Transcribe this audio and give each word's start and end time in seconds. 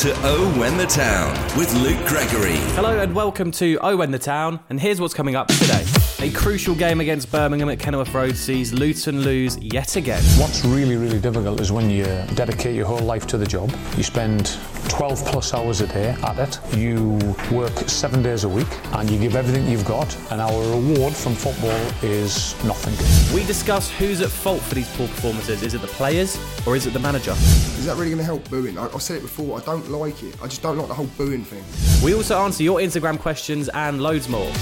To 0.00 0.14
Oh 0.22 0.50
When 0.58 0.78
the 0.78 0.86
Town 0.86 1.30
with 1.58 1.74
Luke 1.74 2.02
Gregory. 2.06 2.56
Hello 2.74 2.98
and 2.98 3.14
welcome 3.14 3.50
to 3.50 3.78
Oh 3.82 3.98
When 3.98 4.12
the 4.12 4.18
Town, 4.18 4.60
and 4.70 4.80
here's 4.80 4.98
what's 4.98 5.12
coming 5.12 5.36
up 5.36 5.48
today. 5.48 5.84
A 6.22 6.30
crucial 6.32 6.74
game 6.74 7.00
against 7.00 7.32
Birmingham 7.32 7.70
at 7.70 7.78
Kenilworth 7.78 8.12
Road 8.12 8.36
sees 8.36 8.74
Luton 8.74 9.22
lose 9.22 9.56
yet 9.56 9.96
again. 9.96 10.22
What's 10.38 10.62
really, 10.66 10.96
really 10.96 11.18
difficult 11.18 11.58
is 11.62 11.72
when 11.72 11.88
you 11.88 12.04
dedicate 12.34 12.76
your 12.76 12.84
whole 12.84 12.98
life 12.98 13.26
to 13.28 13.38
the 13.38 13.46
job. 13.46 13.74
You 13.96 14.02
spend 14.02 14.58
12 14.90 15.24
plus 15.24 15.54
hours 15.54 15.80
a 15.80 15.86
day 15.86 16.10
at 16.22 16.38
it. 16.38 16.76
You 16.76 17.18
work 17.50 17.72
seven 17.88 18.22
days 18.22 18.44
a 18.44 18.48
week 18.50 18.66
and 18.92 19.08
you 19.08 19.18
give 19.18 19.34
everything 19.34 19.66
you've 19.66 19.86
got. 19.86 20.14
And 20.30 20.42
our 20.42 20.60
reward 20.76 21.14
from 21.14 21.34
football 21.34 21.80
is 22.02 22.54
nothing. 22.66 22.92
We 23.34 23.46
discuss 23.46 23.90
who's 23.90 24.20
at 24.20 24.28
fault 24.28 24.60
for 24.60 24.74
these 24.74 24.94
poor 24.96 25.08
performances. 25.08 25.62
Is 25.62 25.72
it 25.72 25.80
the 25.80 25.86
players 25.86 26.38
or 26.66 26.76
is 26.76 26.84
it 26.84 26.92
the 26.92 27.00
manager? 27.00 27.32
Is 27.32 27.86
that 27.86 27.96
really 27.96 28.10
going 28.10 28.18
to 28.18 28.24
help 28.24 28.46
booing? 28.50 28.76
I, 28.76 28.92
I've 28.92 29.00
said 29.00 29.16
it 29.16 29.22
before, 29.22 29.58
I 29.58 29.64
don't 29.64 29.88
like 29.90 30.22
it. 30.22 30.36
I 30.42 30.48
just 30.48 30.60
don't 30.60 30.76
like 30.76 30.88
the 30.88 30.94
whole 30.94 31.08
booing 31.16 31.44
thing. 31.44 31.64
We 32.04 32.12
also 32.14 32.38
answer 32.40 32.62
your 32.62 32.78
Instagram 32.80 33.18
questions 33.18 33.70
and 33.70 34.02
loads 34.02 34.28
more. 34.28 34.52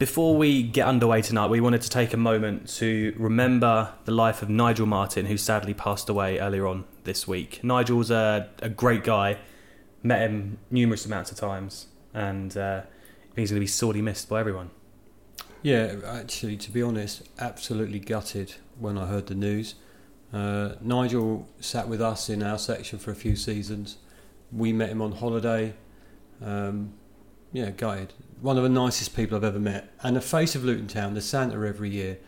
Before 0.00 0.34
we 0.34 0.62
get 0.62 0.86
underway 0.86 1.20
tonight, 1.20 1.50
we 1.50 1.60
wanted 1.60 1.82
to 1.82 1.90
take 1.90 2.14
a 2.14 2.16
moment 2.16 2.70
to 2.76 3.14
remember 3.18 3.92
the 4.06 4.12
life 4.12 4.40
of 4.40 4.48
Nigel 4.48 4.86
Martin, 4.86 5.26
who 5.26 5.36
sadly 5.36 5.74
passed 5.74 6.08
away 6.08 6.38
earlier 6.38 6.66
on 6.66 6.86
this 7.04 7.28
week. 7.28 7.62
Nigel's 7.62 8.10
a, 8.10 8.48
a 8.62 8.70
great 8.70 9.04
guy, 9.04 9.36
met 10.02 10.22
him 10.22 10.58
numerous 10.70 11.04
amounts 11.04 11.30
of 11.30 11.36
times, 11.36 11.88
and 12.14 12.56
uh, 12.56 12.80
he's 13.36 13.50
going 13.50 13.58
to 13.58 13.60
be 13.60 13.66
sorely 13.66 14.00
missed 14.00 14.26
by 14.30 14.40
everyone. 14.40 14.70
Yeah, 15.62 15.96
actually, 16.06 16.56
to 16.56 16.70
be 16.70 16.80
honest, 16.80 17.28
absolutely 17.38 17.98
gutted 17.98 18.54
when 18.78 18.96
I 18.96 19.04
heard 19.06 19.26
the 19.26 19.34
news. 19.34 19.74
Uh, 20.32 20.76
Nigel 20.80 21.46
sat 21.60 21.88
with 21.88 22.00
us 22.00 22.30
in 22.30 22.42
our 22.42 22.56
section 22.56 22.98
for 22.98 23.10
a 23.10 23.14
few 23.14 23.36
seasons. 23.36 23.98
We 24.50 24.72
met 24.72 24.88
him 24.88 25.02
on 25.02 25.12
holiday. 25.12 25.74
Um, 26.42 26.94
yeah, 27.52 27.68
gutted. 27.68 28.14
One 28.40 28.56
of 28.56 28.62
the 28.62 28.68
nicest 28.68 29.14
people 29.14 29.36
I've 29.36 29.44
ever 29.44 29.60
met, 29.60 29.92
and 30.02 30.16
the 30.16 30.20
face 30.20 30.54
of 30.54 30.64
Luton 30.64 30.86
Town, 30.86 31.14
the 31.14 31.20
Santa 31.20 31.66
every 31.66 31.90
year. 31.90 32.18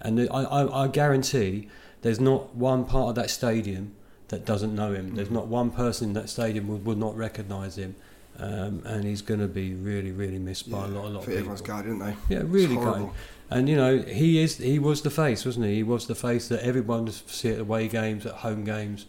And 0.00 0.18
the, 0.18 0.32
I, 0.32 0.42
I, 0.42 0.84
I 0.84 0.88
guarantee 0.88 1.68
there's 2.02 2.20
not 2.20 2.54
one 2.54 2.84
part 2.84 3.10
of 3.10 3.14
that 3.16 3.30
stadium 3.30 3.94
that 4.28 4.44
doesn't 4.44 4.74
know 4.74 4.92
him. 4.92 5.14
There's 5.14 5.30
not 5.30 5.48
one 5.48 5.70
person 5.70 6.08
in 6.08 6.14
that 6.14 6.30
stadium 6.30 6.68
would, 6.68 6.84
would 6.84 6.98
not 6.98 7.16
recognise 7.16 7.76
him. 7.76 7.94
Um, 8.38 8.82
and 8.86 9.04
he's 9.04 9.20
going 9.20 9.40
to 9.40 9.48
be 9.48 9.74
really, 9.74 10.12
really 10.12 10.38
missed 10.38 10.70
by 10.70 10.84
a 10.84 10.88
lot, 10.88 11.04
a 11.04 11.08
lot 11.08 11.18
of 11.18 11.24
think 11.26 11.38
everyone's 11.38 11.60
people. 11.60 11.76
gutted, 11.76 11.98
didn't 11.98 12.16
they? 12.28 12.34
Yeah, 12.34 12.42
really 12.46 12.74
horrible. 12.74 13.14
And 13.50 13.68
you 13.68 13.76
know, 13.76 13.98
he 13.98 14.42
is 14.42 14.56
he 14.56 14.78
was 14.78 15.02
the 15.02 15.10
face, 15.10 15.44
wasn't 15.44 15.66
he? 15.66 15.76
He 15.76 15.82
was 15.82 16.06
the 16.06 16.14
face 16.14 16.48
that 16.48 16.64
everyone 16.64 17.10
see 17.10 17.50
at 17.50 17.58
away 17.58 17.88
games, 17.88 18.24
at 18.24 18.36
home 18.36 18.64
games. 18.64 19.06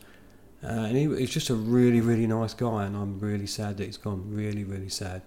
Uh, 0.63 0.67
and 0.67 0.97
he, 0.97 1.07
he's 1.17 1.29
just 1.29 1.49
a 1.49 1.55
really, 1.55 2.01
really 2.01 2.27
nice 2.27 2.53
guy, 2.53 2.85
and 2.85 2.95
I'm 2.95 3.19
really 3.19 3.47
sad 3.47 3.77
that 3.77 3.85
he's 3.85 3.97
gone. 3.97 4.25
Really, 4.33 4.63
really 4.63 4.89
sad. 4.89 5.21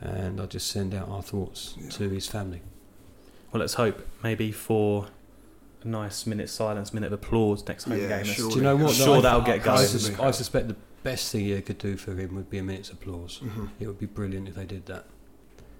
And 0.00 0.40
I 0.40 0.46
just 0.46 0.66
send 0.68 0.94
out 0.94 1.08
our 1.08 1.22
thoughts 1.22 1.74
to 1.92 2.08
his 2.10 2.26
family. 2.26 2.60
Well, 3.52 3.60
let's 3.60 3.74
hope 3.74 4.06
maybe 4.22 4.52
for 4.52 5.06
a 5.82 5.88
nice 5.88 6.26
minute 6.26 6.50
silence, 6.50 6.92
minute 6.92 7.06
of 7.06 7.12
applause 7.14 7.66
next 7.66 7.84
home 7.84 7.94
Yeah, 7.98 8.08
game. 8.08 8.26
Let's- 8.26 8.32
sure. 8.34 8.50
Do 8.50 8.56
you 8.56 8.62
know 8.62 8.76
what? 8.76 8.88
I'm 8.90 8.94
sure 8.94 9.22
that'll 9.22 9.40
get 9.40 9.66
I, 9.66 9.84
sus- 9.84 10.18
I 10.18 10.30
suspect 10.32 10.68
the 10.68 10.76
best 11.02 11.32
thing 11.32 11.46
you 11.46 11.62
could 11.62 11.78
do 11.78 11.96
for 11.96 12.14
him 12.14 12.34
would 12.34 12.50
be 12.50 12.58
a 12.58 12.62
minute's 12.62 12.90
applause. 12.90 13.40
Mhm. 13.42 13.70
It 13.80 13.86
would 13.86 13.98
be 13.98 14.06
brilliant 14.06 14.48
if 14.48 14.54
they 14.56 14.64
did 14.66 14.84
that. 14.86 15.06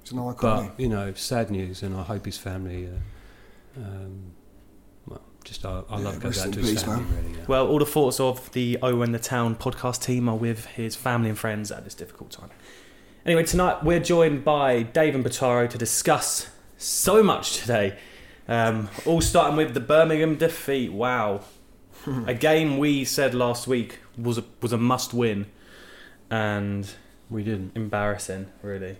It's 0.03 0.12
an 0.12 0.19
icon. 0.21 0.69
But 0.69 0.81
you 0.81 0.88
know, 0.88 1.12
sad 1.15 1.50
news, 1.50 1.82
and 1.82 1.94
I 1.97 2.03
hope 2.05 2.25
his 2.26 2.38
family. 2.38 2.87
Uh, 2.88 3.81
um, 3.84 4.31
well, 5.06 5.21
just 5.44 5.66
our, 5.66 5.84
our 5.91 5.99
Yeah, 5.99 6.05
love 6.06 6.21
goes 6.21 6.37
rest 6.37 6.47
out 6.47 6.53
to 6.55 6.60
his 6.60 6.71
peace, 6.71 6.82
family. 6.84 7.05
Really. 7.22 7.38
Yeah. 7.38 7.44
Well, 7.49 7.66
all 7.69 7.78
the 7.81 7.84
thoughts 7.87 8.21
of 8.21 8.50
the 8.53 8.78
Oh 8.82 9.03
and 9.03 9.12
the 9.15 9.19
Town 9.19 9.56
podcast 9.56 10.03
team 10.03 10.28
are 10.28 10.37
with 10.37 10.66
his 10.66 10.94
family 10.97 11.28
and 11.28 11.38
friends 11.38 11.71
at 11.72 11.84
this 11.84 11.94
difficult 11.94 12.31
time. 12.31 12.50
Anyway, 13.26 13.42
tonight 13.42 13.82
we're 13.82 13.98
joined 13.98 14.44
by 14.44 14.84
Dave 14.84 15.16
and 15.16 15.25
Bataro 15.25 15.69
to 15.69 15.76
discuss 15.76 16.48
so 16.78 17.25
much 17.25 17.56
today. 17.56 17.98
Um, 18.47 18.88
all 19.04 19.20
starting 19.20 19.56
with 19.56 19.75
the 19.75 19.81
Birmingham 19.81 20.37
defeat. 20.37 20.92
Wow, 20.92 21.41
a 22.25 22.34
game 22.34 22.78
we 22.78 23.04
said 23.04 23.34
last 23.34 23.66
week 23.66 23.98
was 24.16 24.38
a, 24.38 24.44
was 24.62 24.72
a 24.72 24.78
must 24.78 25.12
win, 25.12 25.47
and 26.31 26.88
we 27.28 27.42
didn't. 27.42 27.72
embarrassing, 27.75 28.47
really. 28.62 28.97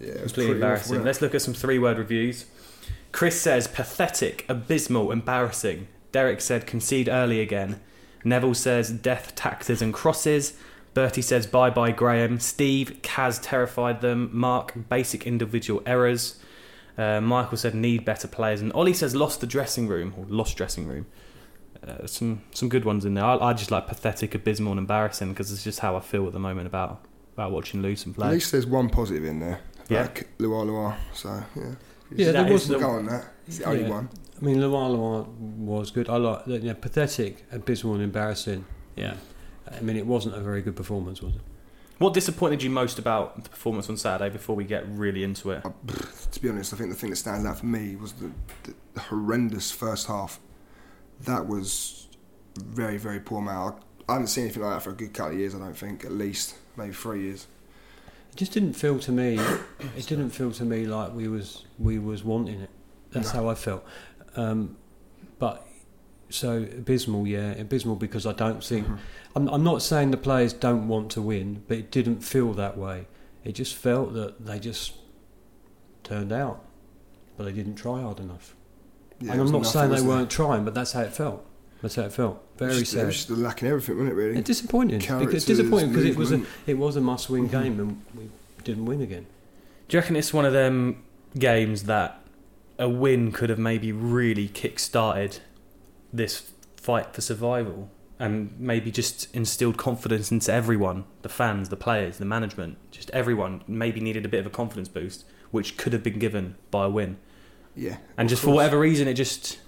Yeah, 0.00 0.06
it 0.06 0.22
was 0.22 0.32
Completely 0.32 0.32
pretty 0.32 0.40
awful, 0.40 0.54
embarrassing. 0.54 1.04
Let's 1.04 1.20
look 1.20 1.34
at 1.34 1.42
some 1.42 1.52
three 1.52 1.78
word 1.78 1.98
reviews. 1.98 2.46
Chris 3.12 3.38
says 3.38 3.68
pathetic, 3.68 4.46
abysmal, 4.48 5.12
embarrassing. 5.12 5.88
Derek 6.12 6.40
said 6.40 6.66
concede 6.66 7.10
early 7.10 7.42
again. 7.42 7.78
Neville 8.24 8.54
says 8.54 8.90
death, 8.90 9.34
taxes, 9.34 9.82
and 9.82 9.92
crosses. 9.92 10.54
Bertie 10.94 11.22
says 11.22 11.46
bye 11.46 11.70
bye 11.70 11.92
Graeme. 11.92 12.40
Steve, 12.40 12.98
Kaz 13.02 13.38
terrified 13.42 14.00
them. 14.00 14.30
Mark, 14.32 14.74
basic 14.88 15.26
individual 15.26 15.82
errors. 15.86 16.38
Uh, 16.96 17.20
Michael 17.20 17.56
said 17.56 17.74
need 17.74 18.04
better 18.04 18.26
players. 18.26 18.60
And 18.60 18.72
Ollie 18.72 18.92
says 18.92 19.14
lost 19.14 19.40
the 19.40 19.46
dressing 19.46 19.86
room, 19.86 20.14
or 20.18 20.24
lost 20.28 20.56
dressing 20.56 20.88
room. 20.88 21.06
Uh, 21.86 22.06
some 22.06 22.42
some 22.52 22.68
good 22.68 22.84
ones 22.84 23.04
in 23.04 23.14
there. 23.14 23.24
I, 23.24 23.36
I 23.36 23.52
just 23.52 23.70
like 23.70 23.86
pathetic, 23.86 24.34
abysmal, 24.34 24.72
and 24.72 24.80
embarrassing 24.80 25.28
because 25.30 25.52
it's 25.52 25.62
just 25.62 25.78
how 25.80 25.96
I 25.96 26.00
feel 26.00 26.26
at 26.26 26.32
the 26.32 26.40
moment 26.40 26.66
about 26.66 27.04
about 27.34 27.52
watching 27.52 27.82
Luton 27.82 28.12
play. 28.14 28.26
At 28.26 28.32
least 28.32 28.50
there's 28.50 28.66
one 28.66 28.88
positive 28.88 29.24
in 29.24 29.38
there. 29.38 29.60
Yeah. 29.88 30.02
Like 30.02 30.28
LuaLua. 30.38 30.96
So, 31.14 31.42
yeah. 31.56 31.74
Yeah, 32.10 32.32
That 32.32 32.32
there 32.32 32.46
is 32.46 32.52
was. 32.52 32.68
the- 32.68 32.78
Go 32.78 32.90
on 32.90 33.06
that. 33.06 33.26
It's 33.46 33.58
the 33.58 33.64
only 33.66 33.82
Yeah. 33.82 33.88
one. 33.90 34.08
I 34.40 34.44
mean, 34.44 34.58
LuaLua 34.58 35.26
was 35.28 35.90
good. 35.92 36.08
I 36.10 36.16
like 36.16 36.46
you 36.46 36.58
know, 36.60 36.74
pathetic, 36.74 37.44
abysmal, 37.52 37.94
and 37.94 38.02
embarrassing. 38.02 38.64
Yeah. 38.96 39.14
I 39.76 39.80
mean, 39.80 39.96
it 39.96 40.06
wasn't 40.06 40.34
a 40.34 40.40
very 40.40 40.62
good 40.62 40.76
performance, 40.76 41.20
was 41.22 41.34
it? 41.36 41.40
What 41.98 42.14
disappointed 42.14 42.62
you 42.62 42.70
most 42.70 42.98
about 42.98 43.42
the 43.42 43.50
performance 43.50 43.88
on 43.90 43.96
Saturday 43.96 44.30
before 44.32 44.54
we 44.54 44.64
get 44.64 44.86
really 44.88 45.24
into 45.24 45.50
it? 45.50 45.64
To 46.32 46.40
be 46.40 46.48
honest, 46.48 46.72
I 46.72 46.76
think 46.76 46.90
the 46.90 46.96
thing 46.96 47.10
that 47.10 47.16
stands 47.16 47.44
out 47.44 47.58
for 47.58 47.66
me 47.66 47.96
was 47.96 48.12
the, 48.12 48.30
the, 48.62 48.74
the 48.94 49.00
horrendous 49.00 49.72
first 49.72 50.06
half. 50.06 50.38
That 51.22 51.46
was 51.48 52.06
very, 52.56 52.98
very 52.98 53.18
poor, 53.18 53.42
man. 53.42 53.72
I 54.08 54.12
haven't 54.12 54.28
seen 54.28 54.44
anything 54.44 54.62
like 54.62 54.74
that 54.74 54.82
for 54.82 54.90
a 54.90 54.94
good 54.94 55.12
couple 55.12 55.32
of 55.32 55.38
years, 55.40 55.54
I 55.54 55.58
don't 55.58 55.76
think. 55.76 56.04
At 56.04 56.12
least, 56.12 56.54
maybe 56.76 56.92
three 56.94 57.22
years. 57.24 57.48
It 58.30 58.36
just 58.36 58.52
didn't 58.52 58.74
feel 58.74 58.98
to 59.00 59.10
me. 59.12 59.38
It 59.96 60.06
didn't 60.06 60.30
feel 60.30 60.52
to 60.52 60.64
me 60.64 60.86
like 60.86 61.12
we 61.14 61.26
was 61.28 61.64
we 61.78 61.98
was 61.98 62.22
wanting 62.22 62.60
it. 62.60 62.70
That's 63.10 63.34
No. 63.34 63.40
how 63.42 63.48
I 63.48 63.54
felt. 63.54 63.84
Um, 64.36 64.76
but 65.38 65.66
so 66.30 66.58
abysmal, 66.76 67.26
yeah, 67.26 67.52
abysmal 67.52 67.96
because 67.96 68.26
I 68.26 68.32
don't 68.32 68.62
think. 68.62 68.86
Mhm. 68.86 68.98
I'm, 69.36 69.48
I'm 69.48 69.64
not 69.64 69.82
saying 69.82 70.10
the 70.10 70.16
players 70.16 70.52
don't 70.52 70.88
want 70.88 71.10
to 71.12 71.22
win, 71.22 71.62
but 71.68 71.78
it 71.78 71.90
didn't 71.90 72.20
feel 72.20 72.52
that 72.54 72.76
way. 72.76 73.06
It 73.44 73.52
just 73.52 73.74
felt 73.74 74.12
that 74.14 74.44
they 74.44 74.58
just 74.58 74.92
turned 76.04 76.32
out, 76.32 76.64
but 77.36 77.44
they 77.44 77.52
didn't 77.52 77.76
try 77.76 78.00
hard 78.02 78.20
enough. 78.20 78.54
Yeah, 79.20 79.32
and 79.32 79.40
I'm 79.40 79.46
not 79.50 79.58
nothing, 79.62 79.72
saying 79.72 79.88
they 79.88 79.92
wasn't 79.94 80.10
it? 80.10 80.14
weren't 80.14 80.30
trying, 80.30 80.64
but 80.64 80.74
that's 80.74 80.92
how 80.92 81.00
it 81.02 81.12
felt. 81.12 81.44
That's 81.82 81.94
how 81.94 82.02
it 82.02 82.12
felt. 82.12 82.42
Very 82.56 82.70
was 82.70 82.80
just, 82.80 82.92
It 82.94 82.96
sad. 82.96 83.06
was 83.06 83.16
just 83.16 83.30
lacking 83.30 83.68
everything, 83.68 83.96
wasn't 83.96 84.12
it, 84.12 84.14
really? 84.16 84.34
Yeah, 84.36 84.40
disappointing. 84.42 84.98
Because 84.98 85.44
disappointing 85.44 85.90
because 85.90 86.04
it 86.04 86.16
was 86.16 86.32
a 86.32 86.42
it 86.66 86.76
was 86.78 86.96
a 86.96 87.00
must 87.00 87.30
win 87.30 87.48
Mhm. 87.48 87.50
game 87.52 87.80
and 87.80 88.02
we 88.16 88.30
didn't 88.64 88.84
win 88.84 89.00
again. 89.00 89.26
Do 89.88 89.96
you 89.96 90.00
reckon 90.00 90.16
it's 90.16 90.34
one 90.34 90.44
of 90.44 90.52
them 90.52 91.02
games 91.38 91.84
that 91.84 92.20
a 92.78 92.88
win 92.88 93.30
could 93.32 93.48
have 93.50 93.58
maybe 93.58 93.92
really 93.92 94.48
kick-started 94.48 95.38
this 96.12 96.52
fight 96.76 97.12
for 97.14 97.20
survival 97.20 97.90
and 98.18 98.52
maybe 98.58 98.90
just 98.90 99.32
instilled 99.34 99.76
confidence 99.76 100.32
into 100.32 100.52
everyone, 100.52 101.04
the 101.22 101.28
fans, 101.28 101.68
the 101.68 101.76
players, 101.76 102.18
the 102.18 102.24
management, 102.24 102.76
just 102.90 103.10
everyone 103.10 103.62
maybe 103.68 104.00
needed 104.00 104.24
a 104.24 104.28
bit 104.28 104.40
of 104.40 104.46
a 104.46 104.50
confidence 104.50 104.88
boost, 104.88 105.24
which 105.50 105.76
could 105.76 105.92
have 105.92 106.02
been 106.02 106.18
given 106.18 106.56
by 106.70 106.84
a 106.86 106.90
win. 106.90 107.16
Yeah. 107.76 107.98
And 108.16 108.26
of 108.26 108.30
just 108.30 108.42
for 108.42 108.50
whatever 108.54 108.78
reason, 108.80 109.06
it 109.06 109.14
just 109.14 109.58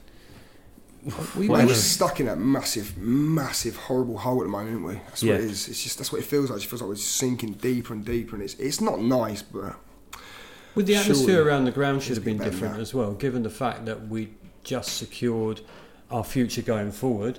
We 1.36 1.48
We're 1.48 1.66
just 1.66 1.92
stuck 1.94 2.20
in 2.20 2.26
that 2.26 2.38
massive, 2.38 2.98
massive, 2.98 3.76
horrible 3.76 4.18
hole 4.18 4.40
at 4.40 4.44
the 4.44 4.48
moment, 4.50 4.74
aren't 4.74 4.86
we? 4.86 4.94
That's 4.94 5.22
what 5.22 5.28
Yeah. 5.28 5.34
it 5.36 5.44
is. 5.44 5.68
It's 5.68 5.82
just 5.82 5.96
that's 5.98 6.12
what 6.12 6.20
it 6.20 6.24
feels 6.26 6.50
like. 6.50 6.60
It 6.62 6.66
feels 6.66 6.82
like 6.82 6.88
we're 6.88 6.96
just 6.96 7.16
sinking 7.16 7.52
deeper 7.54 7.94
and 7.94 8.04
deeper, 8.04 8.34
and 8.36 8.42
it's 8.44 8.54
it's 8.54 8.80
not 8.82 9.00
nice, 9.00 9.40
but 9.42 9.76
With 10.74 10.86
the 10.86 10.96
atmosphere 10.96 11.42
around 11.42 11.64
the 11.64 11.70
ground 11.70 12.02
should 12.02 12.16
have 12.16 12.24
been 12.24 12.36
different 12.38 12.74
that. 12.74 12.80
as 12.82 12.92
well, 12.92 13.12
given 13.14 13.42
the 13.44 13.50
fact 13.50 13.86
that 13.86 14.08
we 14.08 14.30
just 14.62 14.98
secured 14.98 15.62
our 16.10 16.24
future 16.24 16.62
going 16.62 16.92
forward. 16.92 17.38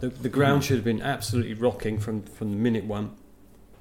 The, 0.00 0.08
the 0.08 0.28
ground 0.28 0.62
Mm. 0.62 0.66
should 0.66 0.76
have 0.76 0.84
been 0.84 1.02
absolutely 1.02 1.54
rocking 1.54 1.98
from, 1.98 2.22
from 2.22 2.62
minute 2.62 2.84
one. 2.84 3.12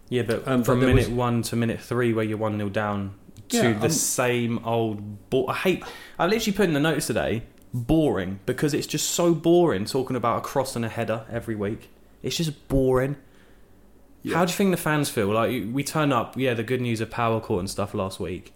Yeah, 0.10 0.24
but 0.24 0.48
Um, 0.48 0.64
from 0.64 0.80
there 0.80 0.90
minute 0.90 1.10
was- 1.10 1.18
one 1.18 1.42
to 1.44 1.56
minute 1.56 1.80
three, 1.80 2.14
where 2.14 2.24
you're 2.26 2.38
one 2.38 2.58
0 2.58 2.70
down, 2.70 3.16
to 3.50 3.58
Yeah, 3.58 3.74
the 3.74 3.86
um, 3.86 3.90
same 3.92 4.60
old. 4.66 5.30
Bo- 5.30 5.48
I 5.48 5.54
hate. 5.56 5.84
I 6.20 6.28
literally 6.28 6.56
put 6.56 6.68
in 6.68 6.74
the 6.74 6.80
notes 6.80 7.08
today. 7.08 7.44
Boring 7.74 8.40
because 8.46 8.74
it's 8.76 8.86
just 8.86 9.10
so 9.10 9.34
boring 9.34 9.86
talking 9.86 10.16
about 10.16 10.38
a 10.38 10.42
cross 10.42 10.76
and 10.76 10.86
a 10.86 10.90
header 10.90 11.26
every 11.32 11.56
week. 11.56 11.90
It's 12.22 12.38
just 12.38 12.68
boring. 12.68 13.16
Yeah. 14.22 14.36
How 14.38 14.46
do 14.46 14.52
you 14.52 14.56
think 14.56 14.70
the 14.72 14.78
fans 14.78 15.10
feel? 15.10 15.28
Like 15.34 15.64
we 15.72 15.84
turn 15.84 16.12
up, 16.14 16.38
yeah, 16.38 16.54
the 16.54 16.64
good 16.64 16.82
news 16.82 17.02
of 17.02 17.10
Power 17.10 17.40
Court 17.42 17.60
and 17.62 17.70
stuff 17.70 17.94
last 17.96 18.20
week, 18.20 18.54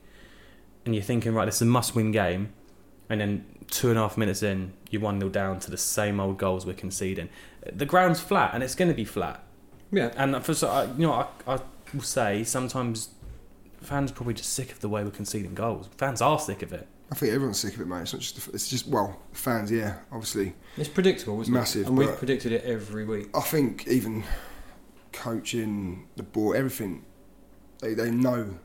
and 0.85 0.93
you're 0.93 1.03
thinking, 1.03 1.33
right, 1.33 1.45
this 1.45 1.55
is 1.55 1.63
a 1.63 1.65
must-win 1.65 2.11
game, 2.11 2.53
and 3.09 3.19
then 3.19 3.45
two 3.69 3.89
and 3.89 3.97
a 3.97 4.01
half 4.01 4.17
minutes 4.17 4.43
in, 4.43 4.73
you're 4.89 5.01
one 5.01 5.19
0 5.19 5.29
down 5.31 5.59
to 5.59 5.71
the 5.71 5.77
same 5.77 6.19
old 6.19 6.37
goals 6.37 6.65
we're 6.65 6.73
conceding. 6.73 7.29
The 7.71 7.85
ground's 7.85 8.19
flat, 8.19 8.51
and 8.53 8.63
it's 8.63 8.75
going 8.75 8.89
to 8.89 8.95
be 8.95 9.05
flat. 9.05 9.43
Yeah. 9.91 10.11
And 10.15 10.43
for 10.43 10.53
so, 10.53 10.69
I- 10.69 10.85
you 10.85 11.07
know, 11.07 11.13
I, 11.13 11.27
I 11.55 11.59
will 11.93 12.01
say 12.01 12.43
sometimes 12.43 13.09
fans 13.81 14.11
are 14.11 14.13
probably 14.13 14.33
just 14.33 14.53
sick 14.53 14.71
of 14.71 14.79
the 14.79 14.89
way 14.89 15.03
we're 15.03 15.11
conceding 15.11 15.53
goals. 15.53 15.89
Fans 15.97 16.21
are 16.21 16.39
sick 16.39 16.61
of 16.61 16.73
it. 16.73 16.87
I 17.11 17.15
think 17.15 17.31
everyone's 17.31 17.59
sick 17.59 17.73
of 17.75 17.81
it, 17.81 17.87
mate. 17.87 18.01
It's 18.01 18.11
not 18.13 18.21
just. 18.21 18.49
It's 18.53 18.67
just 18.67 18.87
well, 18.87 19.17
fans. 19.31 19.71
Yeah, 19.71 19.95
obviously. 20.11 20.53
It's 20.75 20.89
predictable, 20.89 21.39
isn't 21.41 21.53
Massive, 21.53 21.83
it? 21.83 21.87
And 21.87 21.97
we've 21.97 22.17
predicted 22.17 22.51
it 22.51 22.65
every 22.65 23.05
week. 23.05 23.29
I 23.33 23.39
think 23.39 23.87
even 23.87 24.25
coaching 25.13 26.07
the 26.17 26.23
board, 26.23 26.57
everything, 26.57 27.05
they, 27.79 27.93
they 27.93 28.11
know 28.11 28.43
when 28.43 28.59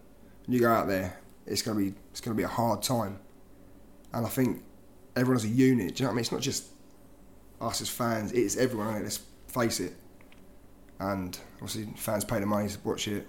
you 0.49 0.61
go 0.61 0.73
out 0.73 0.89
there, 0.89 1.19
it's 1.47 1.63
gonna 1.63 1.79
be 1.79 1.95
it's 2.11 2.21
gonna 2.21 2.35
be 2.37 2.43
a 2.43 2.49
hard 2.49 2.83
time, 2.83 3.19
and 4.13 4.27
I 4.27 4.29
think 4.29 4.63
everyone 5.17 5.37
as 5.37 5.45
a 5.45 5.49
unit. 5.49 5.97
Do 5.97 6.03
you 6.03 6.07
know 6.07 6.11
what 6.11 6.13
I 6.13 6.15
mean? 6.15 6.21
It's 6.21 6.33
not 6.33 6.41
just 6.41 6.67
us 7.61 7.81
as 7.81 7.89
fans; 7.89 8.33
it's 8.33 8.57
everyone. 8.57 8.89
Isn't 8.89 9.01
it? 9.01 9.05
Let's 9.05 9.21
face 9.49 9.81
it. 9.81 9.95
And 10.99 11.37
obviously, 11.55 11.93
fans 11.97 12.25
pay 12.25 12.39
the 12.41 12.47
money 12.47 12.69
to 12.69 12.79
watch 12.85 13.09
it. 13.09 13.27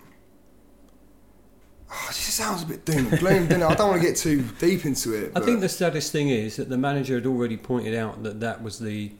Ah, 1.90 2.02
oh, 2.04 2.08
this 2.08 2.34
sounds 2.34 2.64
a 2.64 2.66
bit 2.66 2.86
doom 2.86 3.08
and 3.08 3.20
gloom, 3.20 3.48
doesn't 3.48 3.62
it? 3.62 3.66
I 3.66 3.76
don't 3.76 3.90
want 3.90 4.02
to 4.02 4.08
get 4.08 4.18
too 4.18 4.44
deep 4.60 4.86
into 4.86 5.14
it. 5.14 5.32
I 5.36 5.40
think 5.40 5.60
the 5.60 5.70
saddest 5.70 6.12
thing 6.12 6.30
is 6.30 6.56
that 6.56 6.70
the 6.70 6.78
manager 6.78 7.16
had 7.16 7.26
already 7.26 7.58
pointed 7.58 7.96
out 7.96 8.24
that 8.24 8.40
that 8.40 8.64
was 8.64 8.80
the 8.80 9.12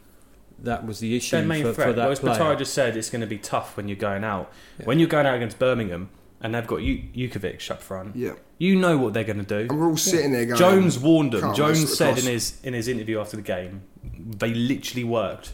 that 0.60 0.86
was 0.86 1.00
the 1.00 1.16
issue 1.16 1.36
Their 1.38 1.46
main 1.46 1.64
for, 1.64 1.74
threat. 1.74 1.88
for 1.88 1.94
that 1.94 2.04
well, 2.04 2.12
as 2.12 2.20
player. 2.20 2.40
Patara 2.40 2.58
just 2.58 2.74
said, 2.74 2.96
it's 2.96 3.10
going 3.10 3.22
to 3.22 3.28
be 3.28 3.38
tough 3.38 3.76
when 3.76 3.88
you're 3.88 3.98
going 3.98 4.24
out. 4.24 4.52
Yeah. 4.80 4.86
When 4.86 4.98
you're 4.98 5.10
going 5.10 5.26
out 5.26 5.36
against 5.36 5.60
Birmingham 5.60 6.10
and 6.42 6.54
they've 6.56 6.68
got 6.68 6.80
Ju- 6.80 7.04
Jutkiewicz 7.16 7.72
up 7.72 7.82
front, 7.82 8.16
yeah, 8.16 8.34
you 8.58 8.76
know 8.76 8.98
what 8.98 9.14
they're 9.14 9.24
going 9.24 9.44
to 9.44 9.64
do. 9.66 9.68
and 9.70 9.80
we're 9.80 9.88
all 9.88 9.98
sitting 9.98 10.32
there 10.32 10.46
going. 10.46 10.58
Jones 10.58 11.00
warned 11.00 11.34
them. 11.34 11.42
"Can't 11.42 11.56
Jones 11.56 11.80
wrestle 11.82 11.96
said 11.96 12.08
across." 12.12 12.26
in 12.26 12.32
his 12.34 12.60
in 12.64 12.74
his 12.74 12.88
interview 12.88 13.20
after 13.20 13.36
the 13.38 13.44
game, 13.44 13.82
they 14.04 14.54
literally 14.54 15.04
worked 15.04 15.54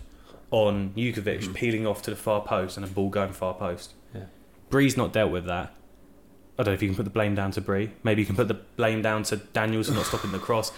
on 0.52 0.92
Jutkiewicz 0.98 1.44
Mm. 1.48 1.54
peeling 1.54 1.88
off 1.88 2.02
to 2.04 2.10
the 2.10 2.16
far 2.16 2.42
post 2.42 2.76
and 2.78 2.86
a 2.86 2.90
ball 2.90 3.10
going 3.10 3.34
far 3.34 3.54
post. 3.54 3.94
Yeah. 4.16 4.24
Bree's 4.70 4.98
not 4.98 5.14
dealt 5.14 5.32
with 5.32 5.46
that. 5.46 5.74
I 6.58 6.64
don't 6.64 6.68
know 6.68 6.74
if 6.74 6.82
you 6.82 6.90
can 6.90 6.96
put 6.96 7.04
the 7.06 7.10
blame 7.12 7.36
down 7.36 7.52
to 7.52 7.62
Bree. 7.62 7.92
Maybe 8.04 8.22
you 8.22 8.26
can 8.26 8.36
put 8.36 8.48
the 8.48 8.56
blame 8.76 9.02
down 9.02 9.24
to 9.24 9.38
Daniels 9.38 9.88
for 9.88 9.94
not 9.94 10.06
stopping 10.06 10.32
the 10.32 10.40
cross. 10.40 10.72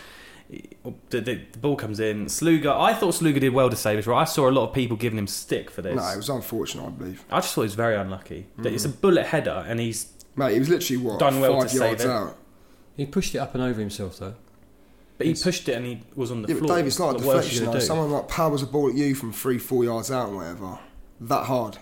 The, 1.09 1.21
the, 1.21 1.41
the 1.51 1.57
ball 1.59 1.75
comes 1.77 1.99
in. 1.99 2.25
Sluga. 2.25 2.77
I 2.77 2.93
thought 2.93 3.13
Sluga 3.13 3.39
did 3.39 3.53
well 3.53 3.69
to 3.69 3.75
save 3.75 3.97
his 3.97 4.07
right. 4.07 4.21
I 4.21 4.25
saw 4.25 4.49
a 4.49 4.51
lot 4.51 4.67
of 4.67 4.73
people 4.75 4.97
giving 4.97 5.17
him 5.17 5.27
stick 5.27 5.69
for 5.71 5.81
this. 5.81 5.95
No, 5.95 6.05
it 6.09 6.17
was 6.17 6.27
unfortunate, 6.29 6.85
I 6.85 6.89
believe. 6.89 7.23
I 7.31 7.39
just 7.39 7.53
thought 7.55 7.61
he 7.61 7.65
was 7.67 7.75
very 7.75 7.95
unlucky. 7.95 8.47
Mm. 8.59 8.65
It's 8.65 8.83
a 8.85 8.89
bullet 8.89 9.27
header, 9.27 9.63
and 9.67 9.79
he's 9.79 10.11
Mate, 10.35 10.53
he 10.53 10.59
was 10.59 10.69
literally 10.69 11.01
what 11.03 11.19
Done 11.19 11.39
well 11.39 11.53
five 11.59 11.63
to 11.63 11.77
save 11.77 11.81
yards 11.81 12.03
it. 12.05 12.09
out. 12.09 12.37
He 12.97 13.05
pushed 13.05 13.33
it 13.35 13.37
up 13.39 13.53
and 13.55 13.63
over 13.63 13.79
himself 13.79 14.17
though. 14.19 14.35
but 15.17 15.25
he 15.27 15.31
It's- 15.31 15.43
pushed 15.43 15.69
it 15.69 15.73
and 15.73 15.85
he 15.85 16.01
was 16.15 16.31
on 16.31 16.41
the 16.41 16.47
Yeah, 16.49 16.55
but 16.55 16.65
floor. 16.65 16.77
Dave, 16.77 16.87
it's 16.87 16.99
like 16.99 17.09
a 17.09 17.13
What 17.25 17.35
else 17.37 17.45
are 17.45 17.53
you 17.53 17.59
deflection. 17.59 17.65
gonna 17.65 17.73
Though. 17.73 17.79
do? 17.79 17.85
Someone 17.85 18.11
like 18.11 18.27
powers 18.27 18.61
a 18.63 18.65
ball 18.65 18.89
at 18.89 18.95
you 18.95 19.13
from 19.15 19.31
three, 19.33 19.57
four 19.57 19.83
yards 19.83 20.09
out 20.11 20.27
and 20.29 20.37
whatever. 20.37 20.79
That 21.21 21.45
hard. 21.45 21.77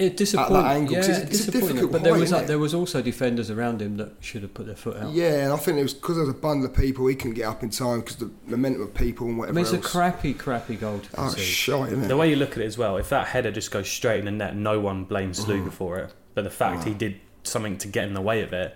It 0.00 0.16
disappointed. 0.16 0.64
angle, 0.66 0.94
'cause 0.96 1.08
yeah, 1.08 1.14
it's- 1.16 1.20
it's 1.20 1.40
a 1.40 1.50
disappointing. 1.50 1.68
difficult 1.68 1.92
But 1.92 2.02
there 2.02 2.12
height, 2.14 2.20
was 2.20 2.32
isn't 2.32 2.46
there 2.46 2.58
was 2.58 2.74
also 2.74 3.02
defenders 3.02 3.50
around 3.50 3.82
him 3.82 3.96
that 3.98 4.12
should 4.20 4.42
have 4.42 4.54
put 4.54 4.66
their 4.66 4.74
foot 4.76 4.96
out. 4.96 5.12
Yeah, 5.12 5.44
and 5.44 5.52
I 5.52 5.56
think 5.56 5.78
it 5.78 5.82
was 5.82 5.94
because 5.94 6.16
there 6.16 6.24
was 6.24 6.34
a 6.34 6.38
bundle 6.38 6.68
of 6.70 6.74
people. 6.74 7.06
He 7.06 7.14
couldn't 7.14 7.34
get 7.34 7.44
up 7.44 7.62
in 7.62 7.70
time 7.70 8.00
because 8.00 8.16
the 8.16 8.30
momentum 8.46 8.82
of 8.82 8.94
people 8.94 9.26
and 9.26 9.36
I 9.36 9.38
whatever 9.38 9.54
mean, 9.56 9.64
it's 9.64 9.74
a 9.74 9.78
crappy, 9.78 10.32
crappy 10.34 10.76
goal 10.76 11.00
to 11.00 11.08
concede. 11.10 11.18
oh, 11.18 11.22
concede. 11.34 11.44
shite, 11.44 11.92
isn't 11.92 12.04
it? 12.04 12.08
The 12.08 12.16
way 12.16 12.30
you 12.30 12.36
look 12.36 12.52
at 12.52 12.58
it 12.58 12.66
as 12.66 12.78
well, 12.78 12.96
if 12.96 13.10
that 13.10 13.28
header 13.28 13.50
just 13.50 13.70
goes 13.70 13.88
straight 13.88 14.20
in 14.20 14.24
the 14.24 14.30
net, 14.30 14.56
no 14.56 14.80
one 14.80 15.04
blames 15.04 15.40
Mm-hmm. 15.44 15.68
For 15.70 15.98
it. 15.98 16.12
But 16.34 16.44
the 16.44 16.50
fact 16.50 16.84
he 16.84 16.94
did 16.94 17.16
something 17.42 17.76
to 17.78 17.88
get 17.88 18.08
in 18.08 18.14
the 18.14 18.20
way 18.20 18.42
of 18.42 18.52
it, 18.52 18.74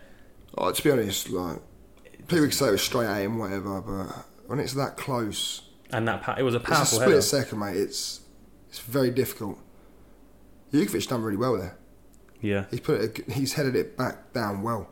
Oh, 0.58 0.70
to 0.70 0.82
be 0.84 0.90
honest, 0.90 1.30
like 1.30 1.58
people 2.28 2.44
could 2.44 2.54
say 2.54 2.68
it 2.68 2.72
was 2.72 2.82
straight 2.82 3.06
at 3.06 3.22
him, 3.22 3.38
whatever, 3.38 3.80
but 3.80 4.26
when 4.46 4.60
it's 4.60 4.74
that 4.74 4.96
close, 4.96 5.62
and 5.90 6.06
that 6.06 6.22
pa- 6.22 6.34
it 6.38 6.42
was 6.42 6.54
a 6.54 6.58
it's 6.58 6.66
a 6.68 6.70
powerful 6.72 6.98
split 6.98 7.08
header. 7.08 7.22
second, 7.22 7.58
mate. 7.60 7.76
It's 7.76 8.20
it's 8.68 8.78
very 8.80 9.10
difficult. 9.10 9.58
Jutkiewicz 10.74 11.08
done 11.08 11.22
really 11.22 11.36
well 11.36 11.56
there. 11.56 11.76
Yeah, 12.40 12.64
He's 12.70 12.80
put 12.80 13.00
it, 13.00 13.30
he's 13.32 13.54
headed 13.54 13.74
it 13.76 13.96
back 13.96 14.32
down 14.32 14.62
well. 14.62 14.88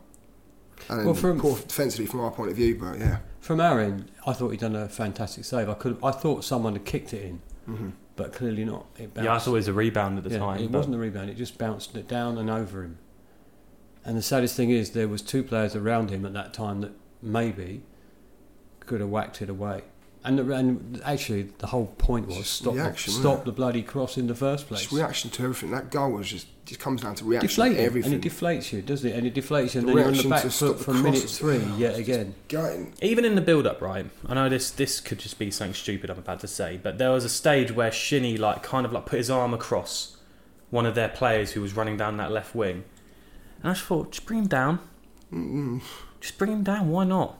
And 0.89 1.05
Well, 1.05 1.13
from- 1.13 1.39
poor 1.39 1.57
defensively 1.57 2.05
from 2.07 2.21
our 2.21 2.31
point 2.31 2.49
of 2.49 2.55
view, 2.57 2.77
but 2.79 2.97
yeah. 2.99 3.19
From 3.41 3.59
our 3.59 3.79
end, 3.79 4.09
I 4.25 4.33
thought 4.33 4.49
he'd 4.49 4.59
done 4.61 4.75
a 4.75 4.87
fantastic 4.87 5.43
save. 5.45 5.69
I 5.69 5.73
could, 5.75 5.97
I 6.03 6.11
thought 6.11 6.43
someone 6.43 6.73
had 6.73 6.85
kicked 6.85 7.13
it 7.13 7.23
in, 7.25 7.41
hmm 7.65 7.89
but 8.15 8.31
clearly 8.31 8.63
not. 8.63 8.85
It 8.99 9.11
bounced. 9.13 9.25
yeah, 9.25 9.33
I 9.35 9.39
thought 9.39 9.51
it 9.51 9.55
was 9.55 9.67
a 9.67 9.73
rebound 9.73 10.19
at 10.19 10.23
the 10.23 10.29
Yeah, 10.31 10.37
time. 10.37 10.59
It 10.61 10.71
but- 10.71 10.77
wasn't 10.79 10.95
a 10.95 10.99
rebound. 10.99 11.29
It 11.31 11.37
just 11.37 11.57
bounced 11.57 11.95
it 11.95 12.07
down 12.07 12.37
and 12.37 12.47
over 12.49 12.83
him. 12.83 12.99
And 14.05 14.15
the 14.17 14.21
saddest 14.21 14.55
thing 14.55 14.69
is, 14.69 14.91
there 14.91 15.07
was 15.07 15.21
two 15.23 15.41
players 15.43 15.75
around 15.75 16.09
him 16.11 16.23
at 16.25 16.33
that 16.33 16.53
time 16.53 16.81
that 16.81 16.91
maybe 17.23 17.83
could 18.81 18.99
have 18.99 19.09
whacked 19.09 19.41
it 19.41 19.49
away. 19.49 19.81
And, 20.25 20.39
the, 20.39 20.49
and 20.53 21.01
actually, 21.03 21.49
the 21.57 21.67
whole 21.67 21.87
point 21.97 22.27
was 22.27 22.47
stop, 22.47 22.75
reaction, 22.75 23.11
the, 23.11 23.17
wasn't 23.17 23.23
stop 23.23 23.39
it? 23.41 23.45
the 23.45 23.51
bloody 23.51 23.81
cross 23.83 24.17
in 24.17 24.27
the 24.27 24.35
first 24.35 24.67
place. 24.67 24.81
Just 24.83 24.93
reaction 24.93 25.29
to 25.31 25.43
everything. 25.43 25.71
That 25.71 25.91
goal 25.91 26.11
was 26.11 26.29
just 26.29 26.47
just 26.65 26.79
comes 26.79 27.01
down 27.01 27.13
to 27.15 27.25
reaction 27.25 27.49
Deflating, 27.49 27.75
to 27.77 27.83
everything. 27.83 28.13
and 28.13 28.25
it 28.25 28.29
deflates 28.31 28.71
you, 28.71 28.81
doesn't 28.81 29.09
it? 29.11 29.17
And 29.17 29.27
it 29.27 29.33
deflates 29.35 29.73
you, 29.73 29.81
and 29.81 29.89
The 29.89 29.93
then 29.93 29.97
you're 29.97 30.05
on 30.07 30.13
the 30.13 30.23
reaction 30.23 30.29
back 30.29 30.41
to 30.43 30.49
foot 30.49 30.53
stop 30.53 30.77
the 30.77 30.83
from 30.85 31.03
minute 31.03 31.19
crosses. 31.19 31.37
three 31.37 31.61
Oh, 31.61 31.77
yet 31.77 31.97
again. 31.99 32.35
Gutting. 32.47 32.93
Even 33.01 33.25
in 33.25 33.35
the 33.35 33.41
build-up, 33.41 33.81
right? 33.81 34.05
I 34.29 34.33
know 34.33 34.47
this 34.47 34.71
this 34.71 35.01
could 35.01 35.19
just 35.19 35.37
be 35.37 35.51
something 35.51 35.73
stupid 35.73 36.09
I'm 36.09 36.19
about 36.19 36.39
to 36.39 36.47
say, 36.47 36.79
but 36.81 36.97
there 36.99 37.11
was 37.11 37.25
a 37.25 37.29
stage 37.29 37.73
where 37.73 37.91
Shinnie 37.91 38.37
like 38.37 38.63
kind 38.63 38.85
of 38.85 38.93
like 38.93 39.05
put 39.05 39.17
his 39.17 39.29
arm 39.29 39.53
across 39.53 40.15
one 40.69 40.85
of 40.85 40.95
their 40.95 41.09
players 41.09 41.51
who 41.51 41.59
was 41.61 41.73
running 41.75 41.97
down 41.97 42.15
that 42.15 42.31
left 42.31 42.55
wing, 42.55 42.85
and 43.61 43.71
I 43.71 43.73
just 43.73 43.85
thought, 43.85 44.11
just 44.13 44.25
bring 44.25 44.39
him 44.39 44.47
down, 44.47 44.79
Mm-mm. 45.33 45.81
just 46.21 46.37
bring 46.37 46.53
him 46.53 46.63
down. 46.63 46.89
Why 46.89 47.03
not? 47.03 47.37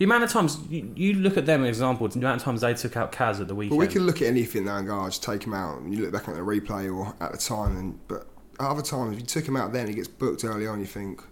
The 0.00 0.04
amount 0.04 0.24
of 0.24 0.30
times 0.30 0.56
you, 0.70 0.90
you 0.96 1.12
look 1.12 1.36
at 1.36 1.44
them 1.44 1.62
as 1.62 1.68
examples, 1.76 2.14
the 2.14 2.20
amount 2.20 2.40
of 2.40 2.42
times 2.42 2.62
they 2.62 2.72
took 2.72 2.96
out 2.96 3.12
Kaz 3.12 3.32
at 3.38 3.38
the 3.40 3.44
But 3.48 3.54
weekend. 3.56 3.78
we 3.80 3.86
can 3.86 4.06
look 4.06 4.22
at 4.22 4.28
anything 4.28 4.64
now 4.64 4.78
and 4.78 4.86
go, 4.88 4.98
oh, 4.98 5.04
just 5.04 5.22
take 5.22 5.44
him 5.44 5.52
out. 5.52 5.78
And 5.82 5.94
you 5.94 6.00
look 6.00 6.10
back 6.12 6.26
at 6.26 6.36
the 6.36 6.40
replay 6.40 6.90
or 6.90 7.14
at 7.20 7.32
the 7.32 7.36
time, 7.36 7.76
and 7.76 7.98
but 8.08 8.26
other 8.58 8.80
times, 8.80 9.12
if 9.12 9.20
you 9.20 9.26
took 9.26 9.44
him 9.46 9.58
out 9.58 9.74
then, 9.74 9.88
he 9.88 9.92
gets 9.92 10.08
booked 10.08 10.42
early 10.42 10.66
on. 10.66 10.80
You 10.80 10.86
think, 10.86 11.22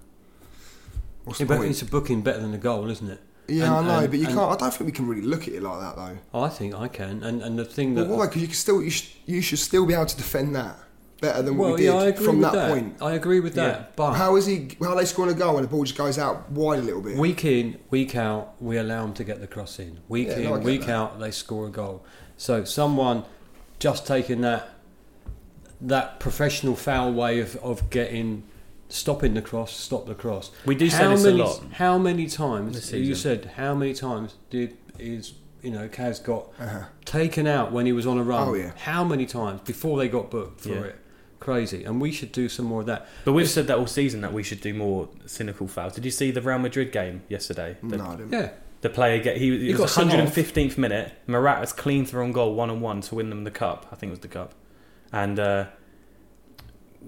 what's 1.25 1.41
Yeah, 1.41 1.47
the 1.47 1.49
but 1.49 1.59
point? 1.61 1.71
it's 1.71 1.81
a 1.81 1.87
booking 1.87 2.21
better 2.21 2.41
than 2.41 2.53
a 2.53 2.59
goal, 2.59 2.91
isn't 2.91 3.09
it? 3.09 3.23
Yeah, 3.49 3.65
and- 3.65 3.75
I 3.75 3.83
know, 3.95 3.99
and- 4.01 4.11
but 4.11 4.21
you 4.21 4.27
can't. 4.27 4.39
I 4.39 4.57
don't 4.57 4.75
think 4.75 4.85
we 4.85 4.93
can 4.93 5.09
really 5.09 5.23
look 5.23 5.49
at 5.49 5.55
it 5.55 5.63
like 5.63 5.81
that 5.81 5.97
though. 5.97 6.19
Oh, 6.35 6.43
I 6.43 6.51
think 6.51 6.75
I 6.75 6.89
can. 6.89 7.23
And 7.23 7.41
and 7.41 7.59
the 7.59 7.65
thing 7.65 7.95
But 7.95 8.09
that 8.09 8.15
why? 8.15 8.27
Because 8.27 8.43
you 8.43 8.49
can 8.49 8.55
still, 8.57 8.83
you, 8.83 8.91
sh- 8.91 9.15
you 9.25 9.41
should 9.41 9.61
still 9.61 9.87
be 9.87 9.95
able 9.95 10.05
to 10.05 10.17
defend 10.19 10.55
that 10.57 10.77
better 11.21 11.43
than 11.43 11.57
well, 11.57 11.71
what 11.71 11.79
we 11.79 11.87
did 11.87 11.93
yeah, 11.93 11.99
I 12.01 12.07
agree 12.07 12.25
from 12.27 12.39
with 12.39 12.53
that, 12.53 12.55
that. 12.55 12.71
point. 12.73 13.03
I 13.03 13.13
agree 13.15 13.41
with 13.41 13.55
that. 13.55 13.81
Yeah. 13.81 13.87
But 13.97 14.15
How 14.15 14.37
is 14.37 14.47
he? 14.47 14.69
How 14.81 14.91
are 14.91 14.97
they 14.97 15.05
scoring 15.05 15.35
a 15.35 15.39
goal 15.39 15.55
when 15.55 15.63
the 15.63 15.69
ball 15.69 15.85
just 15.85 15.99
goes 15.99 16.19
out 16.19 16.51
wide 16.51 16.79
a 16.79 16.83
little 16.83 17.01
bit? 17.03 17.17
Week 17.17 17.45
in, 17.45 17.79
week 17.91 18.15
out, 18.17 18.55
we 18.61 18.77
allow 18.77 19.03
them 19.03 19.15
to 19.15 19.25
get 19.25 19.41
the 19.41 19.47
cross 19.47 19.79
in. 19.79 19.99
Week 20.09 20.29
Yeah, 20.29 20.37
in, 20.39 20.45
no, 20.45 20.59
week 20.59 20.83
that. 20.87 20.91
out, 20.91 21.19
they 21.21 21.31
score 21.31 21.67
a 21.67 21.71
goal. 21.71 22.05
So 22.37 22.65
someone 22.65 23.25
just 23.79 24.07
taking 24.07 24.41
that 24.43 24.71
that 25.81 26.19
professional 26.19 26.75
foul 26.75 27.13
way 27.13 27.41
of, 27.41 27.57
of 27.57 27.89
getting 27.91 28.43
stopping 28.89 29.35
the 29.35 29.43
cross, 29.43 29.77
stop 29.77 30.07
the 30.07 30.15
cross. 30.15 30.51
We 30.67 30.75
do 30.75 30.89
say 30.91 30.97
how 31.05 31.11
this 31.11 31.23
a 31.25 31.27
many, 31.31 31.39
lot. 31.43 31.63
How 31.73 31.99
many 31.99 32.27
times 32.27 32.93
you 32.93 33.15
said? 33.15 33.53
How 33.57 33.75
many 33.75 33.95
times 33.95 34.35
did 34.51 34.77
is 34.99 35.35
you 35.63 35.71
know 35.71 35.89
Kaz 35.89 36.23
got 36.23 36.49
Uh-huh. 36.59 36.85
taken 37.05 37.47
out 37.47 37.71
when 37.73 37.87
he 37.87 37.93
was 37.93 38.07
on 38.07 38.19
a 38.19 38.23
run? 38.23 38.49
Oh, 38.49 38.55
yeah. 38.55 38.73
How 38.77 39.05
many 39.05 39.27
times 39.27 39.61
before 39.63 39.99
they 39.99 40.09
got 40.09 40.31
booked 40.31 40.63
for 40.63 40.71
Yeah. 40.71 40.81
it? 40.83 40.99
Crazy, 41.41 41.85
and 41.85 42.01
we 42.01 42.11
should 42.11 42.33
do 42.33 42.49
some 42.49 42.67
more 42.67 42.81
of 42.81 42.87
that. 42.87 43.09
But 43.25 43.33
we've 43.33 43.49
said 43.49 43.69
that 43.69 43.79
all 43.79 43.87
season 43.87 44.21
that 44.23 44.33
we 44.33 44.43
should 44.43 44.61
do 44.61 44.75
more 44.75 45.09
cynical 45.27 45.69
fouls. 45.69 45.95
Did 45.95 46.05
you 46.05 46.11
see 46.11 46.31
the 46.31 46.43
Real 46.43 46.59
Madrid 46.59 46.91
game 46.91 47.23
yesterday? 47.29 47.77
The, 47.83 47.97
No, 47.97 48.07
I 48.07 48.17
didn't. 48.17 48.33
Yeah, 48.33 48.51
the 48.81 48.91
player 48.91 49.23
get 49.23 49.37
he, 49.37 49.57
He 49.59 49.71
it 49.71 49.79
was 49.79 49.93
sent 49.93 50.11
115th 50.11 50.77
minute. 50.77 51.13
Morata 51.27 51.61
was 51.61 51.73
clean 51.73 52.05
through 52.05 52.25
on 52.25 52.33
goal 52.33 52.55
one 52.55 52.71
on 52.71 52.81
one 52.81 53.01
to 53.03 53.15
win 53.15 53.31
them 53.31 53.45
the 53.45 53.51
cup. 53.51 53.87
I 53.93 53.95
think 53.95 54.11
it 54.11 54.15
was 54.15 54.21
the 54.21 54.29
cup, 54.29 54.55
and 55.13 55.39
uh, 55.39 55.67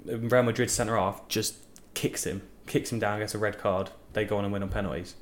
Real 0.05 0.43
Madrid 0.45 0.71
centre 0.71 0.97
half 0.97 1.27
just 1.29 1.57
kicks 1.95 2.25
him, 2.25 2.43
kicks 2.67 2.93
him 2.93 2.99
down, 2.99 3.19
gets 3.19 3.35
a 3.35 3.39
red 3.39 3.59
card. 3.59 3.91
They 4.13 4.25
go 4.25 4.37
on 4.39 4.45
and 4.45 4.53
win 4.53 4.63
on 4.63 4.69
penalties. 4.69 5.15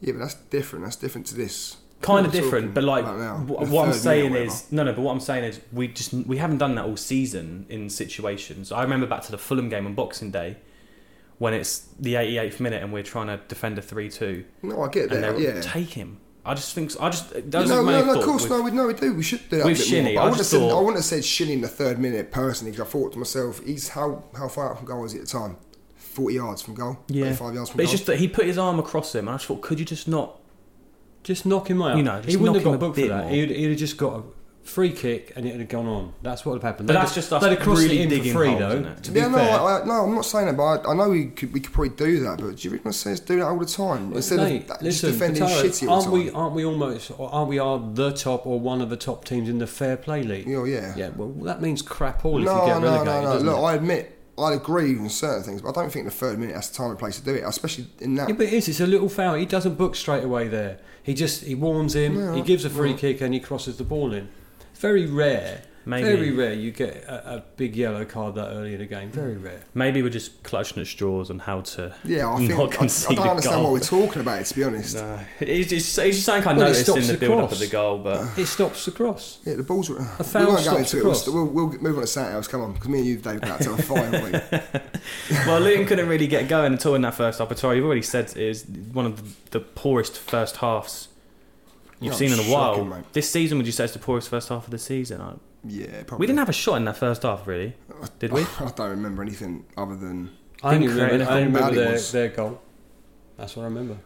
Yeah, 0.00 0.12
but 0.12 0.20
that's 0.20 0.34
different. 0.34 0.84
That's 0.84 0.96
different 0.96 1.26
to 1.28 1.34
this. 1.34 1.76
Kind 2.00 2.26
of 2.26 2.32
different, 2.32 2.74
but 2.74 2.84
like 2.84 3.02
about 3.02 3.18
now, 3.18 3.36
wh- 3.38 3.64
the 3.64 3.70
what 3.70 3.88
I'm 3.88 3.92
saying 3.94 4.34
is 4.34 4.70
no, 4.70 4.84
no. 4.84 4.92
But 4.92 5.02
what 5.02 5.12
I'm 5.12 5.20
saying 5.20 5.44
is 5.44 5.60
we 5.72 5.88
just 5.88 6.12
we 6.12 6.36
haven't 6.36 6.58
done 6.58 6.76
that 6.76 6.84
all 6.84 6.96
season 6.96 7.66
in 7.68 7.90
situations. 7.90 8.70
I 8.70 8.82
remember 8.82 9.06
back 9.06 9.22
to 9.22 9.32
the 9.32 9.38
Fulham 9.38 9.68
game 9.68 9.84
on 9.84 9.94
Boxing 9.94 10.30
Day 10.30 10.58
when 11.38 11.54
it's 11.54 11.88
the 11.98 12.14
88th 12.14 12.60
minute 12.60 12.82
and 12.82 12.92
we're 12.92 13.02
trying 13.02 13.26
to 13.28 13.36
defend 13.48 13.78
a 13.78 13.82
three-two. 13.82 14.44
No, 14.62 14.82
I 14.82 14.88
get 14.88 15.10
that. 15.10 15.38
Yeah, 15.40 15.60
take 15.60 15.90
him, 15.90 16.20
I 16.48 16.54
just 16.54 16.74
think 16.74 16.92
I 16.98 17.10
just 17.10 17.30
those 17.50 17.68
no, 17.68 17.80
are 17.80 17.82
my 17.82 17.92
no, 17.92 18.04
no, 18.06 18.18
of 18.20 18.24
course, 18.24 18.44
with- 18.44 18.52
no, 18.52 18.62
we, 18.62 18.70
no, 18.70 18.86
we 18.86 18.94
do. 18.94 19.12
We 19.12 19.22
should 19.22 19.46
do 19.50 19.58
that. 19.58 19.66
With 19.66 19.76
a 19.76 19.80
bit 19.80 19.86
Shinnie, 19.86 20.14
more. 20.14 20.22
I 20.22 20.26
I, 20.26 20.30
wouldn't 20.30 20.36
have 20.36 20.38
just 20.38 20.50
said, 20.50 20.62
I 20.62 20.78
wouldn't 20.78 20.96
have 20.96 21.04
said 21.04 21.24
Shinnie 21.24 21.52
in 21.52 21.60
the 21.60 21.68
third 21.68 21.98
minute 21.98 22.32
personally 22.32 22.70
because 22.70 22.88
I 22.88 22.90
thought 22.90 23.12
to 23.12 23.18
myself, 23.18 23.62
he's 23.64 23.90
how 23.90 24.24
how 24.34 24.48
far 24.48 24.70
out 24.70 24.78
from 24.78 24.86
goal 24.86 25.04
is 25.04 25.12
he 25.12 25.18
at 25.18 25.26
the 25.26 25.30
time? 25.30 25.58
Forty 25.96 26.36
yards 26.36 26.62
from 26.62 26.72
goal. 26.74 26.98
Yeah, 27.08 27.34
five 27.34 27.54
yards 27.54 27.68
from 27.68 27.76
but 27.76 27.82
it's 27.82 27.92
just 27.92 28.06
that 28.06 28.18
he 28.18 28.28
put 28.28 28.46
his 28.46 28.56
arm 28.56 28.78
across 28.78 29.14
him, 29.14 29.28
and 29.28 29.34
I 29.34 29.36
just 29.36 29.46
thought, 29.46 29.60
could 29.60 29.78
you 29.78 29.84
just 29.84 30.08
not? 30.08 30.40
Just 31.28 31.44
knock 31.44 31.68
him 31.68 31.82
out. 31.82 31.98
You 31.98 32.02
know, 32.02 32.22
he 32.22 32.38
wouldn't 32.38 32.56
have 32.56 32.64
got 32.64 32.80
booked 32.80 32.98
for 32.98 33.06
that. 33.08 33.30
He'd, 33.30 33.50
he'd 33.50 33.68
have 33.68 33.78
just 33.78 33.98
got 33.98 34.20
a 34.20 34.22
free 34.62 34.90
kick 34.90 35.34
and 35.36 35.44
it 35.44 35.50
would 35.50 35.60
have 35.60 35.68
gone 35.68 35.86
on. 35.86 36.14
That's 36.22 36.42
what 36.42 36.52
would 36.52 36.62
have 36.62 36.72
happened. 36.72 36.86
But 36.86 36.94
They'd 36.94 37.00
that's 37.00 37.14
just 37.14 37.30
us 37.30 37.42
they'd 37.42 37.50
have 37.50 37.60
crossed 37.60 37.82
really 37.82 37.98
it 37.98 38.02
in 38.04 38.08
digging 38.08 38.32
for 38.32 38.38
free, 38.38 38.48
holes, 38.48 38.60
though. 38.60 38.70
isn't 38.70 38.86
it? 38.86 39.02
To 39.04 39.10
be 39.10 39.20
yeah, 39.20 39.28
no, 39.28 39.36
fair, 39.36 39.60
I, 39.60 39.80
I, 39.82 39.84
no, 39.84 39.92
I'm 40.04 40.14
not 40.14 40.24
saying 40.24 40.46
that, 40.46 40.56
but 40.56 40.86
I, 40.86 40.90
I 40.90 40.94
know 40.94 41.10
we 41.10 41.26
could 41.26 41.52
we 41.52 41.60
could 41.60 41.74
probably 41.74 41.90
do 41.90 42.20
that. 42.20 42.38
But 42.38 42.56
do 42.56 42.62
you 42.62 42.70
really 42.70 42.82
want 42.82 42.94
to 42.94 42.98
say 42.98 43.12
us 43.12 43.20
do 43.20 43.36
that 43.36 43.44
all 43.44 43.58
the 43.58 43.66
time 43.66 44.10
instead 44.14 44.38
Mate, 44.38 44.62
of 44.62 44.68
that, 44.68 44.82
listen, 44.82 45.10
just 45.10 45.18
defending 45.18 45.42
Pataro, 45.42 45.64
shitty 45.64 45.86
all 45.86 45.94
aren't 45.96 46.06
the 46.06 46.10
we? 46.12 46.30
Aren't 46.30 46.54
we 46.54 46.64
almost? 46.64 47.10
Or 47.18 47.30
are 47.30 47.44
we 47.44 47.58
are 47.58 47.78
the 47.78 48.12
top 48.12 48.46
or 48.46 48.58
one 48.58 48.80
of 48.80 48.88
the 48.88 48.96
top 48.96 49.26
teams 49.26 49.50
in 49.50 49.58
the 49.58 49.66
fair 49.66 49.98
play 49.98 50.22
league? 50.22 50.48
Oh, 50.48 50.64
yeah. 50.64 50.94
Yeah. 50.96 51.10
Well, 51.10 51.28
that 51.44 51.60
means 51.60 51.82
crap 51.82 52.24
all 52.24 52.38
if 52.38 52.46
no, 52.46 52.62
you 52.62 52.72
get 52.72 52.80
no, 52.80 52.86
relegated. 52.86 53.04
no, 53.06 53.20
no. 53.20 53.32
doesn't 53.34 53.46
Look, 53.46 53.58
it? 53.58 53.62
I 53.62 53.74
admit. 53.74 54.17
I 54.38 54.54
agree 54.54 54.94
with 54.94 55.12
certain 55.12 55.42
things, 55.42 55.62
but 55.62 55.70
I 55.70 55.72
don't 55.80 55.90
think 55.90 56.04
the 56.04 56.10
third 56.10 56.38
minute 56.38 56.54
that's 56.54 56.68
the 56.68 56.76
time 56.76 56.90
and 56.90 56.98
place 56.98 57.18
to 57.18 57.24
do 57.24 57.34
it, 57.34 57.42
especially 57.44 57.88
in 58.00 58.14
that. 58.16 58.28
Yeah, 58.28 58.34
but 58.34 58.46
it 58.46 58.52
is. 58.52 58.68
It's 58.68 58.80
a 58.80 58.86
little 58.86 59.08
foul. 59.08 59.34
He 59.34 59.46
doesn't 59.46 59.74
book 59.74 59.96
straight 59.96 60.24
away 60.24 60.48
there. 60.48 60.78
He 61.02 61.14
just 61.14 61.44
he 61.44 61.54
warms 61.54 61.94
him. 61.94 62.34
He 62.34 62.42
gives 62.42 62.64
a 62.64 62.70
free 62.70 62.94
kick 62.94 63.20
and 63.20 63.34
he 63.34 63.40
crosses 63.40 63.76
the 63.78 63.84
ball 63.84 64.12
in. 64.12 64.28
Very 64.74 65.06
rare. 65.06 65.62
Maybe. 65.88 66.04
Very 66.04 66.30
rare. 66.32 66.52
You 66.52 66.70
get 66.70 66.96
a, 67.04 67.36
a 67.36 67.44
big 67.56 67.74
yellow 67.74 68.04
card 68.04 68.34
that 68.34 68.48
early 68.48 68.74
in 68.74 68.78
the 68.80 68.86
game. 68.86 69.08
Very 69.10 69.38
rare. 69.38 69.62
Maybe 69.72 70.02
we're 70.02 70.10
just 70.10 70.42
clutching 70.42 70.80
at 70.82 70.86
straws 70.86 71.30
on 71.30 71.38
how 71.38 71.62
to. 71.62 71.94
yeah, 72.04 72.30
I 72.30 72.36
think 72.46 72.50
not 72.50 72.60
I, 72.60 72.64
I 72.64 72.76
concede 72.76 73.16
don't 73.16 73.28
understand 73.28 73.54
goal. 73.56 73.62
what 73.64 73.72
we're 73.72 73.86
talking 74.04 74.20
about. 74.20 74.44
To 74.44 74.54
be 74.54 74.64
honest, 74.64 74.96
No, 74.96 75.18
it's 75.40 75.70
just, 75.70 75.98
it's 75.98 76.16
just 76.16 76.24
something 76.26 76.46
I 76.46 76.52
Well, 76.52 76.66
it 76.66 76.68
noticed 76.68 76.80
in 76.88 76.92
stops 76.94 77.06
the 77.06 77.12
the 77.14 77.18
build 77.18 77.40
up 77.40 77.52
of 77.52 77.58
the 77.58 77.66
goal, 77.68 77.98
but 77.98 78.38
It 78.38 78.46
stops 78.46 78.84
the 78.84 78.90
cross. 78.90 79.38
yeah, 79.46 79.54
the 79.54 79.62
balls. 79.62 79.88
Were, 79.88 79.96
A 79.96 80.24
foul 80.24 80.42
we 80.42 80.46
won't 80.52 80.58
go 80.58 80.62
stops 80.82 80.94
into 80.94 80.96
the 80.96 81.00
it. 81.00 81.04
We'll, 81.04 81.12
cross. 81.14 81.28
we'll, 81.28 81.46
we'll 81.46 81.80
move 81.80 81.94
on 81.96 82.00
to 82.02 82.06
something 82.06 82.34
else. 82.34 82.48
Come 82.48 82.60
on, 82.60 82.72
because 82.74 82.88
me 82.90 82.98
and 82.98 83.06
you, 83.06 83.16
Dave, 83.16 83.40
got 83.40 83.60
to 83.62 83.72
a 83.72 83.76
fine. 83.78 84.12
haven't 84.12 84.52
we? 84.52 85.36
well, 85.46 85.60
Luton 85.60 85.86
couldn't 85.86 86.08
really 86.08 86.26
get 86.26 86.48
going 86.48 86.74
at 86.74 86.84
all 86.84 86.94
in 86.96 87.02
that 87.02 87.14
first 87.14 87.38
half. 87.38 87.48
But 87.48 87.58
sorry, 87.58 87.76
you've 87.76 87.86
already 87.86 88.02
said 88.02 88.36
it 88.36 88.48
was 88.48 88.66
one 88.66 89.06
of 89.06 89.50
the, 89.50 89.58
the 89.58 89.64
poorest 89.64 90.18
first 90.18 90.56
halves 90.58 91.08
you've 92.00 92.12
Yeah, 92.12 92.18
seen 92.18 92.32
in 92.34 92.38
a 92.40 92.42
shocking, 92.42 92.88
while. 92.90 92.98
mate. 92.98 93.12
This 93.14 93.30
season, 93.30 93.56
would 93.58 93.66
you 93.66 93.72
say 93.72 93.84
it's 93.84 93.94
the 93.94 93.98
poorest 93.98 94.28
first 94.28 94.50
half 94.50 94.66
of 94.66 94.70
the 94.70 94.78
season? 94.78 95.40
I, 95.64 95.68
Yeah, 95.68 96.02
probably. 96.04 96.18
we 96.24 96.26
didn't 96.26 96.38
have 96.38 96.48
a 96.48 96.52
shot 96.52 96.76
in 96.76 96.84
that 96.86 96.96
first 96.96 97.22
half, 97.22 97.46
really, 97.46 97.74
did 98.18 98.32
we? 98.32 98.42
I 98.60 98.70
don't 98.74 98.90
remember 98.90 99.22
anything 99.22 99.64
other 99.76 99.96
than 99.96 100.30
I 100.62 100.74
only 100.74 100.86
Didn't 100.88 100.96
remember, 101.00 101.16
create 101.24 101.28
I 101.28 101.30
only 101.30 101.42
anything. 101.42 101.54
remember 101.54 101.74
their, 101.84 101.92
was. 101.92 102.12
their 102.12 102.28
goal. 102.28 102.60
That's 103.36 103.56
what 103.56 103.62
I 103.62 103.66
remember. 103.66 103.96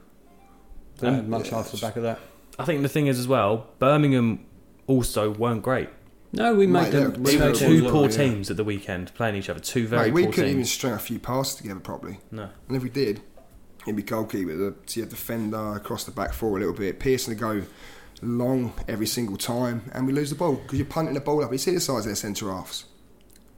They 0.99 1.09
Um, 1.09 1.15
had 1.15 1.29
much 1.29 1.51
yeah, 1.51 1.59
after 1.59 1.77
the 1.77 1.81
back 1.87 1.97
of 1.97 2.03
that. 2.03 2.21
I 2.59 2.65
think 2.65 2.83
the 2.83 2.89
thing 2.89 3.07
is 3.07 3.19
as 3.19 3.27
well, 3.27 3.67
Birmingham 3.79 4.45
also 4.87 5.31
weren't 5.31 5.63
great. 5.63 5.89
No, 6.35 6.55
we 6.55 6.67
Mate, 6.67 6.85
made 6.85 6.93
them. 6.93 7.23
We 7.23 7.37
they're 7.37 7.49
made 7.49 7.55
two 7.57 7.81
Two 7.83 7.91
poor 7.91 8.05
yeah. 8.11 8.17
teams 8.17 8.51
at 8.51 8.57
the 8.57 8.65
weekend 8.65 9.13
playing 9.15 9.37
each 9.37 9.49
other. 9.51 9.61
Two 9.61 9.87
very 9.87 10.07
Mate, 10.07 10.15
we 10.15 10.23
poor 10.25 10.33
couldn't 10.33 10.51
even 10.51 10.59
teams. 10.61 10.73
string 10.73 10.93
a 10.95 10.99
few 10.99 11.19
passes 11.19 11.57
together 11.57 11.81
properly. 11.81 12.19
No. 12.31 12.49
And 12.69 12.77
if 12.77 12.83
we 12.83 12.89
did, 12.91 13.21
it'd 13.87 13.97
be 13.97 14.03
goalkeeper. 14.03 14.55
The, 14.55 14.75
so 14.87 15.01
you 15.01 15.03
had 15.03 15.11
defender 15.11 15.75
across 15.75 16.05
the 16.05 16.11
back 16.11 16.33
four 16.33 16.57
a 16.57 16.61
little 16.61 16.75
bit. 16.75 17.01
Pearson 17.01 17.35
to 17.35 17.41
go 17.41 17.63
long 18.23 18.73
every 18.89 19.07
single 19.07 19.37
time, 19.37 19.91
and 19.93 20.07
we 20.07 20.13
lose 20.13 20.31
the 20.31 20.37
ball 20.37 20.55
because 20.55 20.79
you're 20.79 20.87
punting 20.87 21.15
the 21.15 21.21
ball 21.21 21.45
up. 21.45 21.53
You 21.53 21.59
see 21.59 21.73
the 21.73 21.81
size 21.81 22.01
of 22.01 22.05
their 22.07 22.15
centre 22.15 22.51
halves. 22.51 22.85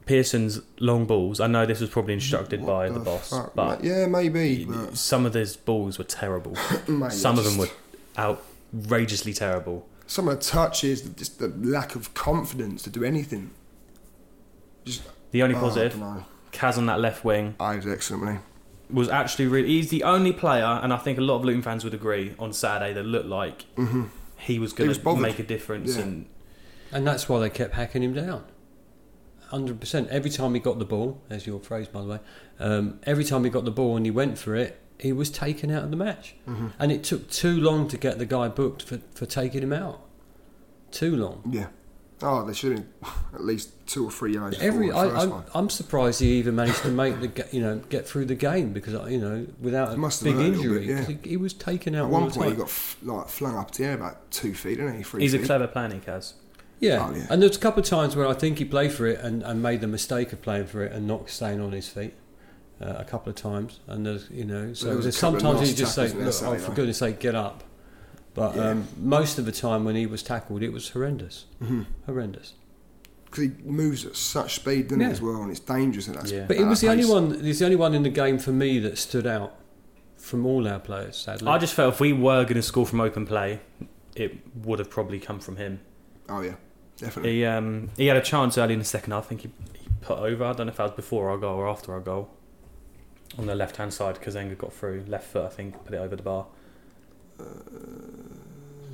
Pearson's 0.06 0.60
long 0.80 1.06
balls. 1.06 1.40
I 1.40 1.46
know 1.46 1.64
this 1.64 1.80
was 1.80 1.88
probably 1.88 2.14
instructed 2.14 2.60
What 2.60 2.66
by 2.66 2.88
the, 2.90 3.00
boss, 3.00 3.30
fuck, 3.30 3.54
but 3.54 3.82
mate? 3.82 3.88
yeah, 3.88 4.06
maybe. 4.06 4.64
But, 4.66 4.96
some 4.96 5.24
of 5.24 5.32
those 5.32 5.56
balls 5.56 5.96
were 5.98 6.04
terrible. 6.04 6.56
mate, 6.88 7.12
Some 7.12 7.38
of 7.38 7.44
them 7.44 7.56
just- 7.56 7.72
were 8.18 8.32
outrageously 8.76 9.32
terrible. 9.32 9.86
Some 10.06 10.28
of 10.28 10.38
the 10.38 10.44
touches, 10.44 11.00
just 11.00 11.38
the 11.38 11.48
lack 11.48 11.94
of 11.94 12.12
confidence 12.12 12.82
to 12.82 12.90
do 12.90 13.02
anything. 13.02 13.52
Just 14.84 15.02
The 15.30 15.42
only 15.42 15.56
oh, 15.56 15.60
positive. 15.60 15.98
Kaz 16.52 16.76
on 16.76 16.86
that 16.86 17.00
left 17.00 17.24
wing 17.24 17.54
I 17.58 17.76
was 17.76 17.86
excellently. 17.86 18.38
was 18.90 19.08
actually 19.08 19.46
really. 19.46 19.68
He's 19.68 19.88
the 19.88 20.04
only 20.04 20.32
player, 20.32 20.64
and 20.82 20.92
I 20.92 20.98
think 20.98 21.16
a 21.16 21.22
lot 21.22 21.36
of 21.36 21.44
Luton 21.44 21.62
fans 21.62 21.82
would 21.84 21.94
agree 21.94 22.34
on 22.38 22.52
Saturday 22.52 22.92
that 22.92 23.02
looked 23.04 23.26
like 23.26 23.64
mm-hmm. 23.76 24.04
He 24.44 24.58
was 24.58 24.72
going 24.72 24.92
to 24.92 25.16
make 25.16 25.38
a 25.38 25.42
difference. 25.42 25.96
Yeah. 25.96 26.02
And 26.02 26.26
And 26.92 27.06
that's 27.06 27.28
why 27.28 27.40
they 27.40 27.50
kept 27.50 27.74
hacking 27.74 28.02
him 28.02 28.14
down. 28.14 28.44
100%. 29.50 30.08
Every 30.08 30.30
time 30.30 30.54
he 30.54 30.60
got 30.60 30.78
the 30.78 30.84
ball, 30.84 31.20
as 31.30 31.46
your 31.46 31.60
phrase, 31.60 31.88
by 31.88 32.02
the 32.02 32.06
way, 32.06 32.18
um, 32.58 33.00
every 33.04 33.24
time 33.24 33.44
he 33.44 33.50
got 33.50 33.64
the 33.64 33.70
ball 33.70 33.96
and 33.96 34.04
he 34.06 34.10
went 34.10 34.38
for 34.38 34.54
it, 34.54 34.80
he 34.98 35.12
was 35.12 35.30
taken 35.30 35.70
out 35.70 35.84
of 35.84 35.90
the 35.90 35.96
match. 35.96 36.34
Mm-hmm. 36.48 36.68
And 36.78 36.92
it 36.92 37.04
took 37.04 37.30
too 37.30 37.58
long 37.58 37.88
to 37.88 37.96
get 37.96 38.18
the 38.18 38.26
guy 38.26 38.48
booked 38.48 38.82
for, 38.82 39.00
for 39.14 39.26
taking 39.26 39.62
him 39.62 39.72
out. 39.72 40.00
Too 40.90 41.16
long. 41.16 41.42
Yeah. 41.50 41.68
Oh, 42.24 42.44
there 42.44 42.54
should 42.54 42.72
have 42.78 43.00
been 43.00 43.10
at 43.34 43.44
least 43.44 43.70
two 43.86 44.04
or 44.06 44.10
three 44.10 44.32
yards. 44.34 44.58
Every 44.60 44.86
before 44.86 45.02
I, 45.02 45.04
the 45.06 45.10
first 45.12 45.22
I'm, 45.24 45.30
one. 45.30 45.44
I'm 45.54 45.70
surprised 45.70 46.20
he 46.20 46.32
even 46.38 46.56
managed 46.56 46.82
to 46.82 46.88
make 46.88 47.20
the 47.20 47.46
you 47.52 47.60
know 47.60 47.78
get 47.90 48.08
through 48.08 48.24
the 48.26 48.34
game 48.34 48.72
because 48.72 48.94
you 49.10 49.18
know 49.18 49.46
without 49.60 49.92
a 49.92 49.96
must 49.96 50.24
big 50.24 50.34
hurt 50.34 50.42
a 50.42 50.46
injury 50.46 50.78
bit, 50.80 50.88
yeah. 50.88 50.96
'cause 50.98 51.06
he, 51.08 51.18
he 51.30 51.36
was 51.36 51.52
taken 51.52 51.94
out 51.94 52.06
At 52.08 52.12
all 52.14 52.20
one 52.20 52.28
the 52.28 52.34
point, 52.34 52.50
he 52.50 52.56
got 52.56 52.66
f- 52.68 52.96
like 53.02 53.28
flung 53.28 53.56
up 53.56 53.70
to 53.72 53.82
the 53.82 53.88
air 53.88 53.94
about 53.94 54.30
two 54.30 54.54
feet, 54.54 54.78
didn't 54.78 54.96
he? 54.96 55.02
Three 55.02 55.22
he's 55.22 55.34
a 55.34 55.38
clever 55.38 55.66
player, 55.66 55.88
Kaz. 56.04 56.32
Yeah. 56.80 57.06
Oh, 57.08 57.14
yeah. 57.14 57.26
and 57.30 57.40
there's 57.40 57.56
a 57.56 57.60
couple 57.60 57.80
of 57.80 57.86
times 57.86 58.16
where 58.16 58.26
I 58.26 58.34
think 58.34 58.58
he 58.58 58.64
played 58.64 58.92
for 58.92 59.06
it 59.06 59.20
and, 59.20 59.42
and 59.42 59.62
made 59.62 59.80
the 59.80 59.86
mistake 59.86 60.32
of 60.32 60.42
playing 60.42 60.66
for 60.66 60.82
it 60.84 60.92
and 60.92 61.06
not 61.06 61.30
staying 61.30 61.60
on 61.60 61.72
his 61.72 61.88
feet. 61.88 62.14
Uh, 62.80 62.94
a 62.98 63.04
couple 63.04 63.30
of 63.30 63.36
times, 63.36 63.78
and 63.86 64.04
there's 64.04 64.28
you 64.30 64.44
know, 64.44 64.72
so 64.74 64.86
There 64.86 64.96
there's 64.96 65.16
sometimes 65.16 65.60
he 65.60 65.66
nasty 65.66 65.76
just 65.76 65.94
say, 65.94 66.08
there, 66.08 66.26
"Look, 66.26 66.42
oh, 66.42 66.58
for 66.58 66.72
goodness' 66.72 66.98
sake, 66.98 67.20
get 67.20 67.36
up." 67.36 67.62
But 68.34 68.56
Yeah. 68.56 68.70
um, 68.70 68.88
most 69.00 69.38
of 69.38 69.44
the 69.46 69.52
time 69.52 69.84
when 69.84 69.94
he 69.96 70.06
was 70.06 70.22
tackled, 70.22 70.62
it 70.62 70.72
was 70.72 70.88
horrendous, 70.90 71.46
Mm-hmm. 71.62 71.82
horrendous. 72.06 72.54
because 73.26 73.44
he 73.44 73.50
moves 73.64 74.04
at 74.06 74.14
such 74.16 74.54
speed, 74.56 74.84
doesn't 74.88 75.00
Yeah. 75.00 75.06
he, 75.08 75.12
as 75.12 75.20
well, 75.22 75.42
and 75.42 75.50
it's 75.50 75.60
dangerous 75.60 76.08
at 76.08 76.14
that. 76.14 76.30
Yeah. 76.30 76.44
But 76.46 76.56
at 76.56 76.62
he 76.62 76.64
was 76.68 76.80
that 76.80 76.86
the 76.86 76.92
only 76.92 77.04
one. 77.06 77.44
He's 77.44 77.58
the 77.58 77.64
only 77.64 77.76
one 77.76 77.94
in 77.94 78.02
the 78.04 78.08
game 78.10 78.38
for 78.38 78.52
me 78.52 78.78
that 78.80 78.96
stood 78.98 79.26
out 79.26 79.54
from 80.16 80.46
all 80.46 80.66
our 80.68 80.78
players. 80.78 81.16
Sadly, 81.16 81.48
I 81.48 81.58
just 81.58 81.74
felt 81.74 81.94
if 81.94 82.00
we 82.00 82.12
were 82.12 82.44
going 82.44 82.54
to 82.54 82.62
score 82.62 82.86
from 82.86 83.00
open 83.00 83.26
play, 83.26 83.60
it 84.14 84.38
would 84.64 84.78
have 84.78 84.88
probably 84.90 85.18
come 85.18 85.40
from 85.40 85.56
him. 85.56 85.80
Oh 86.28 86.40
yeah, 86.42 86.54
definitely. 86.96 87.32
He 87.38 87.44
um, 87.44 87.90
he 87.96 88.06
had 88.06 88.16
a 88.16 88.20
chance 88.22 88.56
early 88.56 88.72
in 88.74 88.78
the 88.78 88.84
second 88.84 89.12
half. 89.12 89.26
I 89.26 89.28
think 89.28 89.40
he, 89.42 89.50
he 89.80 89.88
put 90.00 90.18
over. 90.18 90.44
I 90.44 90.52
don't 90.52 90.66
know 90.66 90.70
if 90.70 90.76
that 90.76 90.84
was 90.84 90.92
before 90.92 91.28
our 91.30 91.36
goal 91.38 91.56
or 91.58 91.68
after 91.68 91.92
our 91.92 92.00
goal. 92.00 92.30
On 93.36 93.46
the 93.46 93.54
left 93.56 93.76
hand 93.78 93.92
side, 93.92 94.20
Kazenga 94.20 94.56
got 94.56 94.72
through. 94.72 95.04
Left 95.08 95.26
foot, 95.26 95.44
I 95.46 95.48
think, 95.48 95.84
put 95.84 95.92
it 95.94 95.98
over 95.98 96.14
the 96.14 96.22
bar. 96.22 96.46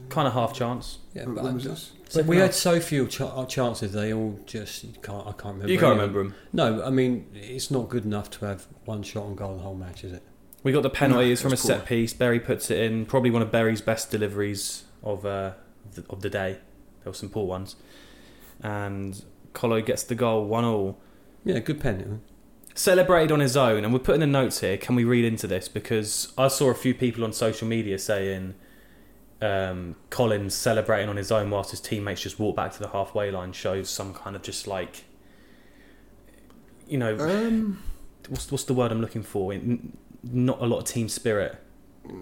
Kind 0.08 0.26
of 0.28 0.34
half 0.34 0.52
chance. 0.52 0.98
Yeah, 1.14 1.24
but, 1.26 1.36
when 1.36 1.46
I- 1.46 1.54
was 1.54 1.64
this? 1.64 1.92
but 2.14 2.26
we 2.26 2.38
had 2.38 2.54
so 2.54 2.80
few 2.80 3.06
ch- 3.06 3.20
uh, 3.20 3.44
chances. 3.46 3.92
They 3.92 4.12
all 4.12 4.38
just 4.46 4.84
you 4.84 4.92
can't. 5.02 5.26
I 5.26 5.32
can't 5.32 5.54
remember. 5.54 5.68
You 5.68 5.78
can't 5.78 5.94
any 5.94 6.02
of 6.04 6.14
remember 6.14 6.22
them. 6.22 6.34
No, 6.52 6.82
I 6.84 6.90
mean 6.90 7.26
it's 7.34 7.70
not 7.70 7.88
good 7.88 8.04
enough 8.04 8.30
to 8.30 8.46
have 8.46 8.66
one 8.84 9.02
shot 9.02 9.24
on 9.24 9.34
goal 9.36 9.56
the 9.56 9.62
whole 9.62 9.74
match, 9.76 10.04
is 10.04 10.12
it? 10.12 10.22
We 10.62 10.72
got 10.72 10.82
the 10.82 10.90
penalty. 10.90 11.30
No, 11.30 11.36
from 11.36 11.52
a 11.52 11.54
it's 11.54 11.62
set 11.62 11.86
piece. 11.86 12.12
Berry 12.12 12.40
puts 12.40 12.70
it 12.70 12.78
in. 12.78 13.06
Probably 13.06 13.30
one 13.30 13.42
of 13.42 13.50
Berry's 13.50 13.80
best 13.80 14.10
deliveries 14.10 14.84
of 15.02 15.24
uh, 15.24 15.52
of 15.86 15.94
the, 15.94 16.04
of 16.10 16.20
the 16.22 16.30
day. 16.30 16.58
There 17.02 17.10
were 17.10 17.14
some 17.14 17.30
poor 17.30 17.46
ones, 17.46 17.76
and 18.62 19.22
Colo 19.54 19.80
gets 19.80 20.02
the 20.02 20.14
goal. 20.14 20.44
One 20.46 20.64
all. 20.64 20.98
Yeah, 21.44 21.60
good 21.60 21.80
penalty. 21.80 22.18
Celebrated 22.74 23.32
on 23.32 23.40
his 23.40 23.56
own, 23.56 23.84
and 23.84 23.92
we're 23.92 23.98
putting 23.98 24.20
the 24.20 24.26
notes 24.26 24.60
here. 24.60 24.76
Can 24.76 24.94
we 24.94 25.04
read 25.04 25.24
into 25.24 25.46
this? 25.46 25.68
Because 25.68 26.32
I 26.38 26.48
saw 26.48 26.70
a 26.70 26.74
few 26.74 26.94
people 26.94 27.24
on 27.24 27.32
social 27.32 27.68
media 27.68 27.98
saying 27.98 28.54
um, 29.40 29.96
Collins 30.10 30.54
celebrating 30.54 31.08
on 31.08 31.16
his 31.16 31.32
own 31.32 31.50
whilst 31.50 31.70
his 31.70 31.80
teammates 31.80 32.22
just 32.22 32.38
walk 32.38 32.56
back 32.56 32.72
to 32.72 32.78
the 32.78 32.88
halfway 32.88 33.30
line 33.30 33.52
shows 33.52 33.88
some 33.88 34.14
kind 34.14 34.36
of 34.36 34.42
just 34.42 34.66
like, 34.66 35.04
you 36.86 36.98
know, 36.98 37.16
Um, 37.18 37.82
what's 38.28 38.50
what's 38.50 38.64
the 38.64 38.74
word 38.74 38.92
I'm 38.92 39.00
looking 39.00 39.22
for? 39.22 39.54
Not 40.22 40.60
a 40.60 40.66
lot 40.66 40.78
of 40.78 40.84
team 40.84 41.08
spirit. 41.08 41.56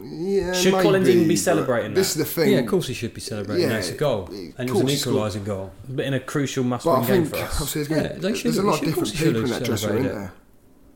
Yeah. 0.02 0.52
Should 0.52 0.72
Collins 0.74 1.08
even 1.08 1.28
be 1.28 1.34
but 1.34 1.38
celebrating 1.40 1.94
This 1.94 2.14
that? 2.14 2.20
is 2.22 2.26
the 2.34 2.40
thing. 2.42 2.52
Yeah, 2.52 2.58
of 2.60 2.66
course 2.66 2.86
he 2.88 2.94
should 2.94 3.14
be 3.14 3.20
celebrating. 3.20 3.62
Yeah, 3.68 3.74
That's 3.74 3.90
a 3.90 3.94
goal, 3.94 4.26
and 4.28 4.68
it 4.68 4.72
was 4.72 4.80
an 4.82 4.88
equalising 4.90 5.44
goal. 5.44 5.72
But 5.88 6.04
in 6.04 6.14
a 6.14 6.20
crucial 6.20 6.64
must-win 6.64 7.04
game 7.06 7.24
for 7.26 7.36
us. 7.36 7.52
obviously 7.60 7.84
there's, 7.84 7.90
Yeah, 8.02 8.08
gonna, 8.08 8.20
they 8.20 8.34
should- 8.34 8.44
there's 8.46 8.58
a 8.58 8.62
lot 8.62 8.74
of 8.74 8.80
they 8.80 8.86
should- 8.92 8.98
of 8.98 9.04
different 9.04 9.08
course 9.08 9.10
he 9.10 9.16
should 9.16 9.26
people 9.34 9.44
in 9.44 9.50
that 9.50 9.64
dressing 9.64 9.88
room, 9.90 10.04
isn't 10.06 10.14
there? 10.18 10.32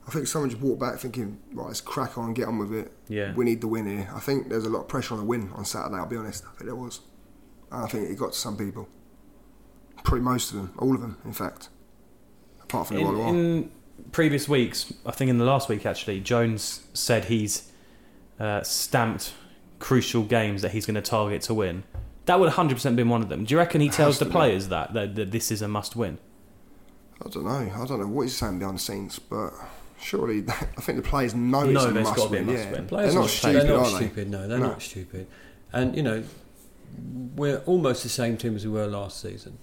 I 0.07 0.11
think 0.11 0.27
someone 0.27 0.51
just 0.51 0.63
walked 0.63 0.81
back 0.81 0.99
thinking, 0.99 1.39
right, 1.55 1.67
let's 1.69 1.81
crack 1.81 2.19
on, 2.19 2.35
get 2.35 2.49
on 2.49 2.59
with 2.59 2.73
it. 2.75 2.91
Yeah. 3.09 3.33
We 3.35 3.45
need 3.45 3.61
the 3.61 3.69
win 3.69 3.87
here. 3.87 4.11
I 4.15 4.19
think 4.21 4.49
there's 4.49 4.65
a 4.67 4.69
lot 4.69 4.81
of 4.81 4.89
pressure 4.89 5.15
on 5.15 5.21
the 5.21 5.27
win 5.27 5.51
on 5.55 5.65
Saturday. 5.65 5.95
I'll 5.97 6.07
be 6.07 6.17
honest. 6.17 6.45
I 6.45 6.49
think 6.57 6.65
there 6.67 6.75
was. 6.75 7.01
And 7.71 7.85
I 7.85 7.87
think 7.87 8.11
it 8.11 8.19
got 8.19 8.33
to 8.33 8.39
some 8.39 8.57
people. 8.57 8.89
Probably 10.03 10.21
most 10.21 10.51
of 10.51 10.57
them, 10.57 10.75
all 10.79 10.95
of 10.95 11.01
them, 11.01 11.17
in 11.25 11.33
fact. 11.33 11.69
Apart 12.65 12.89
from 12.89 12.97
the 12.97 13.03
in, 13.03 13.19
one 13.19 13.35
in 13.37 13.71
previous 14.11 14.49
weeks, 14.49 14.93
I 15.07 15.13
think 15.13 15.31
in 15.31 15.39
the 15.39 15.45
last 15.45 15.69
week 15.69 15.87
actually, 15.87 16.21
Jones 16.21 16.81
said 16.93 17.27
he's 17.27 17.71
uh, 18.41 18.63
stamped 18.63 19.35
crucial 19.79 20.23
games 20.23 20.63
that 20.63 20.73
he's 20.73 20.87
going 20.87 20.95
to 20.95 21.01
target 21.03 21.43
to 21.43 21.55
win. 21.55 21.85
That 22.27 22.39
would 22.39 22.53
100% 22.53 22.97
been 22.97 23.09
one 23.09 23.21
of 23.23 23.29
them. 23.29 23.45
Do 23.45 23.53
you 23.55 23.59
reckon 23.59 23.81
he 23.81 23.89
tells 23.89 24.19
the 24.19 24.27
players 24.27 24.69
that, 24.69 24.95
that 24.95 25.17
that 25.17 25.31
this 25.33 25.51
is 25.51 25.61
a 25.63 25.69
must 25.69 25.97
win? 25.97 26.19
I 27.25 27.29
don't 27.29 27.45
know. 27.45 27.51
I 27.51 27.87
don't 27.87 28.01
know 28.01 28.07
what 28.07 28.23
he's 28.23 28.37
saying 28.37 28.59
behind 28.61 28.79
the 28.79 28.83
scenes, 28.83 29.19
but 29.19 29.53
surely 30.01 30.45
I 30.49 30.81
think 30.81 31.03
the 31.03 31.09
players 31.09 31.35
know 31.35 31.65
No, 31.65 31.81
it's 31.81 31.85
a 31.87 31.91
must 31.93 32.17
gotta 32.17 32.31
be 32.31 32.39
a 32.39 32.41
win. 32.43 32.47
must 32.55 32.65
yeah. 32.65 32.73
win. 32.73 32.87
Players 32.87 33.13
they're 33.13 33.21
not 33.23 33.31
stupid, 33.31 33.55
They're 33.63 33.77
not 33.77 33.87
are 33.87 33.91
they? 33.91 33.97
stupid. 34.07 34.31
No, 34.31 34.49
they're 34.49 34.59
No. 34.59 34.67
not 34.69 34.83
stupid. 34.83 35.27
And 35.73 35.97
you 35.97 36.03
know, 36.03 36.23
we're 37.37 37.59
almost 37.67 38.03
the 38.03 38.09
same 38.09 38.37
team 38.37 38.55
as 38.57 38.65
we 38.65 38.71
were 38.73 38.87
last 38.87 39.21
season. 39.21 39.59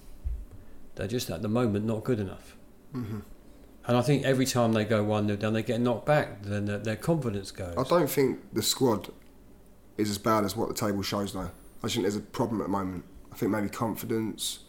They're 0.96 1.08
just 1.08 1.30
at 1.30 1.42
the 1.42 1.48
moment 1.48 1.86
not 1.86 2.04
good 2.04 2.20
enough. 2.20 2.56
Mhm. 2.94 3.22
And 3.90 3.98
I 3.98 4.02
think 4.04 4.24
every 4.24 4.46
time 4.46 4.74
they 4.74 4.86
go 4.86 5.04
1 5.04 5.26
0 5.26 5.38
down, 5.38 5.54
they 5.54 5.64
get 5.64 5.82
knocked 5.82 6.06
back, 6.06 6.44
then 6.44 6.66
their, 6.66 6.78
their 6.78 6.96
confidence 6.96 7.50
goes. 7.50 7.76
I 7.76 7.84
don't 7.84 8.08
think 8.08 8.40
the 8.54 8.62
squad 8.62 9.10
is 9.98 10.12
as 10.12 10.20
bad 10.20 10.46
as 10.46 10.56
what 10.56 10.68
the 10.68 10.76
table 10.76 11.02
shows, 11.02 11.34
though. 11.34 11.40
I 11.40 11.86
just 11.88 11.96
think 11.96 12.04
there's 12.04 12.16
a 12.16 12.20
problem 12.20 12.62
at 12.62 12.66
the 12.66 12.70
moment. 12.70 13.04
I 13.34 13.36
think 13.36 13.52
maybe 13.52 13.68
confidence. 13.68 14.60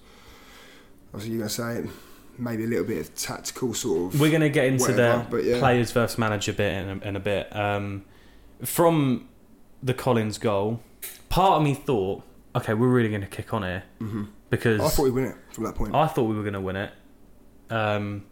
Obviously, 1.12 1.32
you're 1.34 1.40
going 1.40 1.48
to 1.50 1.54
say 1.54 1.76
it. 1.80 1.90
Maybe 2.38 2.64
a 2.64 2.66
little 2.66 2.86
bit 2.86 2.98
of 2.98 3.14
tactical 3.14 3.74
sort 3.74 4.14
of. 4.14 4.18
We're 4.20 4.30
going 4.30 4.40
to 4.40 4.48
get 4.48 4.64
into 4.64 4.84
Whatever, 4.90 5.24
the 5.24 5.30
but 5.30 5.44
yeah. 5.44 5.58
players 5.58 5.92
versus 5.92 6.16
manager 6.16 6.54
bit 6.54 6.72
in 6.82 6.88
a, 6.88 7.08
in 7.08 7.16
a 7.16 7.20
bit. 7.20 7.54
Um, 7.54 8.06
from 8.64 9.28
the 9.82 9.92
Collins 9.92 10.38
goal, 10.38 10.80
part 11.28 11.58
of 11.58 11.62
me 11.62 11.74
thought, 11.74 12.22
okay, 12.56 12.72
we're 12.72 12.88
really 12.88 13.10
going 13.10 13.20
to 13.20 13.26
kick 13.26 13.52
on 13.52 13.64
here 13.64 13.82
Mhm. 14.00 14.28
because 14.48 14.80
I 14.80 14.88
thought 14.88 15.02
we'd 15.02 15.12
win 15.12 15.24
it 15.26 15.36
from 15.52 15.64
that 15.64 15.74
point. 15.74 15.94
I 15.94 16.06
thought 16.06 16.24
we 16.24 16.34
were 16.36 16.42
going 16.42 16.54
to 16.54 16.60
win 16.62 16.76
it. 16.76 16.92
Um, 17.68 18.24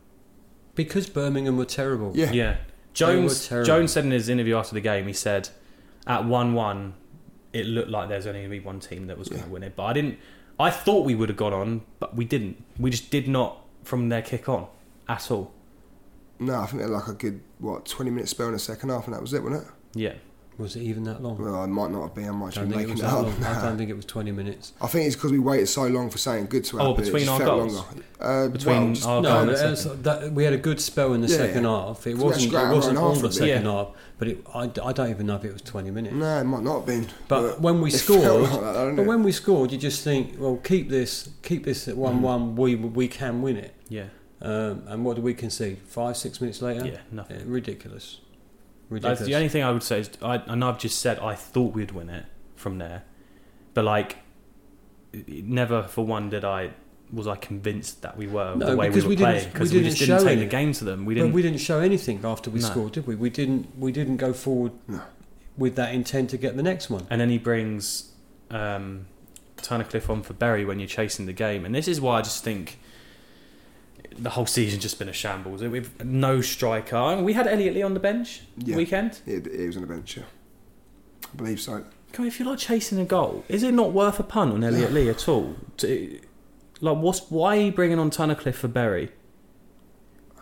Because 0.79 1.09
Birmingham 1.09 1.57
were 1.57 1.65
terrible. 1.65 2.13
yeah. 2.15 2.31
yeah, 2.31 2.57
Jones. 2.95 3.49
terrible. 3.49 3.67
Jones 3.67 3.93
said 3.93 4.05
in 4.05 4.13
his 4.13 4.29
interview 4.29 4.57
after 4.57 4.75
the 4.75 4.81
game, 4.81 5.09
he 5.09 5.13
said, 5.13 5.49
at 6.07 6.25
one-one, 6.25 6.95
it 7.53 7.67
looked 7.67 7.91
like 7.91 8.09
there's 8.09 8.29
only 8.29 8.41
going 8.43 8.51
to 8.51 8.57
be 8.61 8.65
one 8.65 8.79
team 8.79 9.09
that 9.09 9.19
was 9.19 9.29
going 9.29 9.43
to 9.43 9.49
Yeah. 9.49 9.53
win 9.53 9.63
it. 9.65 9.75
But 9.75 9.85
I 9.87 9.93
didn't. 9.93 10.19
I 10.61 10.71
thought 10.71 11.05
we 11.05 11.17
would 11.17 11.29
have 11.31 11.37
gone 11.37 11.53
on, 11.53 11.83
but 11.99 12.15
we 12.15 12.25
didn't. 12.25 12.63
We 12.79 12.91
just 12.91 13.11
did 13.11 13.27
not 13.27 13.65
from 13.83 14.09
their 14.09 14.23
kick 14.23 14.49
on 14.49 14.69
at 15.09 15.31
all. 15.33 15.53
No, 16.39 16.61
I 16.61 16.67
think 16.67 16.77
they 16.79 16.83
had 16.85 16.91
like 16.93 17.09
a 17.09 17.13
good, 17.15 17.41
what, 17.59 17.85
20 17.87 18.13
minute 18.13 18.29
spell 18.29 18.47
in 18.47 18.53
the 18.53 18.59
second 18.61 18.91
half, 18.91 19.07
and 19.07 19.15
that 19.15 19.21
was 19.21 19.35
it, 19.35 19.43
wasn't 19.43 19.65
it? 19.65 19.69
Yeah. 19.95 20.13
Was 20.59 20.75
it 20.75 20.83
even 20.83 21.05
that 21.05 21.23
long? 21.23 21.39
Well, 21.39 21.55
I 21.55 21.67
might 21.67 21.93
not 21.93 22.03
have 22.03 22.15
been. 22.17 22.29
I 22.29 22.33
might 22.33 22.57
I 22.57 22.61
have 22.63 22.69
don't 22.69 22.79
think 22.79 22.89
it 22.89 22.91
was 22.91 23.01
it 23.01 23.03
that 23.05 23.13
up. 23.15 23.23
long. 23.27 23.45
I 23.45 23.63
don't 23.63 23.79
think 23.79 23.91
it 23.91 23.95
was 23.97 24.05
20 24.05 24.33
minutes. 24.33 24.73
I 24.81 24.89
think 24.89 25.07
it's 25.07 25.15
because 25.15 25.31
we 25.31 25.39
waited 25.39 25.69
so 25.69 25.87
long 25.87 26.11
for 26.11 26.19
something 26.19 26.47
good 26.47 26.65
to 26.65 26.81
Oh, 26.81 26.89
happen. 26.89 27.03
it 27.03 27.05
between 27.07 27.25
just 27.27 27.31
our 27.33 27.39
felt 27.39 27.59
goals? 27.71 27.85
Uh, 28.21 28.49
Between 28.49 28.77
well, 28.87 28.93
just- 28.95 29.07
our 29.07 29.23
no, 29.23 29.29
goal 29.29 29.39
and 29.39 29.51
but 29.51 29.57
the 29.59 29.67
it 29.67 29.71
was- 29.71 29.81
second. 29.83 30.03
that, 30.05 30.33
we 30.33 30.43
had 30.43 30.53
a 30.53 30.59
good 30.59 30.81
spell 30.81 31.13
in 31.15 31.21
the 31.21 31.29
Yeah, 31.29 31.37
second 31.37 31.63
yeah. 31.63 31.71
half. 31.71 32.07
It 32.09 32.19
We 32.19 32.25
wasn't. 32.25 32.53
It 32.53 32.75
wasn't 32.75 32.99
own 32.99 33.05
all 33.05 33.15
the 33.15 33.31
second 33.33 33.65
Yeah. 33.67 33.71
half, 33.73 33.89
but 34.19 34.27
it, 34.29 34.45
I, 34.53 34.63
I 34.83 34.93
don't 34.93 35.11
even 35.11 35.27
know 35.27 35.37
if 35.37 35.45
it 35.45 35.53
was 35.53 35.63
20 35.63 35.93
minutes. 35.93 36.17
No, 36.17 36.41
it 36.41 36.45
might 36.45 36.65
not 36.65 36.79
have 36.79 36.87
been. 36.87 37.07
But 37.29 37.61
when 37.61 37.81
we 37.81 37.91
scored, 38.03 38.21
like 38.51 38.51
that, 38.51 38.95
but 38.97 39.03
it? 39.03 39.07
when 39.07 39.23
we 39.23 39.31
scored, 39.31 39.71
you 39.71 39.79
just 39.79 40.03
think, 40.03 40.35
well, 40.41 40.57
keep 40.57 40.89
this, 40.91 41.29
keep 41.43 41.65
this 41.65 41.85
Mm. 41.87 41.89
at 41.91 41.97
one-one. 41.97 42.57
We 42.57 42.75
we 42.75 43.07
can 43.07 43.43
win 43.43 43.57
it. 43.59 43.75
Yeah. 43.89 44.07
Um, 44.43 44.83
and 44.89 45.05
what 45.05 45.15
do 45.15 45.23
we 45.23 45.35
concede? 45.35 45.79
Five, 45.87 46.17
six 46.17 46.41
minutes 46.41 46.61
later. 46.63 46.85
Yeah. 46.85 46.99
Nothing. 47.13 47.39
Yeah, 47.39 47.45
ridiculous. 48.89 49.19
That's 49.21 49.29
the 49.29 49.35
only 49.37 49.49
thing 49.49 49.63
I 49.63 49.71
would 49.71 49.83
say 49.83 50.01
is 50.01 50.11
I, 50.23 50.37
and 50.47 50.65
I've 50.65 50.79
just 50.79 51.01
said 51.01 51.19
I 51.19 51.35
thought 51.35 51.75
we'd 51.75 51.91
win 51.93 52.09
it 52.11 52.25
from 52.57 52.79
there, 52.79 53.05
but 53.75 53.85
like, 53.85 54.17
it- 55.13 55.29
it 55.29 55.45
never 55.47 55.83
for 55.85 56.05
one 56.05 56.31
did 56.31 56.45
I 56.45 56.71
was 57.11 57.27
I 57.27 57.37
convinced 57.37 58.03
that 58.03 58.19
we 58.19 58.27
were 58.27 58.55
No, 58.55 58.67
the 58.71 58.77
way 58.77 58.91
we 58.91 59.01
were 59.01 59.09
we 59.09 59.17
playing 59.17 59.49
because 59.51 59.73
we, 59.73 59.79
didn't 59.79 59.95
just 59.97 60.01
didn't 60.11 60.19
take 60.25 60.33
any. 60.33 60.41
the 60.41 60.47
game 60.51 60.73
to 60.75 60.85
them. 60.85 61.07
We 61.07 61.15
didn't. 61.15 61.33
we 61.33 61.41
didn't 61.41 61.61
show 61.61 61.81
anything 61.81 62.21
after 62.25 62.51
we 62.51 62.61
No. 62.61 62.67
scored, 62.67 62.93
did 62.93 63.07
we? 63.07 63.15
We 63.15 63.31
didn't. 63.31 63.79
We 63.79 63.93
didn't 63.93 64.19
go 64.19 64.33
forward 64.35 64.73
No. 64.87 65.01
with 65.57 65.75
that 65.77 65.95
intent 65.95 66.29
to 66.31 66.37
get 66.37 66.57
the 66.57 66.63
next 66.63 66.91
one. 66.91 67.07
and 67.09 67.19
then 67.21 67.31
he 67.31 67.39
brings 67.39 68.13
um, 68.51 69.07
Tunnicliffe 69.57 70.09
on 70.11 70.23
for 70.23 70.33
Berry 70.35 70.65
when 70.67 70.79
you're 70.81 70.87
chasing 70.89 71.25
the 71.27 71.33
game, 71.33 71.65
and 71.65 71.75
this 71.75 71.89
is 71.89 72.01
why 72.01 72.19
I 72.19 72.23
just 72.23 72.45
think 72.45 72.79
the 74.19 74.31
whole 74.31 74.47
season's 74.47 74.83
just 74.83 74.99
been 74.99 75.09
a 75.09 75.13
shambles. 75.13 75.63
We've 75.63 76.05
no 76.05 76.41
striker. 76.41 76.97
I 76.97 77.15
mean, 77.17 77.25
we 77.25 77.33
had 77.35 77.47
Elliot 77.47 77.75
Lee 77.75 77.83
on 77.83 77.95
the 77.95 78.01
bench 78.01 78.43
Yeah. 78.57 78.77
weekend. 78.77 79.21
It, 79.27 79.47
it 79.47 79.67
was 79.67 79.77
on 79.77 79.83
the 79.83 79.89
bench, 79.89 80.17
yeah. 80.17 80.25
I 81.33 81.37
believe 81.37 81.61
so. 81.61 81.85
Come 82.13 82.27
if 82.27 82.39
you're 82.41 82.49
like 82.49 82.59
chasing 82.59 82.99
a 82.99 83.05
goal, 83.05 83.45
is 83.49 83.63
it 83.63 83.73
not 83.75 83.93
worth 83.93 84.19
a 84.19 84.23
punt 84.23 84.53
on 84.55 84.65
Elliot 84.65 84.93
Lee 84.93 85.09
at 85.11 85.29
all? 85.29 85.57
To, 85.79 86.21
like, 86.81 86.97
what's 86.99 87.31
why 87.31 87.59
are 87.59 87.61
you 87.61 87.73
bringing 87.73 87.99
on 87.99 88.11
Tunnicliffe 88.11 88.55
for 88.55 88.69
Berry? 88.69 89.11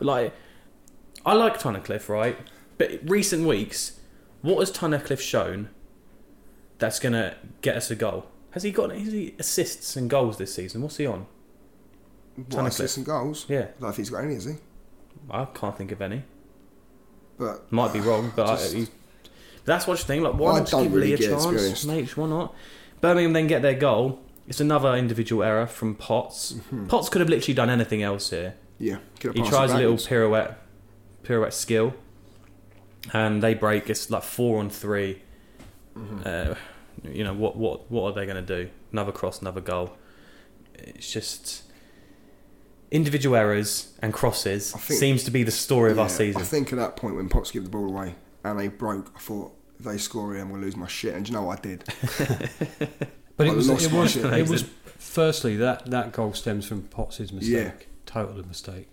Like, 0.00 0.32
I 1.24 1.34
like 1.34 1.58
Tunnicliffe, 1.58 2.08
right? 2.08 2.38
But 2.78 3.00
recent 3.04 3.46
weeks, 3.46 3.98
what 4.42 4.58
has 4.60 4.70
Tunnicliffe 4.70 5.20
shown 5.20 5.70
that's 6.78 7.00
gonna 7.00 7.36
get 7.62 7.76
us 7.76 7.90
a 7.90 7.96
goal? 7.96 8.26
Has 8.50 8.62
he 8.62 8.70
got 8.70 8.92
any 8.92 9.34
assists 9.38 9.96
and 9.96 10.08
goals 10.08 10.38
this 10.38 10.54
season? 10.54 10.82
What's 10.82 10.96
he 10.98 11.06
on? 11.06 11.26
What, 12.50 12.66
assists 12.66 12.96
and 12.96 13.06
goals? 13.06 13.46
Yeah, 13.48 13.58
I 13.60 13.64
don't 13.80 13.80
think 13.80 13.96
he's 13.96 14.10
got 14.10 14.24
any, 14.24 14.34
has 14.34 14.44
he? 14.44 14.54
I 15.30 15.44
can't 15.46 15.76
think 15.76 15.92
of 15.92 16.00
any. 16.02 16.22
But 17.38 17.70
Might 17.72 17.92
be 17.92 18.00
wrong, 18.00 18.32
but 18.34 18.46
Just- 18.46 18.74
I, 18.74 18.78
he's, 18.78 18.90
that's 19.64 19.86
what 19.86 19.98
you 19.98 20.04
think. 20.04 20.22
Like, 20.22 20.34
why 20.34 20.52
I 20.52 20.58
not 20.60 20.70
give 20.70 20.92
really 20.92 21.08
Lee 21.08 21.12
a 21.14 21.16
get 21.16 21.32
it, 21.32 21.40
to 21.40 21.50
be 21.50 21.56
chance, 21.56 21.84
mate? 21.84 22.16
Why 22.16 22.26
not? 22.28 22.54
Birmingham 23.00 23.32
then 23.32 23.46
get 23.46 23.62
their 23.62 23.74
goal. 23.74 24.20
It's 24.46 24.60
another 24.60 24.94
individual 24.94 25.42
error 25.42 25.66
from 25.66 25.96
Potts. 25.96 26.52
Mm-hmm. 26.52 26.86
Potts 26.86 27.08
could 27.08 27.20
have 27.20 27.28
literally 27.28 27.54
done 27.54 27.68
anything 27.68 28.02
else 28.02 28.30
here. 28.30 28.54
yeah, 28.78 28.98
He 29.20 29.42
tries 29.42 29.72
a 29.72 29.76
little 29.78 29.96
pirouette, 29.96 30.54
pirouette 31.24 31.52
skill, 31.52 31.94
and 33.12 33.42
they 33.42 33.54
break. 33.54 33.90
It's 33.90 34.08
like 34.10 34.22
four 34.22 34.58
on 34.60 34.70
3 34.70 35.22
Mm-hmm. 35.96 36.20
Uh, 36.26 36.54
you 37.10 37.24
know 37.24 37.32
what? 37.32 37.56
What? 37.56 37.90
What 37.90 38.02
are 38.10 38.12
they 38.12 38.26
going 38.26 38.44
to 38.44 38.64
do? 38.64 38.70
Another 38.92 39.12
cross, 39.12 39.40
another 39.40 39.60
goal. 39.62 39.92
It's 40.74 41.10
just 41.10 41.62
individual 42.90 43.36
errors 43.36 43.92
and 44.00 44.12
crosses 44.12 44.72
think- 44.72 45.00
seems 45.00 45.24
to 45.24 45.30
be 45.30 45.42
the 45.42 45.50
story 45.50 45.90
of 45.90 45.98
our 45.98 46.08
season. 46.08 46.40
I 46.40 46.44
think 46.44 46.72
at 46.72 46.78
that 46.78 46.96
point 46.96 47.16
when 47.16 47.28
Potts 47.28 47.50
gave 47.50 47.64
the 47.64 47.70
ball 47.70 47.86
away 47.88 48.14
and 48.44 48.58
they 48.58 48.68
broke, 48.68 49.12
I 49.16 49.18
thought 49.18 49.52
if 49.78 49.84
they 49.84 49.98
score 49.98 50.32
here, 50.32 50.42
I'm 50.42 50.48
going 50.48 50.60
to 50.60 50.64
lose 50.66 50.76
my 50.76 50.86
shit. 50.86 51.14
And 51.14 51.24
do 51.26 51.32
you 51.32 51.38
know 51.38 51.44
what 51.44 51.58
I 51.58 51.62
did? 51.62 51.84
But 53.36 53.48
I 53.48 53.50
it 53.50 53.56
was. 53.56 53.68
lost 53.68 53.84
It 53.84 53.92
my 53.92 53.98
was. 54.00 54.10
shit. 54.12 54.24
It 54.24 54.48
was. 54.48 54.64
Firstly, 54.98 55.56
that 55.58 55.90
that 55.90 56.12
goal 56.12 56.32
stems 56.32 56.66
from 56.66 56.82
Potts' 56.84 57.20
mistake. 57.32 57.42
Yeah. 57.52 57.72
Total 58.06 58.42
mistake. 58.46 58.88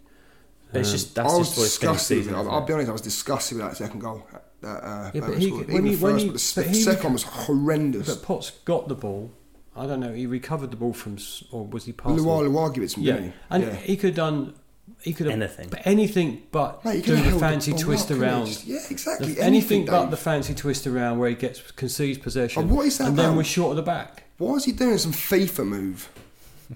it's 0.73 0.89
Um, 0.89 0.93
just 0.93 1.15
that's 1.15 1.33
I 1.33 1.37
was 1.37 1.47
just 1.47 1.57
what 1.57 1.65
it's 1.65 1.77
been 1.77 1.93
this 1.93 1.99
disgusted 2.07 2.17
with 2.17 2.25
season. 2.25 2.33
it. 2.33 2.37
I'll, 2.37 2.51
I'll 2.51 2.65
be 2.65 2.73
honest, 2.73 2.89
I 2.89 2.91
was 2.91 3.01
disgusted 3.01 3.57
with 3.57 3.67
that 3.67 3.77
second 3.77 3.99
goal. 4.01 4.27
That, 4.59 4.67
uh, 4.83 5.11
Yeah, 5.13 5.21
but 5.21 5.37
he- 5.37 5.47
scored. 5.47 5.67
when 5.67 5.75
Even 5.77 5.85
he- 5.85 5.95
the 5.95 6.03
when 6.03 6.13
first, 6.13 6.23
he- 6.23 6.27
but 6.29 6.33
the 6.33 6.39
s- 6.39 6.55
but 6.55 6.65
he- 6.67 6.81
second 6.81 7.13
was 7.13 7.23
horrendous. 7.23 8.07
But 8.15 8.23
Potts 8.25 8.51
got 8.65 8.89
the 8.89 8.95
ball. 8.95 9.31
I 9.75 9.87
don't 9.87 9.99
know. 9.99 10.13
He 10.13 10.25
recovered 10.27 10.71
the 10.71 10.77
ball 10.77 10.93
from, 10.93 11.17
or 11.51 11.65
was 11.65 11.85
he 11.85 11.93
passed? 11.93 12.15
Luar 12.15 12.45
it? 12.45 12.49
Luar 12.49 12.73
gave 12.73 12.83
it 12.83 12.89
to 12.91 12.99
me, 12.99 13.05
Yeah, 13.07 13.19
he? 13.21 13.33
and 13.49 13.63
yeah. 13.63 13.73
he 13.75 13.97
could 13.97 14.09
have 14.09 14.15
done. 14.15 14.53
He 15.01 15.13
could 15.13 15.25
have 15.27 15.35
Anything. 15.41 15.69
but 15.69 15.81
anything 15.85 16.43
but 16.51 16.83
Mate, 16.85 16.97
you 16.97 17.01
do 17.03 17.15
the 17.15 17.21
held 17.21 17.39
fancy 17.39 17.71
ball 17.71 17.79
twist 17.79 18.11
up, 18.11 18.17
around. 18.19 18.45
Just- 18.47 18.65
Yeah, 18.67 18.79
exactly. 18.89 19.33
The- 19.33 19.41
anything 19.41 19.85
but 19.85 20.07
the 20.11 20.17
fancy 20.17 20.53
twist 20.53 20.85
around 20.87 21.19
where 21.19 21.29
he 21.29 21.35
gets 21.35 21.59
concedes 21.71 22.17
possession. 22.19 22.63
And 22.63 22.71
what 22.71 22.85
is 22.85 22.97
that 22.97 23.07
And 23.09 23.17
then 23.17 23.25
about? 23.27 23.37
we're 23.37 23.43
short 23.43 23.71
at 23.71 23.75
the 23.77 23.81
back. 23.81 24.23
Why 24.37 24.55
is 24.55 24.65
he 24.65 24.71
doing 24.73 24.97
some 24.97 25.11
FIFA 25.13 25.65
move? 25.67 26.09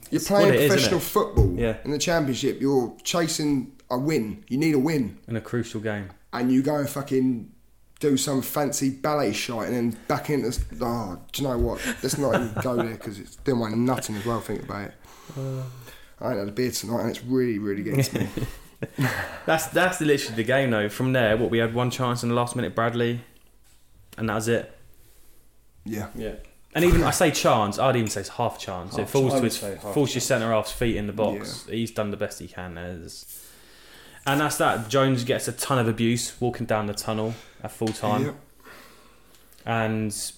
You're 0.09 0.19
It's 0.19 0.27
playing 0.27 0.47
what 0.47 0.55
it 0.55 0.61
is, 0.61 0.67
professional 0.67 0.97
isn't 0.99 1.09
football 1.11 1.53
Yeah. 1.57 1.77
in 1.85 1.91
the 1.91 1.97
championship. 1.97 2.61
You're 2.61 2.93
chasing 3.03 3.71
a 3.89 3.97
win. 3.97 4.43
You 4.47 4.57
need 4.57 4.73
a 4.75 4.79
win, 4.79 5.17
in 5.27 5.35
a 5.35 5.41
crucial 5.41 5.79
game. 5.81 6.09
and 6.33 6.51
you 6.51 6.61
go 6.61 6.75
and 6.75 6.87
fucking 6.89 7.49
do 7.99 8.17
some 8.17 8.41
fancy 8.41 8.89
ballet 8.89 9.33
shot 9.33 9.65
and 9.65 9.73
then 9.73 9.99
back 10.07 10.29
into. 10.29 10.59
Oh, 10.81 11.19
do 11.31 11.41
you 11.41 11.47
know 11.47 11.57
what? 11.57 11.85
Let's 12.03 12.17
not 12.17 12.35
even 12.35 12.53
go 12.61 12.75
there 12.75 12.91
because 12.93 13.19
it's 13.19 13.35
doing 13.37 13.59
my 13.59 13.69
nutting 13.69 14.15
as 14.15 14.25
well. 14.25 14.39
Think 14.39 14.63
about 14.63 14.89
it. 14.89 14.93
Uh. 15.37 15.63
I 16.19 16.31
ain't 16.31 16.39
had 16.39 16.47
a 16.47 16.51
beer 16.51 16.71
tonight, 16.71 17.01
and 17.01 17.09
it's 17.11 17.23
really, 17.23 17.59
really 17.59 17.83
getting 17.83 18.03
to 18.03 18.19
me. 18.21 18.29
That's 19.47 19.67
that's 19.67 20.01
literally 20.01 20.35
the 20.35 20.43
game 20.43 20.69
though. 20.69 20.87
From 20.87 21.11
there, 21.11 21.35
what 21.35 21.49
we 21.49 21.57
had 21.57 21.73
one 21.73 21.89
chance 21.89 22.21
in 22.21 22.29
the 22.29 22.35
last 22.35 22.55
minute, 22.55 22.75
Bradley, 22.75 23.21
and 24.19 24.29
that 24.29 24.35
was 24.35 24.47
it. 24.47 24.71
Yeah, 25.83 26.09
Yeah. 26.15 26.35
And 26.75 26.85
even 26.85 27.03
I 27.03 27.09
say 27.09 27.31
chance, 27.31 27.79
I'd 27.79 27.95
even 27.95 28.07
say 28.07 28.19
it's 28.19 28.29
half 28.29 28.59
chance. 28.59 28.95
it 28.99 29.09
falls 29.09 29.33
I 29.33 29.37
to 29.39 29.43
his 29.45 29.57
say 29.57 29.79
half 29.81 29.95
falls 29.95 30.13
your 30.13 30.21
centre 30.21 30.51
half's 30.51 30.71
feet 30.71 30.95
in 30.95 31.07
the 31.07 31.13
box. 31.13 31.65
He's 31.67 31.89
done 31.89 32.11
the 32.11 32.17
best 32.17 32.37
he 32.37 32.47
can. 32.47 32.75
There's, 32.75 33.47
and 34.27 34.41
that's 34.41 34.57
that. 34.57 34.89
Jones 34.89 35.23
gets 35.23 35.47
a 35.47 35.53
ton 35.53 35.79
of 35.79 35.87
abuse 35.87 36.39
walking 36.39 36.67
down 36.67 36.85
the 36.85 36.93
tunnel 36.93 37.33
at 37.63 37.71
full 37.71 37.87
time, 37.89 38.25
Yep. 38.25 38.35
and 39.65 40.31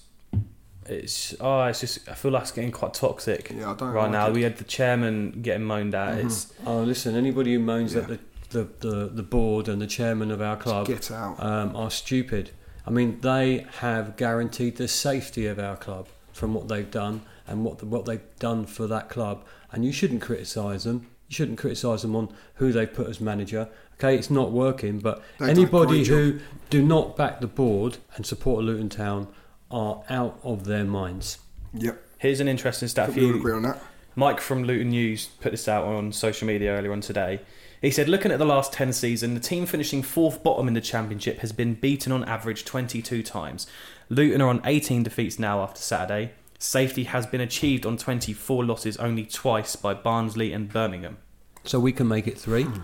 it's 0.85 1.35
oh, 1.39 1.63
it's 1.65 1.81
just 1.81 2.09
I 2.09 2.13
feel 2.13 2.31
like 2.31 2.43
it's 2.43 2.51
getting 2.51 2.71
quite 2.71 2.93
toxic 2.93 3.51
yeah. 3.51 3.71
I 3.71 3.75
don't 3.75 3.91
right 3.93 4.03
like 4.03 4.11
now. 4.11 4.27
it. 4.27 4.33
We 4.33 4.41
had 4.43 4.57
the 4.57 4.63
chairman 4.63 5.41
getting 5.41 5.63
moaned 5.65 5.93
at. 5.93 6.15
Mhm. 6.17 6.25
It's 6.25 6.53
Oh, 6.65 6.81
listen. 6.81 7.15
Anybody 7.15 7.53
who 7.53 7.59
moans 7.59 7.93
Yeah. 7.93 8.01
at 8.01 8.07
the, 8.07 8.19
the, 8.49 8.67
the, 8.79 9.07
the 9.13 9.23
board 9.23 9.67
and 9.67 9.79
the 9.81 9.85
chairman 9.87 10.31
of 10.31 10.41
our 10.41 10.57
club 10.57 10.87
Get 10.87 11.11
out. 11.11 11.41
um, 11.43 11.75
are 11.75 11.91
stupid. 11.91 12.49
I 12.87 12.89
mean, 12.89 13.19
they 13.21 13.67
have 13.79 14.17
guaranteed 14.17 14.77
the 14.77 14.87
safety 14.87 15.45
of 15.45 15.59
our 15.59 15.77
club 15.77 16.07
from 16.33 16.55
what 16.55 16.67
they've 16.67 16.89
done 16.89 17.21
and 17.45 17.63
what 17.63 17.83
what 17.83 18.05
they've 18.05 18.21
done 18.39 18.65
for 18.65 18.87
that 18.87 19.09
club. 19.09 19.43
And 19.71 19.85
you 19.85 19.91
shouldn't 19.91 20.21
criticise 20.23 20.85
them. 20.85 21.05
You 21.27 21.35
shouldn't 21.35 21.59
criticise 21.59 22.01
them 22.01 22.15
on 22.15 22.29
who 22.55 22.71
they 22.71 22.87
put 22.87 23.07
as 23.07 23.21
manager. 23.21 23.69
Okay, 23.99 24.15
it's 24.15 24.29
not 24.29 24.51
working, 24.51 24.99
but 24.99 25.21
They've 25.39 25.47
done 25.47 25.49
a 25.49 25.51
anybody 25.51 26.05
who 26.05 26.39
do 26.69 26.81
not 26.81 27.17
back 27.17 27.41
the 27.41 27.47
board 27.47 27.97
and 28.15 28.25
support 28.25 28.63
Luton 28.63 28.87
Town 28.87 29.27
are 29.69 30.03
out 30.09 30.39
of 30.43 30.63
their 30.65 30.85
minds. 30.85 31.39
Yep. 31.73 32.01
here's 32.17 32.39
an 32.39 32.47
interesting 32.47 32.87
stat 32.87 33.07
think 33.07 33.15
for 33.15 33.19
we 33.21 33.25
all 33.27 33.33
you. 33.33 33.39
agree 33.39 33.53
on 33.53 33.61
that. 33.63 33.81
Mike 34.15 34.39
from 34.41 34.63
Luton 34.63 34.89
News 34.89 35.27
put 35.39 35.51
this 35.51 35.67
out 35.67 35.85
on 35.85 36.11
social 36.11 36.47
media 36.47 36.71
earlier 36.71 36.91
on 36.91 37.01
today. 37.01 37.41
He 37.81 37.91
said, 37.91 38.09
looking 38.09 38.31
at 38.31 38.39
the 38.39 38.45
last 38.45 38.73
10 38.73 38.91
season, 38.91 39.33
the 39.33 39.39
team 39.39 39.65
finishing 39.65 40.01
fourth 40.01 40.43
bottom 40.43 40.67
in 40.67 40.73
the 40.73 40.81
championship 40.81 41.39
has 41.39 41.51
been 41.51 41.75
beaten 41.75 42.11
on 42.11 42.25
average 42.25 42.65
22 42.65 43.23
times. 43.23 43.67
Luton 44.09 44.41
are 44.41 44.49
on 44.49 44.61
18 44.65 45.03
defeats 45.03 45.39
now 45.39 45.61
after 45.61 45.79
Saturday. 45.81 46.31
Safety 46.57 47.05
has 47.05 47.25
been 47.25 47.39
achieved 47.39 47.85
on 47.85 47.95
24 47.95 48.65
losses 48.65 48.97
only 48.97 49.25
twice 49.25 49.75
by 49.77 49.93
Barnsley 49.93 50.51
and 50.51 50.71
Birmingham. 50.71 51.17
So 51.63 51.79
we 51.79 51.93
can 51.93 52.07
make 52.07 52.27
it 52.27 52.37
three. 52.37 52.63
Hmm. 52.63 52.83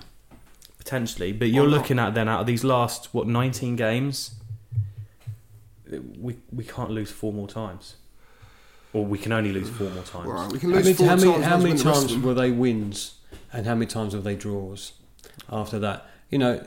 Potentially, 0.85 1.31
but 1.31 1.47
you're 1.49 1.65
looking 1.67 1.97
at 1.97 2.13
then 2.13 2.29
out 2.29 2.41
of 2.41 2.45
these 2.45 2.63
last 2.63 3.11
what 3.11 3.25
19 3.27 3.75
games, 3.75 4.35
we 6.19 6.37
we 6.53 6.63
can't 6.63 6.91
lose 6.91 7.09
four 7.09 7.33
more 7.33 7.47
times, 7.47 7.95
or 8.93 9.03
we 9.03 9.17
can 9.17 9.31
only 9.31 9.51
lose 9.51 9.67
four 9.67 9.89
more 9.89 10.03
times. 10.03 10.27
All 10.27 10.33
right, 10.33 10.51
we 10.51 10.59
can 10.59 10.69
How 10.69 10.75
lose 10.75 10.85
many, 10.85 10.95
four 10.95 11.07
how 11.07 11.15
times. 11.15 11.23
how 11.43 11.57
many 11.57 11.69
win 11.69 11.77
the 11.77 11.83
rest 11.85 12.03
of 12.03 12.09
times 12.11 12.23
were 12.23 12.33
they 12.35 12.51
wins, 12.51 13.15
and 13.51 13.65
how 13.65 13.73
many 13.73 13.87
times 13.87 14.13
were 14.13 14.21
they 14.21 14.35
draws? 14.35 14.93
After 15.51 15.79
that, 15.79 16.05
you 16.29 16.37
know, 16.37 16.63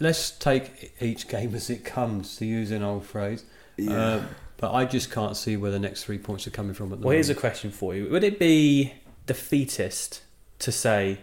let's 0.00 0.32
take 0.32 0.92
each 1.00 1.28
game 1.28 1.54
as 1.54 1.70
it 1.70 1.84
comes, 1.84 2.36
to 2.38 2.44
use 2.44 2.72
an 2.72 2.82
old 2.82 3.06
phrase. 3.06 3.44
Yeah. 3.76 3.96
Uh, 3.96 4.22
but 4.56 4.72
I 4.72 4.84
just 4.84 5.12
can't 5.12 5.36
see 5.36 5.56
where 5.56 5.70
the 5.70 5.78
next 5.78 6.02
three 6.04 6.18
points 6.18 6.44
are 6.48 6.50
coming 6.50 6.74
from 6.74 6.92
at 6.92 7.00
the 7.00 7.06
Well, 7.06 7.14
here's 7.14 7.30
a 7.30 7.36
question 7.36 7.70
for 7.70 7.94
you: 7.94 8.08
Would 8.10 8.24
it 8.24 8.40
be 8.40 8.94
defeatist 9.26 10.22
to 10.58 10.72
say 10.72 11.20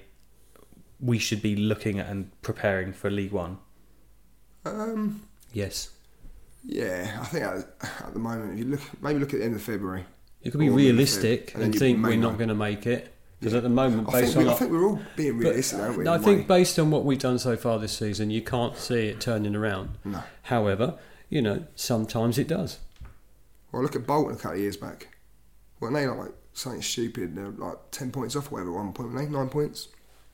we 1.01 1.17
should 1.17 1.41
be 1.41 1.55
looking 1.55 1.99
at 1.99 2.07
and 2.07 2.31
preparing 2.41 2.93
for 2.93 3.09
League 3.09 3.31
One? 3.31 3.57
Um, 4.65 5.21
yes, 5.53 5.89
yeah, 6.63 7.17
I 7.19 7.25
think 7.25 7.43
at, 7.43 7.57
at 8.05 8.13
the 8.13 8.19
moment, 8.19 8.53
if 8.53 8.59
you 8.59 8.65
look, 8.65 8.81
maybe 9.01 9.19
look 9.19 9.33
at 9.33 9.39
the 9.39 9.45
end 9.45 9.55
of 9.55 9.61
February. 9.63 10.05
you 10.43 10.51
could 10.51 10.59
be 10.59 10.69
realistic 10.69 11.53
and 11.55 11.63
and 11.63 11.75
think 11.75 12.03
we're 12.05 12.15
not 12.15 12.37
going 12.37 12.49
to 12.49 12.55
make 12.55 12.85
it 12.85 13.13
because 13.39 13.53
Yeah. 13.53 13.57
at 13.57 13.63
the 13.63 13.69
moment, 13.69 14.09
I 14.09 14.21
based 14.21 14.33
think, 14.33 14.45
we, 14.45 14.49
on 14.49 14.55
I 14.55 14.57
think 14.59 14.71
we're 14.71 14.85
all 14.85 14.99
being 15.15 15.37
but 15.39 15.45
realistic, 15.45 15.79
aren't 15.79 15.97
we? 15.97 16.07
I 16.07 16.17
think 16.19 16.47
based 16.47 16.77
on 16.77 16.91
what 16.91 17.03
we've 17.03 17.17
done 17.17 17.39
so 17.39 17.57
far 17.57 17.79
this 17.79 17.97
season, 17.97 18.29
you 18.29 18.43
can't 18.43 18.77
see 18.77 19.07
it 19.07 19.19
turning 19.19 19.55
around. 19.55 19.97
No. 20.05 20.21
However, 20.43 20.99
you 21.29 21.41
know, 21.41 21.65
sometimes 21.75 22.37
it 22.37 22.47
does. 22.47 22.77
Well, 23.71 23.81
look 23.81 23.95
at 23.95 24.05
Bolton 24.05 24.35
a 24.35 24.37
couple 24.37 24.51
of 24.51 24.59
years 24.59 24.77
back. 24.77 25.07
Weren't 25.79 25.95
they 25.95 26.05
like 26.05 26.33
something 26.53 26.83
stupid? 26.83 27.35
They're 27.35 27.49
like 27.49 27.77
10 27.89 28.11
points 28.11 28.35
off 28.35 28.47
or 28.51 28.55
whatever, 28.55 28.73
one 28.73 28.93
point, 28.93 29.13
weren't 29.13 29.31
they? 29.31 29.35
Nine 29.35 29.49
points? 29.49 29.87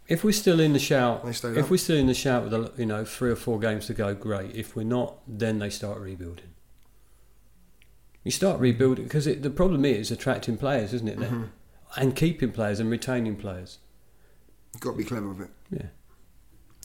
If 0.07 0.23
we're 0.23 0.31
still 0.31 0.59
in 0.59 0.73
the 0.73 0.79
shout, 0.79 1.21
if 1.25 1.69
we're 1.69 1.77
still 1.77 1.97
in 1.97 2.07
the 2.07 2.13
shout 2.13 2.43
with 2.45 2.53
a, 2.53 2.71
you 2.77 2.85
know 2.85 3.03
three 3.03 3.29
or 3.29 3.35
four 3.35 3.59
games 3.59 3.87
to 3.87 3.93
go, 3.93 4.13
great. 4.13 4.55
If 4.55 4.75
we're 4.75 4.83
not, 4.83 5.17
then 5.27 5.59
they 5.59 5.69
start 5.69 5.99
rebuilding. 5.99 6.53
You 8.23 8.31
start 8.31 8.59
rebuilding 8.59 9.05
because 9.05 9.25
the 9.25 9.49
problem 9.49 9.85
is 9.85 10.11
attracting 10.11 10.57
players, 10.57 10.93
isn't 10.93 11.07
it? 11.07 11.19
Mm-hmm. 11.19 11.43
And 11.95 12.15
keeping 12.15 12.51
players 12.51 12.79
and 12.79 12.89
retaining 12.91 13.37
players. 13.37 13.79
You've 14.73 14.81
got 14.81 14.91
to 14.91 14.97
be 14.97 15.03
clever 15.03 15.29
with 15.29 15.41
it. 15.41 15.49
Yeah. 15.71 15.87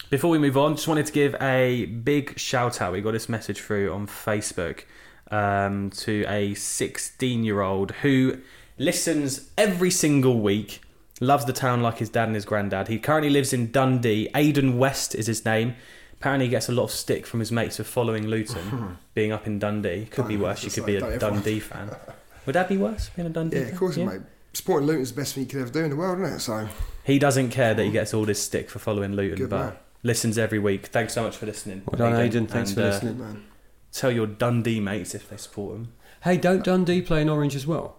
Before 0.09 0.31
we 0.31 0.39
move 0.39 0.57
on, 0.57 0.77
just 0.77 0.89
wanted 0.89 1.07
to 1.07 1.13
give 1.13 1.35
a 1.41 1.87
big 1.87 2.39
shout 2.39 2.81
out. 2.81 2.93
We 2.93 3.01
got 3.01 3.13
this 3.13 3.29
message 3.29 3.61
through 3.61 3.93
on 3.93 4.07
Facebook 4.07 4.85
um, 5.31 5.91
to 5.91 6.25
a 6.29 6.55
16 6.55 7.45
year 7.45 7.61
old 7.61 7.91
who 7.93 8.39
listens 8.79 9.51
every 9.57 9.91
single 9.91 10.41
week, 10.41 10.81
loves 11.23 11.45
the 11.45 11.53
town 11.53 11.83
like 11.83 11.99
his 11.99 12.09
dad 12.11 12.25
and 12.29 12.35
his 12.35 12.45
granddad. 12.45 12.89
He 12.89 12.99
currently 12.99 13.31
lives 13.31 13.53
in 13.53 13.71
Dundee. 13.71 14.29
Aidan 14.35 14.79
West 14.79 15.15
is 15.15 15.27
his 15.27 15.45
name. 15.45 15.75
Apparently, 16.15 16.47
he 16.47 16.51
gets 16.51 16.69
a 16.69 16.73
lot 16.73 16.85
of 16.85 16.91
stick 16.91 17.27
from 17.27 17.41
his 17.41 17.51
mates 17.51 17.77
for 17.79 17.85
following 17.85 18.27
Luton, 18.29 18.99
being 19.15 19.33
up 19.33 19.47
in 19.47 19.59
Dundee. 19.59 20.07
Could 20.11 20.29
be 20.29 20.37
worse. 20.37 20.63
You 20.65 20.71
could 20.71 20.81
like, 20.83 20.87
be 20.87 20.97
a 20.97 21.01
don't 21.01 21.19
Dundee 21.19 21.61
fan. 21.61 21.91
Would 22.47 22.55
that 22.55 22.69
be 22.69 22.77
worse, 22.77 23.09
being 23.17 23.27
a 23.27 23.31
Dundee 23.31 23.57
Yeah, 23.59 23.65
fan? 23.65 23.73
of 23.73 23.79
course, 23.79 23.97
mate. 23.97 24.21
Sporting 24.55 24.87
Luton's 24.87 25.13
the 25.13 25.21
best 25.21 25.35
thing 25.35 25.45
you 25.45 25.49
could 25.49 25.61
ever 25.63 25.71
do 25.73 25.81
in 25.85 25.91
the 25.91 25.97
world, 25.97 26.21
isn't 26.21 26.35
it? 26.37 26.41
So, 26.41 26.69
He 27.05 27.19
doesn't 27.19 27.51
care 27.51 27.73
that 27.75 27.83
he 27.85 27.91
gets 27.91 28.13
all 28.13 28.25
this 28.25 28.43
stick 28.43 28.69
for 28.69 28.79
following 28.79 29.13
Luton, 29.17 29.39
Good 29.39 29.51
but 29.51 29.65
man. 29.65 29.73
listens 30.03 30.37
every 30.39 30.59
week. 30.59 30.87
Thanks 30.89 31.15
so 31.15 31.23
much 31.23 31.37
for 31.37 31.47
listening. 31.47 31.83
Well 31.87 31.99
done, 32.11 32.21
Aidan. 32.21 32.47
Thanks 32.49 32.71
And, 32.71 32.77
for 32.79 32.83
uh, 32.83 32.87
listening. 32.91 33.19
man. 33.19 33.45
Tell 33.93 34.11
your 34.13 34.27
Dundee 34.27 34.79
mates 34.81 35.15
if 35.15 35.29
they 35.29 35.37
support 35.39 35.75
them. 35.75 35.93
Hey, 36.23 36.37
don't 36.37 36.63
Dundee 36.63 37.01
play 37.03 37.23
in 37.23 37.29
Orange 37.29 37.57
as 37.57 37.67
well? 37.67 37.97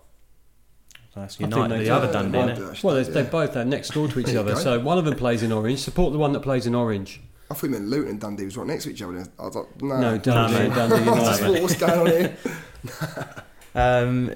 That's 1.15 1.35
I 1.35 1.37
think 1.37 1.51
United, 1.53 1.73
they 1.75 1.79
the 1.79 1.85
do. 1.85 1.91
other 1.93 2.05
Yeah, 2.07 2.11
Dundee, 2.13 2.37
might 2.37 2.47
innit? 2.57 2.69
actually, 2.71 2.87
Well, 2.87 2.95
they're, 2.95 3.03
yeah. 3.05 3.11
they're 3.11 3.23
both 3.31 3.53
they're 3.53 3.65
next 3.65 3.93
door 3.93 4.07
to 4.07 4.19
each 4.19 4.35
other. 4.35 4.55
So 4.55 4.79
one 4.79 4.97
of 4.97 5.05
them 5.05 5.15
plays 5.15 5.43
in 5.43 5.51
Orange. 5.51 5.79
Support 5.79 6.11
the 6.13 6.17
one 6.19 6.33
that 6.33 6.39
plays 6.41 6.65
in 6.65 6.73
Orange. 6.75 7.21
I 7.51 7.53
thought 7.53 7.63
you 7.67 7.69
meant 7.71 7.85
Luton 7.87 8.09
and 8.11 8.19
Dundee 8.19 8.45
was 8.45 8.57
right 8.57 8.65
next 8.65 8.85
to 8.85 8.89
each 8.91 9.01
other. 9.03 9.25
I 9.37 9.43
was 9.43 9.55
like, 9.55 9.81
no. 9.81 9.99
No, 9.99 10.17
Dundee, 10.17 10.53
mate. 10.69 10.73
Dundee 10.75 10.95
I 11.11 11.15
just 11.19 11.41
United. 11.41 11.53
thought, 11.53 11.61
what's 11.61 11.75
going 11.77 11.99
on 11.99 12.07
here? 12.07 12.37
Um, 13.75 14.31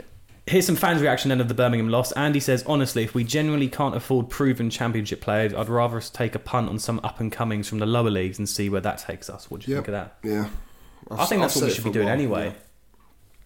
here's 0.48 0.66
some 0.66 0.76
fans' 0.76 1.02
reaction 1.02 1.30
then 1.30 1.40
of 1.42 1.48
the 1.48 1.54
Birmingham 1.54 1.90
loss. 1.90 2.12
Andy 2.14 2.40
says, 2.40 2.64
honestly, 2.66 3.04
if 3.04 3.14
we 3.14 3.24
genuinely 3.24 3.68
can't 3.70 3.96
afford 3.96 4.30
proven 4.30 4.70
championship 4.72 5.22
players, 5.22 5.54
I'd 5.54 5.70
rather 5.70 5.98
us 5.98 6.10
take 6.10 6.34
a 6.34 6.40
punt 6.40 6.70
on 6.70 6.80
some 6.80 7.00
up 7.04 7.20
and 7.20 7.32
comings 7.32 7.68
from 7.68 7.78
the 7.80 7.86
lower 7.86 8.10
leagues 8.10 8.40
and 8.40 8.50
see 8.50 8.68
where 8.70 8.82
that 8.82 8.98
takes 8.98 9.30
us. 9.30 9.52
What 9.52 9.62
do 9.62 9.70
you 9.72 9.78
Yep. 9.78 9.86
think 9.86 9.96
of 9.96 10.06
that? 10.06 10.18
Yeah. 10.24 10.50
i 11.12 11.26
think 11.26 11.42
that's 11.42 11.56
I've 11.56 11.62
what 11.62 11.68
we 11.70 11.74
should 11.76 11.84
be 11.84 11.92
doing 11.92 12.06
while, 12.08 12.14
anyway. 12.16 12.46
yeah. 12.48 12.54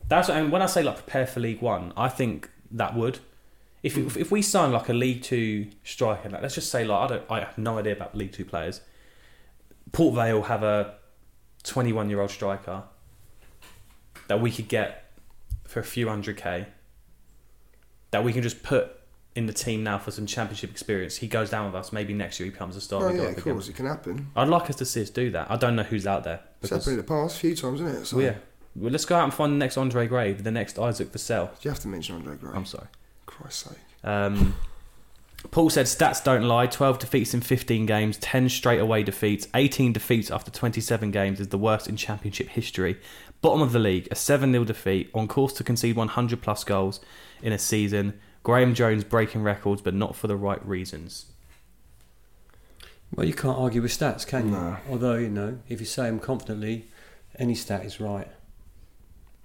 That's 0.07 0.29
and 0.29 0.51
when 0.51 0.61
I 0.61 0.65
say 0.65 0.81
like 0.83 0.95
prepare 0.95 1.27
for 1.27 1.39
League 1.41 1.61
One, 1.61 1.91
I 1.97 2.07
think 2.09 2.49
that 2.71 2.95
would. 2.95 3.19
If, 3.83 3.97
if, 3.97 4.15
if 4.15 4.31
we 4.31 4.41
sign 4.41 4.71
like 4.71 4.89
a 4.89 4.93
League 4.93 5.23
Two 5.23 5.67
striker, 5.83 6.29
like, 6.29 6.41
let's 6.41 6.55
just 6.55 6.69
say 6.69 6.85
like 6.85 6.99
I 6.99 7.15
don't, 7.15 7.31
I 7.31 7.39
have 7.39 7.57
no 7.57 7.79
idea 7.79 7.93
about 7.93 8.15
League 8.15 8.31
Two 8.31 8.45
players. 8.45 8.81
Port 9.91 10.15
Vale 10.15 10.43
have 10.43 10.63
a 10.63 10.95
21 11.63 12.09
year 12.09 12.21
old 12.21 12.31
striker 12.31 12.83
that 14.27 14.39
we 14.39 14.51
could 14.51 14.67
get 14.67 15.11
for 15.63 15.79
a 15.79 15.83
few 15.83 16.07
hundred 16.07 16.37
k. 16.37 16.67
That 18.11 18.23
we 18.23 18.33
can 18.33 18.41
just 18.43 18.61
put 18.61 19.01
in 19.35 19.45
the 19.45 19.53
team 19.53 19.83
now 19.83 19.97
for 19.97 20.11
some 20.11 20.25
championship 20.25 20.69
experience. 20.69 21.17
He 21.17 21.27
goes 21.27 21.49
down 21.49 21.65
with 21.65 21.75
us. 21.75 21.93
Maybe 21.93 22.13
next 22.13 22.39
year 22.39 22.45
he 22.45 22.51
becomes 22.51 22.75
a 22.75 22.81
star. 22.81 23.03
Oh, 23.03 23.13
yeah, 23.13 23.29
of 23.29 23.43
course, 23.43 23.69
it 23.69 23.75
can 23.75 23.85
happen. 23.85 24.27
I'd 24.35 24.49
like 24.49 24.69
us 24.69 24.75
to 24.77 24.85
see 24.85 25.01
us 25.01 25.09
do 25.09 25.31
that. 25.31 25.49
I 25.49 25.55
don't 25.55 25.75
know 25.75 25.83
who's 25.83 26.05
out 26.05 26.23
there. 26.23 26.41
It's 26.61 26.69
happened 26.69 26.91
in 26.91 26.97
the 26.97 27.03
past 27.03 27.37
a 27.37 27.39
few 27.39 27.55
times, 27.55 27.81
isn't 27.81 28.01
it? 28.01 28.05
So, 28.05 28.17
well, 28.17 28.25
yeah. 28.25 28.35
Well, 28.75 28.91
let's 28.91 29.05
go 29.05 29.15
out 29.15 29.25
and 29.25 29.33
find 29.33 29.53
the 29.53 29.57
next 29.57 29.77
Andre 29.77 30.07
Gray, 30.07 30.33
the 30.33 30.51
next 30.51 30.79
Isaac 30.79 31.11
Vassell. 31.11 31.49
Do 31.49 31.59
you 31.63 31.71
have 31.71 31.79
to 31.81 31.87
mention 31.87 32.15
Andre 32.15 32.35
Gray. 32.35 32.51
I'm 32.53 32.65
sorry. 32.65 32.87
Christ's 33.25 33.69
sake. 33.69 33.79
Um, 34.03 34.55
Paul 35.49 35.69
said 35.69 35.87
stats 35.87 36.23
don't 36.23 36.43
lie. 36.43 36.67
12 36.67 36.99
defeats 36.99 37.33
in 37.33 37.41
15 37.41 37.85
games, 37.85 38.17
10 38.17 38.49
straight 38.49 38.79
away 38.79 39.03
defeats, 39.03 39.47
18 39.55 39.93
defeats 39.93 40.29
after 40.29 40.51
27 40.51 41.11
games 41.11 41.39
is 41.39 41.49
the 41.49 41.57
worst 41.57 41.87
in 41.87 41.97
championship 41.97 42.49
history. 42.49 42.99
Bottom 43.41 43.61
of 43.61 43.71
the 43.71 43.79
league, 43.79 44.07
a 44.11 44.15
7 44.15 44.51
0 44.51 44.63
defeat, 44.63 45.09
on 45.13 45.27
course 45.27 45.53
to 45.53 45.63
concede 45.63 45.95
100 45.95 46.41
plus 46.41 46.63
goals 46.63 46.99
in 47.41 47.51
a 47.51 47.57
season. 47.57 48.19
Graeme 48.43 48.73
Jones 48.73 49.03
breaking 49.03 49.43
records, 49.43 49.81
but 49.81 49.93
not 49.93 50.15
for 50.15 50.27
the 50.27 50.35
right 50.35 50.63
reasons. 50.65 51.25
Well, 53.13 53.27
you 53.27 53.33
can't 53.33 53.57
argue 53.57 53.81
with 53.81 53.91
stats, 53.91 54.25
can 54.25 54.45
you? 54.45 54.51
No. 54.51 54.77
Although 54.89 55.15
you 55.15 55.29
know, 55.29 55.59
if 55.67 55.79
you 55.79 55.85
say 55.85 56.05
them 56.05 56.19
confidently, 56.19 56.85
any 57.37 57.55
stat 57.55 57.83
is 57.83 57.99
right. 57.99 58.27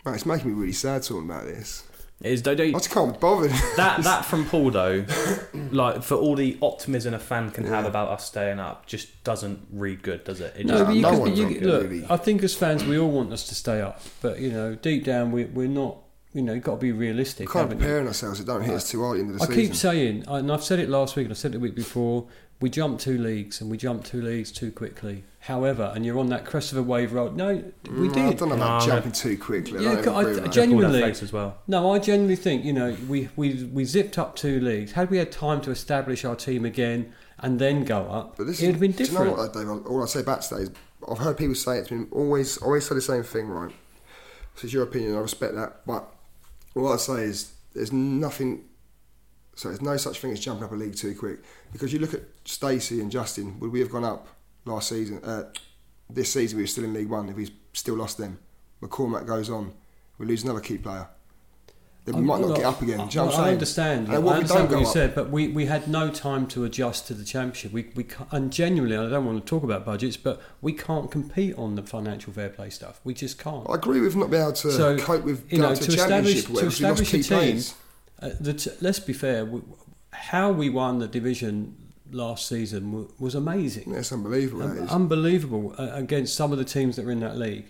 Mate, 0.06 0.14
it's 0.14 0.26
making 0.26 0.48
me 0.48 0.54
really 0.54 0.72
sad 0.72 1.02
talking 1.02 1.28
about 1.28 1.44
this. 1.44 1.82
It 2.22 2.32
is, 2.32 2.40
don't, 2.42 2.54
I 2.54 2.56
don't, 2.70 2.72
just 2.72 2.90
can't 2.90 3.12
be 3.12 3.18
bothered. 3.18 3.50
that 3.76 4.02
that 4.04 4.24
from 4.30 4.46
Paul 4.46 4.70
though, 4.70 5.04
like 5.70 6.02
for 6.02 6.14
all 6.14 6.34
the 6.34 6.56
optimism 6.62 7.12
a 7.12 7.18
fan 7.18 7.50
can 7.50 7.64
have 7.64 7.84
Yeah. 7.84 7.90
about 7.90 8.08
us 8.08 8.24
staying 8.24 8.58
up, 8.58 8.86
just 8.86 9.22
doesn't 9.24 9.66
read 9.70 10.02
good, 10.02 10.24
does 10.24 10.40
it? 10.40 10.54
it 10.56 10.64
No, 10.64 10.74
just, 10.74 10.86
but 10.86 10.94
you 10.96 11.02
no 11.02 11.10
can, 11.10 11.18
one's 11.20 11.38
you, 11.38 11.44
not 11.50 11.62
look, 11.62 11.82
really- 11.82 12.06
I 12.08 12.16
think 12.16 12.42
as 12.42 12.54
fans, 12.54 12.84
we 12.84 12.98
all 12.98 13.10
want 13.10 13.32
us 13.34 13.46
to 13.48 13.54
stay 13.54 13.82
up, 13.82 14.00
but 14.22 14.38
you 14.40 14.50
know, 14.50 14.74
deep 14.76 15.04
down, 15.04 15.32
we, 15.32 15.44
we're 15.44 15.68
not. 15.68 15.98
You 16.32 16.42
know, 16.42 16.52
you've 16.52 16.64
got 16.64 16.72
to 16.72 16.76
be 16.76 16.92
realistic. 16.92 17.48
We 17.48 17.52
can't 17.54 17.62
haven't 17.70 17.78
you? 17.78 17.84
preparing 17.86 18.06
ourselves. 18.06 18.40
It 18.40 18.44
don't 18.46 18.60
hit 18.60 18.74
us 18.74 18.90
too 18.90 19.02
hard 19.02 19.16
at 19.16 19.20
the 19.20 19.24
end 19.24 19.30
of 19.32 19.38
the 19.38 19.44
I 19.44 19.46
season. 19.46 19.62
keep 19.62 19.74
saying, 19.74 20.24
and 20.28 20.52
I've 20.52 20.62
said 20.62 20.78
it 20.80 20.90
last 20.90 21.16
week, 21.16 21.24
and 21.24 21.32
I 21.32 21.34
said 21.34 21.52
it 21.52 21.54
the 21.54 21.60
week 21.60 21.74
before. 21.74 22.26
We 22.58 22.70
jumped 22.70 23.02
two 23.02 23.18
leagues, 23.18 23.60
and 23.60 23.70
we 23.70 23.76
jumped 23.76 24.06
two 24.06 24.22
leagues 24.22 24.50
too 24.50 24.72
quickly. 24.72 25.24
However, 25.40 25.92
and 25.94 26.06
you're 26.06 26.18
on 26.18 26.28
that 26.30 26.46
crest 26.46 26.72
of 26.72 26.78
a 26.78 26.82
wave 26.82 27.12
road. 27.12 27.36
No, 27.36 27.48
we 27.84 28.08
Mm, 28.08 28.10
I 28.10 28.30
did. 28.30 28.38
don't 28.38 28.48
know 28.48 28.54
about 28.56 28.80
No, 28.80 28.86
jumping 28.94 29.12
too 29.12 29.36
quickly. 29.36 29.84
Yeah, 29.84 29.90
I 29.90 29.92
I- 29.92 29.96
I 29.96 30.00
that. 30.00 30.06
gen- 30.06 30.32
Pull 30.34 30.42
that 30.42 30.52
genuinely- 30.52 31.00
face 31.02 31.22
as 31.22 31.32
well. 31.32 31.58
No, 31.68 31.92
I 31.92 31.98
genuinely 31.98 32.34
think 32.36 32.64
you 32.64 32.72
know 32.72 32.96
we, 33.08 33.28
we 33.36 33.64
we 33.72 33.84
zipped 33.84 34.18
up 34.18 34.36
two 34.36 34.58
leagues. 34.58 34.92
Had 34.92 35.10
we 35.10 35.18
had 35.18 35.30
time 35.30 35.60
to 35.62 35.70
establish 35.70 36.24
our 36.24 36.34
team 36.34 36.64
again 36.64 37.12
and 37.38 37.58
then 37.58 37.84
go 37.84 37.98
up, 38.08 38.36
But 38.38 38.46
this 38.46 38.60
it 38.60 38.66
would 38.66 38.72
have 38.76 38.80
been 38.80 38.92
Do 38.92 39.02
you 39.04 39.10
different. 39.10 39.36
know 39.36 39.42
what, 39.42 39.52
though, 39.52 39.60
Dave? 39.76 39.86
All 39.86 40.02
I 40.02 40.06
say 40.06 40.22
back 40.22 40.40
to 40.40 40.54
that 40.54 40.60
is 40.62 40.70
I've 41.08 41.18
heard 41.18 41.36
people 41.36 41.54
say 41.54 41.78
it's 41.78 41.90
been 41.90 42.08
always 42.10 42.56
always 42.58 42.86
say 42.88 42.94
the 42.94 43.00
same 43.02 43.22
thing, 43.22 43.48
right? 43.48 43.70
This 44.54 44.64
is 44.64 44.72
your 44.72 44.82
opinion. 44.84 45.14
I 45.14 45.18
respect 45.20 45.54
that, 45.54 45.82
but 45.86 46.08
all 46.74 46.90
I 46.90 46.96
say 46.96 47.24
is 47.24 47.52
there's 47.74 47.92
nothing. 47.92 48.64
So 49.56 49.68
there's 49.68 49.82
no 49.82 49.96
such 49.96 50.20
thing 50.20 50.30
as 50.32 50.38
jumping 50.40 50.64
up 50.64 50.72
a 50.72 50.74
league 50.76 50.94
too 50.96 51.14
quick 51.14 51.40
because 51.72 51.92
you 51.92 51.98
look 51.98 52.14
at 52.14 52.20
Stacey 52.44 53.00
and 53.00 53.10
Justin. 53.10 53.58
Would 53.60 53.72
we 53.72 53.80
have 53.80 53.90
gone 53.90 54.04
up 54.04 54.28
last 54.66 54.90
season? 54.90 55.20
Uh, 55.24 55.44
this 56.10 56.32
season 56.32 56.58
we 56.58 56.62
were 56.62 56.68
still 56.68 56.84
in 56.84 56.92
League 56.94 57.08
One. 57.08 57.28
If 57.30 57.36
we 57.36 57.50
still 57.72 57.96
lost 57.96 58.18
them, 58.18 58.38
McCormack 58.82 59.26
goes 59.26 59.48
on. 59.50 59.72
We 60.18 60.26
lose 60.26 60.44
another 60.44 60.60
key 60.60 60.78
player. 60.78 61.08
Then 62.04 62.14
we 62.14 62.18
I'm- 62.20 62.26
might 62.26 62.40
not 62.42 62.54
get 62.56 62.64
up 62.66 62.80
again. 62.82 62.98
Do 62.98 63.04
you 63.04 63.16
know 63.16 63.22
I, 63.22 63.24
what 63.24 63.34
I'm 63.34 63.40
I 63.40 63.44
saying? 63.44 63.52
understand. 63.54 64.06
And 64.08 64.16
I 64.16 64.18
what 64.20 64.34
understand 64.36 64.70
what 64.70 64.78
you 64.80 64.86
up- 64.86 64.92
said, 64.92 65.14
but 65.14 65.30
we, 65.30 65.48
we 65.48 65.66
had 65.66 65.88
no 65.88 66.10
time 66.10 66.46
to 66.48 66.64
adjust 66.64 67.06
to 67.08 67.14
the 67.14 67.24
championship. 67.24 67.72
We 67.72 67.90
we 67.96 68.06
and 68.30 68.52
genuinely, 68.52 68.96
I 68.96 69.08
don't 69.08 69.24
want 69.24 69.44
to 69.44 69.48
talk 69.48 69.64
about 69.64 69.84
budgets, 69.86 70.16
but 70.18 70.40
we 70.60 70.72
can't 70.74 71.10
compete 71.10 71.56
on 71.56 71.74
the 71.76 71.82
financial 71.82 72.32
fair 72.32 72.50
play 72.50 72.68
stuff. 72.70 73.00
We 73.04 73.14
just 73.14 73.38
can't. 73.38 73.68
I 73.70 73.74
agree 73.74 74.00
with 74.02 74.14
not 74.14 74.30
being 74.30 74.42
able 74.42 74.52
to 74.52 74.70
So, 74.70 74.96
cope 74.98 75.24
with 75.24 75.50
you 75.50 75.58
going 75.58 75.70
know, 75.70 75.74
to, 75.74 75.82
to 75.82 75.92
establish- 75.96 76.44
championship. 76.44 76.50
or 76.50 76.54
to 76.54 76.60
we 76.60 76.62
lost 76.66 76.74
establish 76.80 77.08
a 77.08 77.16
key 77.16 77.22
team, 77.22 77.38
players. 77.38 77.74
Uh, 78.20 78.30
the 78.40 78.54
t- 78.54 78.70
let's 78.80 79.00
be 79.00 79.12
fair. 79.12 79.44
We, 79.44 79.60
how 80.10 80.50
we 80.52 80.70
won 80.70 80.98
the 80.98 81.08
division 81.08 81.76
last 82.10 82.46
season 82.48 82.90
w- 82.90 83.12
was 83.18 83.34
amazing. 83.34 83.94
It's 83.94 84.12
unbelievable. 84.12 84.62
Um, 84.62 84.76
that 84.76 84.90
unbelievable 84.90 85.74
uh, 85.78 85.90
against 85.92 86.34
some 86.34 86.52
of 86.52 86.58
the 86.58 86.64
teams 86.64 86.96
that 86.96 87.04
were 87.04 87.12
in 87.12 87.20
that 87.20 87.36
league. 87.36 87.66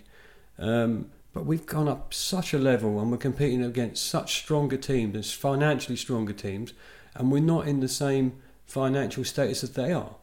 Um, 0.57 1.09
But 1.33 1.45
we've 1.45 1.65
gone 1.67 1.87
up 1.87 2.13
such 2.13 2.53
a 2.53 2.57
level 2.57 2.99
and 2.99 3.11
we're 3.11 3.17
competing 3.17 3.63
against 3.63 4.05
such 4.07 4.39
stronger 4.39 4.77
teams, 4.77 5.15
and 5.15 5.25
financially 5.25 5.97
stronger 5.97 6.33
teams, 6.33 6.73
and 7.13 7.31
we're 7.31 7.53
not 7.55 7.67
in 7.67 7.79
the 7.79 7.87
same 7.87 8.31
financial 8.65 9.23
status 9.23 9.63
as 9.63 9.71
they 9.71 9.91
are. 9.93 10.15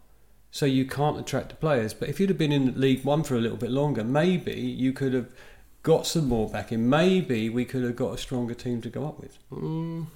So 0.50 0.66
you 0.66 0.84
can't 0.86 1.18
attract 1.18 1.48
the 1.50 1.56
players. 1.56 1.94
But 1.94 2.08
if 2.08 2.18
you'd 2.18 2.30
have 2.30 2.38
been 2.38 2.52
in 2.52 2.80
League 2.80 3.04
One 3.04 3.22
for 3.22 3.36
a 3.36 3.40
little 3.40 3.56
bit 3.58 3.70
longer, 3.70 4.04
maybe 4.04 4.58
you 4.84 4.92
could 4.92 5.12
have 5.14 5.28
got 5.84 6.06
some 6.06 6.26
more 6.28 6.48
back 6.48 6.72
in. 6.72 6.88
Maybe 6.90 7.48
we 7.48 7.64
could 7.64 7.84
have 7.84 7.94
got 7.94 8.12
a 8.14 8.18
stronger 8.18 8.54
team 8.54 8.80
to 8.82 8.88
go 8.88 9.06
up 9.06 9.20
with. 9.20 9.38
Mm, 9.52 10.06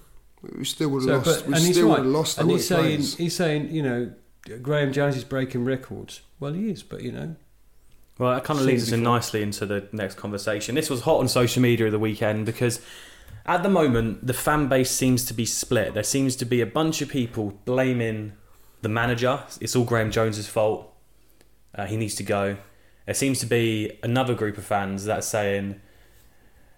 we 0.56 0.64
still 0.64 0.88
would 0.88 1.04
So, 1.04 1.12
have 1.12 1.26
lost. 1.26 1.40
but- 1.40 1.46
we 1.48 1.54
and 1.54 1.62
he's 1.62 1.76
still 1.76 1.88
would 1.90 1.98
have 1.98 2.06
lost. 2.06 2.38
And 2.38 2.50
the 2.50 2.54
he's 2.54 2.66
saying, 2.66 2.82
players. 2.96 3.16
he's 3.16 3.36
saying, 3.36 3.70
you 3.72 3.82
know, 3.82 4.10
Graeme 4.62 4.92
Jones 4.92 5.16
is 5.16 5.22
breaking 5.24 5.64
records. 5.64 6.22
Well, 6.40 6.54
he 6.54 6.70
is, 6.70 6.82
but 6.82 7.02
you 7.02 7.12
know, 7.12 7.36
Well, 8.18 8.34
that 8.34 8.42
kind 8.44 8.58
of 8.58 8.66
leads 8.66 8.82
us 8.84 8.92
in 8.92 9.02
nicely 9.02 9.42
into 9.42 9.64
the 9.66 9.86
next 9.92 10.16
conversation. 10.16 10.74
This 10.74 10.90
was 10.90 11.02
hot 11.02 11.18
on 11.20 11.28
social 11.28 11.62
media 11.62 11.86
of 11.86 11.92
the 11.92 11.98
weekend 12.00 12.46
because 12.46 12.80
at 13.46 13.62
the 13.62 13.68
moment 13.68 14.26
the 14.26 14.34
fan 14.34 14.68
base 14.68 14.90
seems 14.90 15.24
to 15.26 15.34
be 15.34 15.44
split. 15.44 15.94
There 15.94 16.02
seems 16.02 16.34
to 16.36 16.44
be 16.44 16.60
a 16.60 16.66
bunch 16.66 17.00
of 17.02 17.08
people 17.10 17.60
blaming 17.64 18.32
the 18.82 18.88
manager. 18.88 19.42
It's 19.60 19.76
all 19.76 19.84
Graeme 19.84 20.10
Jones's 20.10 20.48
fault. 20.48 20.92
Uh, 21.74 21.84
he 21.86 21.96
needs 21.96 22.14
to 22.16 22.22
go. 22.24 22.56
There 23.08 23.14
seems 23.14 23.40
to 23.40 23.46
be 23.46 23.98
another 24.02 24.34
group 24.34 24.58
of 24.58 24.66
fans 24.66 25.06
that 25.06 25.18
are 25.20 25.22
saying 25.22 25.80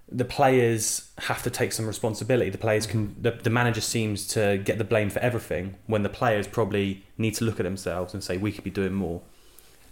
the 0.08 0.24
players 0.24 1.10
have 1.18 1.42
to 1.42 1.50
take 1.50 1.72
some 1.72 1.88
responsibility. 1.88 2.50
The 2.50 2.56
players 2.56 2.86
can. 2.86 3.16
The, 3.20 3.32
the 3.32 3.50
manager 3.50 3.80
seems 3.80 4.28
to 4.28 4.58
get 4.58 4.78
the 4.78 4.84
blame 4.84 5.10
for 5.10 5.18
everything 5.18 5.74
when 5.88 6.04
the 6.04 6.08
players 6.08 6.46
probably 6.46 7.04
need 7.18 7.34
to 7.34 7.44
look 7.44 7.58
at 7.58 7.64
themselves 7.64 8.14
and 8.14 8.22
say 8.22 8.36
we 8.36 8.52
could 8.52 8.62
be 8.62 8.70
doing 8.70 8.92
more. 8.92 9.22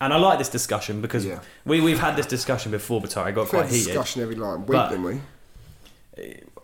And 0.01 0.13
I 0.13 0.17
like 0.17 0.39
this 0.39 0.49
discussion 0.49 1.03
because 1.03 1.27
Yeah. 1.27 1.41
we 1.65 1.81
we've 1.81 1.99
had 1.99 2.15
this 2.15 2.27
discussion 2.27 2.71
before, 2.71 3.01
but 3.01 3.17
I 3.17 3.33
got 3.33 3.47
We've 3.47 3.51
had 3.51 3.59
quite 3.63 3.71
heated. 3.73 3.87
discussion 3.87 4.23
every 4.23 4.37
like 4.37 4.59
week, 4.59 4.69
But- 4.69 4.91
didn't 4.91 5.05
we? 5.07 5.21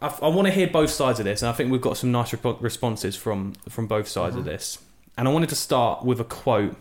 I, 0.01 0.07
I 0.23 0.29
want 0.29 0.47
to 0.47 0.53
hear 0.53 0.69
both 0.69 0.91
sides 0.91 1.19
of 1.19 1.25
this, 1.25 1.43
and 1.43 1.49
I 1.49 1.53
think 1.53 1.73
we've 1.73 1.81
got 1.81 1.97
some 1.97 2.13
nice 2.13 2.33
responses 2.61 3.17
from 3.17 3.55
from 3.69 3.89
both 3.89 4.07
sides 4.07 4.37
of 4.37 4.43
mm-hmm. 4.43 4.51
this. 4.51 4.79
And 5.19 5.27
I 5.27 5.33
wanted 5.33 5.49
to 5.49 5.57
start 5.57 6.05
with 6.05 6.21
a 6.21 6.25
quote. 6.25 6.77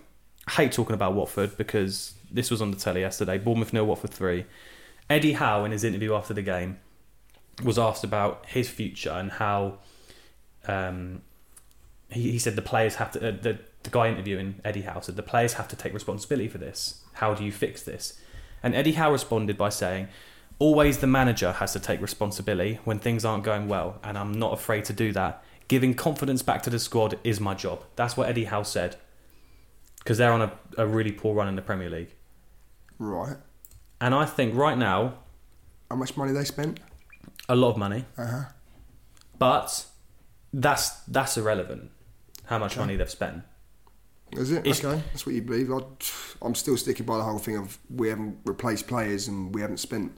I 0.47 0.51
hate 0.51 0.73
talking 0.73 0.93
about 0.93 1.15
Watford 1.15 1.57
because 1.57 2.13
this 2.33 2.51
was 2.51 2.61
on 2.61 2.71
the 2.71 2.77
telly 2.77 3.01
yesterday. 3.01 3.37
Bournemouth 3.37 3.71
nil, 3.71 3.85
Watford 3.85 4.11
three. 4.11 4.45
Eddie 5.09 5.33
Howe, 5.33 5.63
in 5.65 5.71
his 5.71 5.83
interview 5.83 6.13
after 6.13 6.33
the 6.33 6.41
game, 6.41 6.79
was 7.63 7.77
asked 7.77 8.03
about 8.03 8.45
his 8.47 8.69
future 8.69 9.11
and 9.11 9.31
how 9.31 9.77
um, 10.67 11.21
he, 12.09 12.31
he 12.31 12.39
said 12.39 12.55
the 12.55 12.61
players 12.61 12.95
have 12.95 13.11
to. 13.11 13.29
Uh, 13.29 13.31
the, 13.31 13.59
the 13.83 13.89
guy 13.89 14.07
interviewing 14.07 14.55
Eddie 14.63 14.81
Howe 14.81 15.01
said 15.01 15.17
the 15.17 15.23
players 15.23 15.53
have 15.53 15.67
to 15.67 15.75
take 15.75 15.93
responsibility 15.93 16.47
for 16.47 16.57
this. 16.57 17.03
How 17.13 17.33
do 17.33 17.43
you 17.43 17.51
fix 17.51 17.83
this? 17.83 18.19
And 18.63 18.73
Eddie 18.73 18.93
Howe 18.93 19.11
responded 19.11 19.57
by 19.57 19.69
saying, 19.69 20.07
Always 20.57 20.99
the 20.99 21.07
manager 21.07 21.51
has 21.51 21.73
to 21.73 21.79
take 21.79 22.01
responsibility 22.01 22.79
when 22.85 22.99
things 22.99 23.25
aren't 23.25 23.43
going 23.43 23.67
well, 23.67 23.99
and 24.03 24.17
I'm 24.17 24.31
not 24.31 24.53
afraid 24.53 24.85
to 24.85 24.93
do 24.93 25.11
that. 25.11 25.43
Giving 25.67 25.93
confidence 25.93 26.41
back 26.41 26.61
to 26.63 26.69
the 26.69 26.79
squad 26.79 27.19
is 27.23 27.39
my 27.39 27.53
job. 27.53 27.83
That's 27.95 28.15
what 28.15 28.29
Eddie 28.29 28.45
Howe 28.45 28.63
said. 28.63 28.95
Because 29.99 30.17
they're 30.17 30.31
on 30.31 30.41
a, 30.41 30.53
a 30.77 30.87
really 30.87 31.11
poor 31.11 31.33
run 31.35 31.47
in 31.47 31.55
the 31.55 31.61
Premier 31.61 31.89
League. 31.89 32.13
Right. 32.99 33.37
And 34.01 34.13
I 34.13 34.25
think 34.25 34.55
right 34.55 34.77
now, 34.77 35.15
How 35.89 35.95
much 35.95 36.15
money 36.17 36.31
they 36.33 36.43
spent? 36.45 36.79
a 37.49 37.55
lot 37.55 37.69
of 37.71 37.77
money, 37.77 38.05
Uh 38.17 38.25
huh. 38.25 38.43
but 39.37 39.85
that's 40.53 40.89
that's 41.07 41.37
irrelevant. 41.37 41.91
How 42.45 42.57
much 42.59 42.77
money 42.77 42.95
they've 42.95 43.09
spent. 43.09 43.43
Is 44.33 44.51
it? 44.51 44.59
It's- 44.65 44.83
okay, 44.83 45.01
that's 45.11 45.25
what 45.25 45.35
you 45.35 45.41
believe. 45.41 45.71
I, 45.71 45.79
I'm 46.41 46.55
still 46.55 46.75
sticking 46.77 47.05
by 47.05 47.17
the 47.17 47.23
whole 47.23 47.37
thing 47.39 47.57
of 47.57 47.77
we 47.89 48.09
haven't 48.09 48.37
replaced 48.45 48.87
players 48.87 49.27
and 49.27 49.53
we 49.53 49.61
haven't 49.61 49.77
spent 49.77 50.17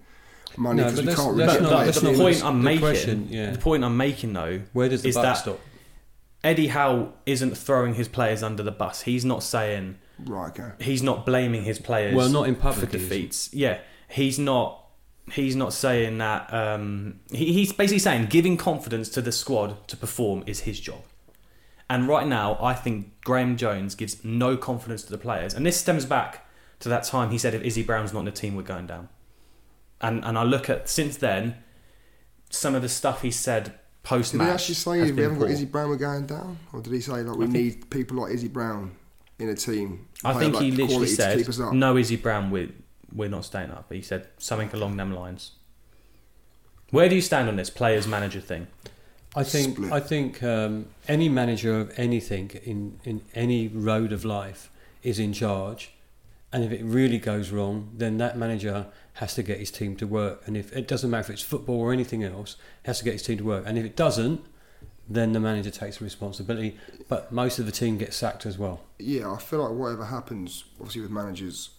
money 0.58 0.82
No, 0.82 0.90
because 0.90 1.00
but 1.00 1.04
we 1.04 1.08
let's- 1.10 1.22
can't 1.22 1.36
let's 1.38 1.54
replace 1.54 1.62
not- 1.62 1.70
players. 1.72 1.86
let's 1.88 2.00
the 2.02 2.12
not- 2.12 2.18
point 2.18 2.44
I'm 2.44 2.58
the 2.60 2.64
making, 2.64 2.80
question, 2.80 3.28
yeah. 3.30 3.52
the 3.52 3.58
point 3.60 3.84
I'm 3.84 3.98
making 3.98 4.34
though, 4.34 4.62
where 4.74 4.88
does 4.90 5.02
the 5.02 5.10
is 5.10 5.16
buck 5.16 5.24
that 5.24 5.34
stop? 5.34 5.60
Eddie 6.44 6.68
Howe 6.68 7.12
isn't 7.26 7.56
throwing 7.58 7.96
his 7.96 8.08
players 8.08 8.44
under 8.44 8.62
the 8.64 8.72
bus. 8.72 9.02
He's 9.02 9.26
not 9.26 9.42
saying 9.44 9.98
Right, 10.24 10.50
okay. 10.58 10.72
he's 10.84 11.04
not 11.04 11.26
blaming 11.26 11.64
his 11.64 11.80
players. 11.80 12.16
Well, 12.16 12.30
not 12.30 12.48
in 12.48 12.56
for 12.56 12.62
public, 12.62 12.92
he 12.92 12.98
defeats. 12.98 13.54
Yeah, 13.54 13.80
he's 14.10 14.40
not. 14.40 14.82
He's 15.32 15.56
not 15.56 15.74
saying 15.74 16.20
that. 16.20 16.54
Um, 16.54 17.20
he, 17.32 17.52
he's 17.52 17.74
basically 17.74 18.00
saying 18.00 18.28
giving 18.28 18.58
confidence 18.58 19.10
to 19.10 19.22
the 19.22 19.32
squad 19.32 19.88
to 19.88 19.98
perform 19.98 20.44
is 20.46 20.62
his 20.62 20.80
job. 20.80 21.02
And 21.90 22.08
right 22.08 22.28
now, 22.28 22.58
I 22.62 22.74
think 22.74 23.22
Graeme 23.24 23.58
Jones 23.58 23.96
gives 23.96 24.24
no 24.24 24.56
confidence 24.56 25.04
to 25.04 25.12
the 25.12 25.18
players, 25.18 25.54
and 25.54 25.66
this 25.66 25.78
stems 25.78 26.06
back 26.06 26.48
to 26.80 26.90
that 26.90 27.04
time 27.04 27.32
he 27.32 27.38
said 27.38 27.54
if 27.54 27.62
Izzy 27.62 27.84
Brown's 27.84 28.14
not 28.14 28.20
in 28.20 28.26
the 28.26 28.32
team, 28.32 28.56
we're 28.56 28.64
going 28.64 28.88
down. 28.88 29.10
And 30.02 30.24
and 30.24 30.38
I 30.38 30.44
look 30.44 30.70
at 30.70 30.90
since 30.90 31.18
then, 31.18 31.56
some 32.50 32.76
of 32.76 32.82
the 32.82 32.90
stuff 32.90 33.22
he 33.22 33.32
said 33.32 33.74
post 34.04 34.34
match. 34.34 34.46
Did 34.46 34.48
he 34.48 34.54
actually 34.54 34.76
say 34.76 35.00
has 35.00 35.12
we 35.12 35.22
haven't 35.24 35.40
got. 35.40 35.50
Izzy 35.50 35.66
Brown, 35.66 35.90
we're 35.90 35.98
going 35.98 36.26
down? 36.26 36.60
Or 36.74 36.82
did 36.82 36.94
he 36.94 37.02
say 37.02 37.24
like 37.24 37.38
we 37.38 37.46
think- 37.46 37.54
need 37.54 37.90
people 37.90 38.18
like 38.18 38.34
Izzy 38.34 38.48
Brown 38.48 38.96
in 39.40 39.50
a 39.50 39.56
team? 39.56 40.08
I 40.24 40.34
think 40.34 40.56
he 40.58 40.72
literally 40.72 40.88
quality 40.88 41.16
to 41.16 41.36
keep 41.38 41.50
us 41.50 41.58
said, 41.58 41.74
"No, 41.74 41.98
Izzy 41.98 42.16
Brown, 42.16 42.52
we're 42.52 42.70
we're 43.14 43.30
not 43.30 43.46
staying 43.46 43.72
up." 43.72 43.86
But 43.88 43.98
he 43.98 44.04
said 44.04 44.28
something 44.38 44.70
along 44.74 44.98
them 44.98 45.14
lines. 45.14 45.52
Where 46.92 47.10
do 47.10 47.16
you 47.16 47.22
stand 47.22 47.50
on 47.50 47.56
this 47.56 47.70
players 47.70 48.08
manager 48.08 48.40
thing? 48.40 48.68
I 49.36 49.44
think 49.44 49.76
Split. 49.76 49.92
I 49.92 50.00
think 50.00 50.44
um, 50.44 50.88
any 51.08 51.28
manager 51.28 51.80
of 51.80 52.00
anything 52.00 52.52
in, 52.64 53.00
in 53.04 53.22
any 53.34 53.68
road 53.68 54.14
of 54.14 54.24
life 54.24 54.72
is 55.04 55.20
in 55.20 55.34
charge, 55.34 55.92
and 56.54 56.64
if 56.64 56.72
it 56.72 56.84
really 56.84 57.18
goes 57.18 57.52
wrong, 57.52 57.90
then 57.94 58.18
that 58.18 58.38
manager 58.38 58.88
has 59.16 59.36
to 59.36 59.44
get 59.44 59.60
his 59.60 59.72
team 59.72 59.96
to 59.98 60.08
work. 60.08 60.42
And 60.46 60.56
if 60.56 60.72
it 60.74 60.88
doesn't 60.88 61.10
matter 61.10 61.26
if 61.26 61.30
it's 61.32 61.42
football 61.42 61.80
or 61.80 61.92
anything 61.92 62.24
else, 62.24 62.56
has 62.84 63.00
to 63.00 63.06
get 63.06 63.14
his 63.14 63.24
team 63.24 63.38
to 63.40 63.44
work. 63.44 63.64
And 63.66 63.78
if 63.78 63.86
it 63.86 63.96
doesn't, 63.96 64.46
then 65.08 65.34
the 65.34 65.40
manager 65.40 65.70
takes 65.70 66.02
responsibility. 66.02 66.78
But 67.08 67.32
most 67.32 67.60
of 67.60 67.66
the 67.66 67.72
team 67.72 67.98
gets 67.98 68.16
sacked 68.16 68.46
as 68.46 68.58
well. 68.58 68.82
Yeah, 69.00 69.32
I 69.32 69.38
feel 69.38 69.60
like 69.64 69.72
whatever 69.78 70.06
happens, 70.06 70.66
obviously 70.80 71.02
with 71.02 71.12
managers, 71.12 71.70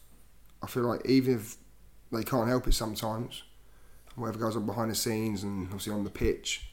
I 0.63 0.67
feel 0.67 0.85
like 0.85 1.05
even 1.07 1.35
if 1.35 1.57
they 2.13 2.23
can't 2.23 2.49
help 2.49 2.67
it 2.69 2.75
sometimes, 2.75 3.43
whatever 4.15 4.39
goes 4.39 4.57
on 4.57 4.67
behind 4.67 4.91
the 4.91 4.95
scenes 4.95 5.43
and 5.43 5.65
obviously 5.67 5.93
on 5.93 6.05
the 6.05 6.11
pitch, 6.11 6.71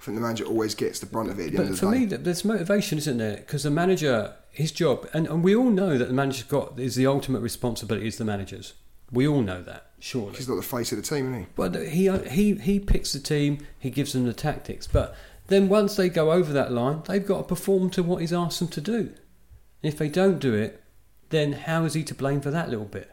I 0.00 0.04
think 0.04 0.16
the 0.16 0.22
manager 0.22 0.44
always 0.44 0.74
gets 0.74 0.98
the 0.98 1.06
brunt 1.06 1.30
of 1.30 1.38
it 1.38 1.46
at 1.46 1.52
the 1.52 1.58
end 1.58 1.66
But 1.68 1.72
of 1.74 1.78
for 1.78 1.86
the 1.86 1.92
day. 1.92 1.98
me, 2.16 2.22
there's 2.22 2.44
motivation, 2.44 2.98
isn't 2.98 3.18
there? 3.18 3.36
Because 3.36 3.62
the 3.62 3.70
manager, 3.70 4.34
his 4.50 4.72
job, 4.72 5.08
and, 5.14 5.28
and 5.28 5.44
we 5.44 5.54
all 5.54 5.70
know 5.70 5.96
that 5.96 6.06
the 6.08 6.14
manager's 6.14 6.42
got 6.44 6.78
is 6.78 6.96
the 6.96 7.06
ultimate 7.06 7.40
responsibility 7.40 8.08
is 8.08 8.18
the 8.18 8.24
manager's. 8.24 8.74
We 9.12 9.28
all 9.28 9.42
know 9.42 9.62
that, 9.62 9.90
surely. 10.00 10.34
He's 10.36 10.48
not 10.48 10.56
the 10.56 10.62
face 10.62 10.90
of 10.90 10.96
the 10.96 11.02
team, 11.04 11.26
isn't 11.28 11.40
he? 11.42 11.46
Well, 11.56 11.72
he 11.74 12.08
he 12.30 12.54
he 12.54 12.80
picks 12.80 13.12
the 13.12 13.18
team. 13.20 13.58
He 13.78 13.90
gives 13.90 14.14
them 14.14 14.24
the 14.24 14.32
tactics. 14.32 14.86
But 14.86 15.14
then 15.52 15.68
once 15.68 15.96
they 15.96 16.08
go 16.08 16.32
over 16.32 16.52
that 16.52 16.72
line, 16.72 17.02
they've 17.06 17.26
got 17.26 17.38
to 17.38 17.44
perform 17.44 17.90
to 17.90 18.02
what 18.02 18.20
he's 18.20 18.32
asked 18.32 18.58
them 18.58 18.68
to 18.68 18.80
do. 18.80 18.98
And 19.82 19.92
if 19.92 19.98
they 19.98 20.08
don't 20.08 20.38
do 20.38 20.54
it, 20.54 20.82
then 21.30 21.52
how 21.52 21.84
is 21.84 21.94
he 21.94 22.02
to 22.04 22.14
blame 22.14 22.40
for 22.40 22.50
that 22.50 22.68
little 22.68 22.84
bit? 22.84 23.10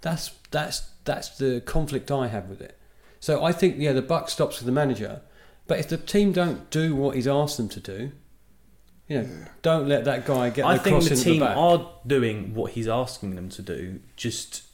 That's 0.00 0.32
that's 0.50 0.80
that's 1.04 1.30
the 1.38 1.60
conflict 1.64 2.10
I 2.10 2.28
have 2.28 2.48
with 2.48 2.60
it. 2.60 2.78
So 3.20 3.44
I 3.44 3.52
think 3.52 3.76
yeah, 3.78 3.92
the 3.92 4.02
buck 4.02 4.28
stops 4.28 4.58
with 4.58 4.66
the 4.66 4.72
manager. 4.72 5.20
But 5.68 5.78
if 5.78 5.88
the 5.88 5.96
team 5.96 6.32
don't 6.32 6.68
do 6.70 6.94
what 6.96 7.14
he's 7.14 7.28
asked 7.28 7.56
them 7.56 7.68
to 7.70 7.80
do, 7.80 8.12
you 9.06 9.22
know, 9.22 9.28
don't 9.62 9.88
let 9.88 10.04
that 10.06 10.26
guy 10.26 10.50
get 10.50 10.64
I 10.64 10.76
the 10.76 10.82
think 10.82 10.94
cross 10.94 11.04
the 11.04 11.12
into 11.12 11.24
team 11.24 11.38
the 11.40 11.46
back. 11.46 11.56
are 11.56 11.90
doing 12.06 12.54
what 12.54 12.72
he's 12.72 12.88
asking 12.88 13.36
them 13.36 13.48
to 13.50 13.62
do. 13.62 14.00
Just 14.16 14.64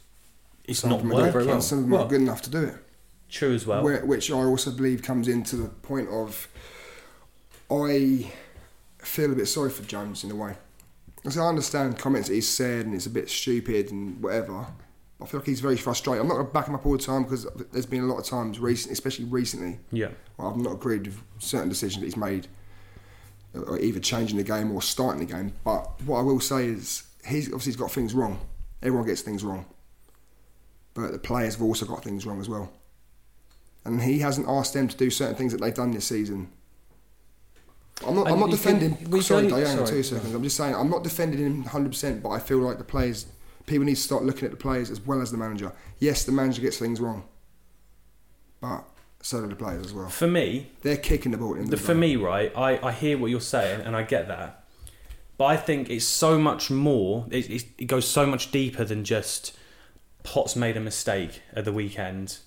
it's 0.65 0.81
Some 0.81 0.91
not 0.91 0.97
of 0.97 1.03
them 1.03 1.13
are 1.13 1.15
working 1.17 1.27
good, 1.27 1.33
very 1.33 1.47
well. 1.47 1.61
Some 1.61 1.79
of 1.79 1.85
them 1.85 1.91
Well- 1.93 2.05
are 2.05 2.09
good 2.09 2.21
enough 2.23 2.43
to 2.43 2.51
do 2.51 2.63
it. 2.65 2.75
True 3.29 3.53
as 3.55 3.67
well. 3.67 3.83
Where, 3.83 4.05
which 4.07 4.31
I 4.31 4.37
also 4.37 4.71
believe 4.71 5.03
comes 5.03 5.29
into 5.29 5.57
the 5.57 5.69
point 5.69 6.09
of 6.09 6.49
I 7.71 8.33
feel 8.99 9.33
a 9.33 9.35
bit 9.35 9.47
sorry 9.47 9.71
for 9.71 9.83
Jones 9.83 10.25
in 10.25 10.31
a 10.31 10.35
way. 10.35 10.57
Because 11.17 11.37
I 11.37 11.47
understand 11.47 11.99
comments 11.99 12.29
that 12.29 12.35
he's 12.35 12.49
said 12.49 12.87
and 12.87 12.95
it's 12.95 13.07
a 13.07 13.11
bit 13.11 13.29
stupid 13.29 13.91
and 13.91 14.23
whatever. 14.23 14.67
I 15.21 15.27
feel 15.27 15.41
like 15.41 15.49
he's 15.49 15.61
very 15.61 15.77
frustrated. 15.77 16.23
I'm 16.23 16.29
not 16.29 16.35
going 16.35 16.47
to 16.47 16.53
back 16.53 16.69
him 16.69 16.77
up 16.77 16.87
all 16.87 16.93
the 16.93 16.99
time 16.99 17.25
because 17.25 17.45
there's 17.73 17.87
been 17.87 18.03
a 18.03 18.07
lot 18.07 18.19
of 18.19 18.25
times, 18.25 18.61
recent, 18.61 18.93
especially 18.93 19.25
recently, 19.25 19.81
yeah. 19.91 20.11
where 20.37 20.49
I've 20.49 20.57
not 20.57 20.75
agreed 20.75 21.07
with 21.07 21.21
certain 21.39 21.69
decisions 21.69 22.01
that 22.01 22.07
he's 22.07 22.17
made, 22.17 22.47
or 23.53 23.79
either 23.81 23.99
changing 23.99 24.37
the 24.37 24.45
game 24.45 24.71
or 24.71 24.81
starting 24.81 25.19
the 25.27 25.33
game. 25.33 25.53
But 25.65 26.01
what 26.03 26.21
I 26.21 26.23
will 26.23 26.39
say 26.39 26.67
is, 26.67 27.03
he's 27.27 27.49
obviously 27.49 27.73
he's 27.73 27.77
got 27.77 27.91
things 27.91 28.15
wrong. 28.15 28.39
Everyone 28.81 29.09
gets 29.09 29.23
things 29.23 29.43
wrong, 29.43 29.67
but 30.95 31.11
the 31.11 31.19
players 31.19 31.55
have 31.55 31.63
also 31.63 31.85
got 31.85 32.05
things 32.05 32.25
wrong 32.25 32.41
as 32.41 32.49
well. 32.49 32.73
And 33.85 34.01
he 34.01 34.21
hasn't 34.21 34.47
asked 34.49 34.73
them 34.75 34.87
to 34.87 34.97
do 34.97 35.11
certain 35.11 35.35
things 35.35 35.51
that 35.51 35.61
they've 35.61 35.75
done 35.75 35.91
this 35.91 36.07
season. 36.07 36.53
I'm 38.07 38.15
not. 38.15 38.31
I'm 38.31 38.39
not 38.41 38.51
you 38.51 38.57
can- 38.57 38.79
defending. 38.79 39.23
sorry, 39.23 39.49
Diana. 39.49 39.67
sorry. 39.67 39.87
Two 39.89 40.03
seconds. 40.03 40.35
I'm 40.35 40.43
just 40.43 40.57
saying. 40.57 40.75
I'm 40.75 40.91
not 40.91 41.03
defending 41.05 41.41
him 41.41 41.63
100. 41.65 41.89
percent 41.91 42.23
But 42.23 42.31
I 42.31 42.39
feel 42.39 42.59
like 42.59 42.79
the 42.79 42.85
players. 42.85 43.27
People 43.67 43.85
need 43.85 43.97
to 43.97 44.01
start 44.01 44.25
looking 44.25 44.45
at 44.47 44.51
the 44.51 44.57
players 44.57 44.91
as 44.91 45.01
well 45.01 45.21
as 45.21 45.31
the 45.31 45.37
manager. 45.37 45.73
Yes, 45.99 46.25
the 46.25 46.33
manager 46.33 46.63
gets 46.63 46.79
things 46.79 47.01
wrong, 47.01 47.25
but 48.63 48.85
so 49.21 49.43
do 49.43 49.49
the 49.49 49.57
players 49.57 49.85
as 49.85 49.93
well. 49.93 50.09
For 50.09 50.27
me, 50.27 50.71
They're 50.81 50.97
kicking 50.97 51.33
the 51.33 51.39
ball 51.39 51.55
in 51.55 51.69
the, 51.69 51.77
for 51.77 51.95
me, 51.95 52.17
right, 52.17 52.51
I, 52.57 52.79
I 52.83 52.93
hear 52.93 53.19
what 53.19 53.31
you're 53.31 53.41
saying 53.41 53.83
and 53.83 53.95
I 53.95 54.05
get 54.05 54.27
that. 54.29 54.65
But 55.37 55.45
I 55.47 55.57
think 55.59 55.91
it's 55.91 56.07
so 56.07 56.39
much 56.39 56.71
more, 56.71 57.27
it, 57.31 57.51
it, 57.51 57.65
it 57.77 57.85
goes 57.85 58.07
so 58.09 58.25
much 58.27 58.51
deeper 58.51 58.85
than 58.85 59.05
just 59.05 59.55
Potts 60.23 60.57
made 60.57 60.77
a 60.77 60.81
mistake 60.81 61.43
at 61.55 61.65
the 61.65 61.73
weekend. 61.73 62.39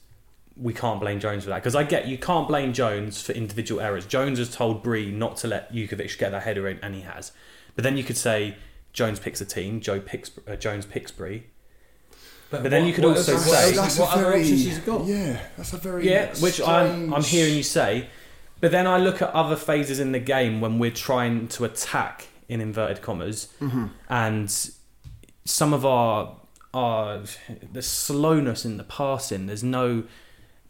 We 0.57 0.73
can't 0.73 0.99
blame 0.99 1.19
Jones 1.19 1.43
for 1.45 1.49
that 1.51 1.57
because 1.57 1.75
I 1.75 1.83
get 1.83 2.07
you 2.07 2.17
can't 2.17 2.47
blame 2.47 2.73
Jones 2.73 3.21
for 3.21 3.31
individual 3.31 3.81
errors. 3.81 4.05
Jones 4.05 4.37
has 4.39 4.53
told 4.53 4.83
Bree 4.83 5.11
not 5.11 5.37
to 5.37 5.47
let 5.47 5.71
Jutkiewicz 5.73 6.17
get 6.17 6.31
that 6.31 6.43
header 6.43 6.67
in, 6.67 6.79
and 6.83 6.93
he 6.95 7.01
has. 7.01 7.31
But 7.75 7.83
then 7.83 7.97
you 7.97 8.03
could 8.03 8.17
say 8.17 8.57
Jones 8.93 9.19
picks 9.19 9.39
a 9.41 9.45
team, 9.45 9.79
Joe 9.81 9.99
picks 9.99 10.31
uh, 10.47 10.55
Jones 10.57 10.85
picks 10.85 11.11
Bree. 11.11 11.43
But 12.49 12.63
then 12.69 12.85
you 12.85 12.91
could 12.93 13.05
also 13.05 13.33
else- 13.33 13.45
say- 13.49 13.77
what, 13.77 13.93
what 13.97 14.17
other 14.17 14.27
options 14.27 14.49
he's 14.65 14.79
got? 14.79 15.05
Yeah, 15.05 15.39
that's 15.55 15.71
a 15.71 15.77
very 15.77 16.09
Yeah, 16.09 16.35
which 16.39 16.59
I'm 16.61 17.13
I'm 17.13 17.23
hearing 17.23 17.55
you 17.55 17.63
say. 17.63 18.09
But 18.59 18.71
then 18.71 18.85
I 18.85 18.97
look 18.97 19.21
at 19.21 19.29
other 19.33 19.55
phases 19.55 19.99
in 19.99 20.11
the 20.11 20.19
game 20.19 20.59
when 20.61 20.77
we're 20.77 20.91
trying 20.91 21.47
to 21.47 21.63
attack 21.65 22.27
in 22.49 22.59
inverted 22.61 23.01
commas, 23.01 23.47
Mm-hmm. 23.61 23.85
and 24.09 24.69
some 25.45 25.73
of 25.73 25.85
our 25.85 26.35
our 26.73 27.21
the 27.71 27.81
slowness 27.81 28.65
in 28.65 28.75
the 28.77 28.83
passing. 28.83 29.45
There's 29.47 29.63
no 29.63 30.03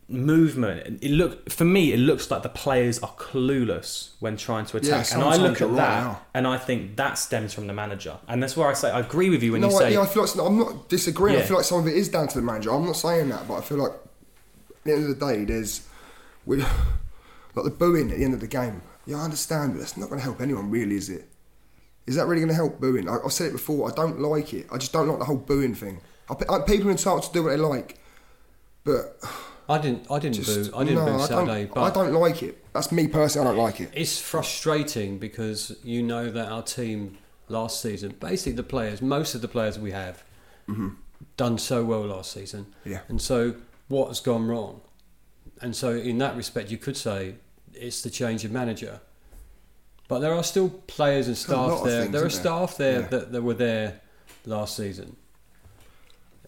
movement. 0.08 1.00
It 1.04 1.12
look 1.12 1.50
for 1.50 1.64
me. 1.66 1.94
It 1.94 1.98
looks 1.98 2.30
like 2.30 2.44
the 2.44 2.50
players 2.50 3.00
are 3.00 3.12
clueless 3.12 4.12
when 4.20 4.38
trying 4.38 4.66
to 4.68 4.78
Yeah, 4.80 5.00
attack, 5.00 5.14
and 5.14 5.24
I 5.24 5.38
look 5.38 5.62
at 5.62 5.68
right 5.70 5.76
that 5.78 6.04
now. 6.04 6.22
and 6.34 6.46
I 6.48 6.58
think 6.58 6.96
that 6.98 7.18
stems 7.18 7.54
from 7.54 7.68
the 7.68 7.74
manager, 7.74 8.18
and 8.28 8.42
that's 8.42 8.56
where 8.58 8.68
I 8.68 8.74
say 8.74 8.92
I 8.92 9.00
agree 9.00 9.30
with 9.30 9.42
you 9.44 9.54
when 9.54 9.62
no, 9.62 9.70
you 9.70 9.76
I- 9.76 9.80
say 9.80 9.94
yeah, 9.94 10.02
I 10.02 10.06
feel 10.06 10.24
like 10.26 10.36
I'm 10.38 10.58
not 10.60 10.90
disagreeing. 10.90 11.40
I 11.40 11.44
feel 11.44 11.58
like 11.58 11.66
some 11.66 11.80
of 11.80 11.88
it 11.88 11.96
is 11.96 12.10
down 12.10 12.28
to 12.30 12.36
the 12.40 12.46
manager. 12.46 12.72
I'm 12.74 12.86
not 12.86 12.96
saying 12.98 13.30
that, 13.30 13.48
but 13.48 13.56
I 13.56 13.62
feel 13.62 13.78
like 13.78 13.92
at 13.94 14.84
the 14.84 14.92
end 14.94 15.04
of 15.10 15.20
the 15.20 15.26
day, 15.34 15.46
there's 15.46 15.88
we 16.46 16.58
like 17.56 17.64
the 17.66 17.70
booing 17.70 18.12
at 18.12 18.18
the 18.18 18.24
end 18.26 18.34
of 18.34 18.40
the 18.42 18.48
game. 18.48 18.82
Yeah, 19.06 19.18
I 19.18 19.24
understand, 19.24 19.74
but 19.74 19.80
that's 19.80 19.98
not 19.98 20.10
going 20.10 20.20
to 20.20 20.24
help 20.24 20.42
anyone, 20.42 20.70
really, 20.70 20.96
is 20.96 21.10
it? 21.10 21.28
Is 22.06 22.16
that 22.16 22.28
really 22.28 22.40
going 22.42 22.50
to 22.50 22.56
help 22.56 22.80
booing? 22.80 23.10
I, 23.10 23.18
I've 23.26 23.32
said 23.34 23.48
it 23.48 23.54
before. 23.54 23.90
I 23.92 23.96
don't 23.96 24.20
like 24.20 24.54
it. 24.54 24.68
I 24.72 24.78
just 24.78 24.94
don't 24.94 25.08
like 25.08 25.20
the 25.20 25.26
whole 25.26 25.38
booing 25.38 25.74
thing. 25.74 26.02
I, 26.30 26.34
I, 26.54 26.60
people 26.60 26.88
are 26.88 26.92
entitled 26.92 27.24
to 27.24 27.34
do 27.34 27.44
what 27.44 27.50
they 27.50 27.58
like, 27.58 28.00
but 28.84 29.18
I 29.70 29.78
didn't. 29.78 30.08
I 30.10 30.20
didn't 30.20 30.36
just 30.36 30.72
boo. 30.72 30.78
I 30.78 30.84
didn't 30.84 31.06
no, 31.06 31.18
boo 31.18 31.26
Saturday, 31.26 31.66
don't, 31.66 31.74
but 31.74 31.84
I 31.84 31.90
don't 31.92 32.14
like 32.14 32.44
it. 32.44 32.66
That's 32.74 32.92
me 32.92 33.08
personally. 33.08 33.48
I 33.48 33.52
don't 33.52 33.64
like 33.64 33.80
it. 33.80 33.90
It's 33.94 34.20
frustrating 34.20 35.18
because 35.18 35.78
you 35.84 36.04
know 36.04 36.30
that 36.30 36.50
our 36.50 36.64
team 36.64 37.18
last 37.48 37.82
season, 37.82 38.16
basically 38.20 38.54
the 38.54 38.64
players, 38.64 39.02
most 39.02 39.36
of 39.36 39.42
the 39.42 39.48
players 39.48 39.78
we 39.78 39.92
have, 39.92 40.24
mm-hmm. 40.68 40.90
done 41.38 41.58
so 41.58 41.84
well 41.84 42.06
last 42.06 42.32
season. 42.32 42.74
Yeah. 42.86 43.02
And 43.08 43.22
so 43.22 43.56
what 43.88 44.08
has 44.08 44.20
gone 44.20 44.48
wrong? 44.48 44.82
And 45.62 45.76
so 45.76 45.92
in 45.92 46.18
that 46.20 46.36
respect, 46.36 46.72
you 46.72 46.78
could 46.78 46.98
say 46.98 47.36
it's 47.74 48.02
the 48.02 48.10
change 48.10 48.44
of 48.46 48.52
manager. 48.52 49.02
But 50.08 50.20
there 50.20 50.34
are 50.34 50.44
still 50.44 50.70
players 50.70 51.28
and 51.28 51.38
staff 51.38 51.84
there. 51.84 52.02
things, 52.02 52.12
there 52.12 52.22
are 52.22 52.24
there? 52.24 52.30
staff 52.30 52.78
there 52.78 53.02
Yeah. 53.02 53.08
that, 53.08 53.32
that 53.32 53.42
were 53.42 53.54
there 53.54 54.02
last 54.46 54.76
season. 54.76 55.16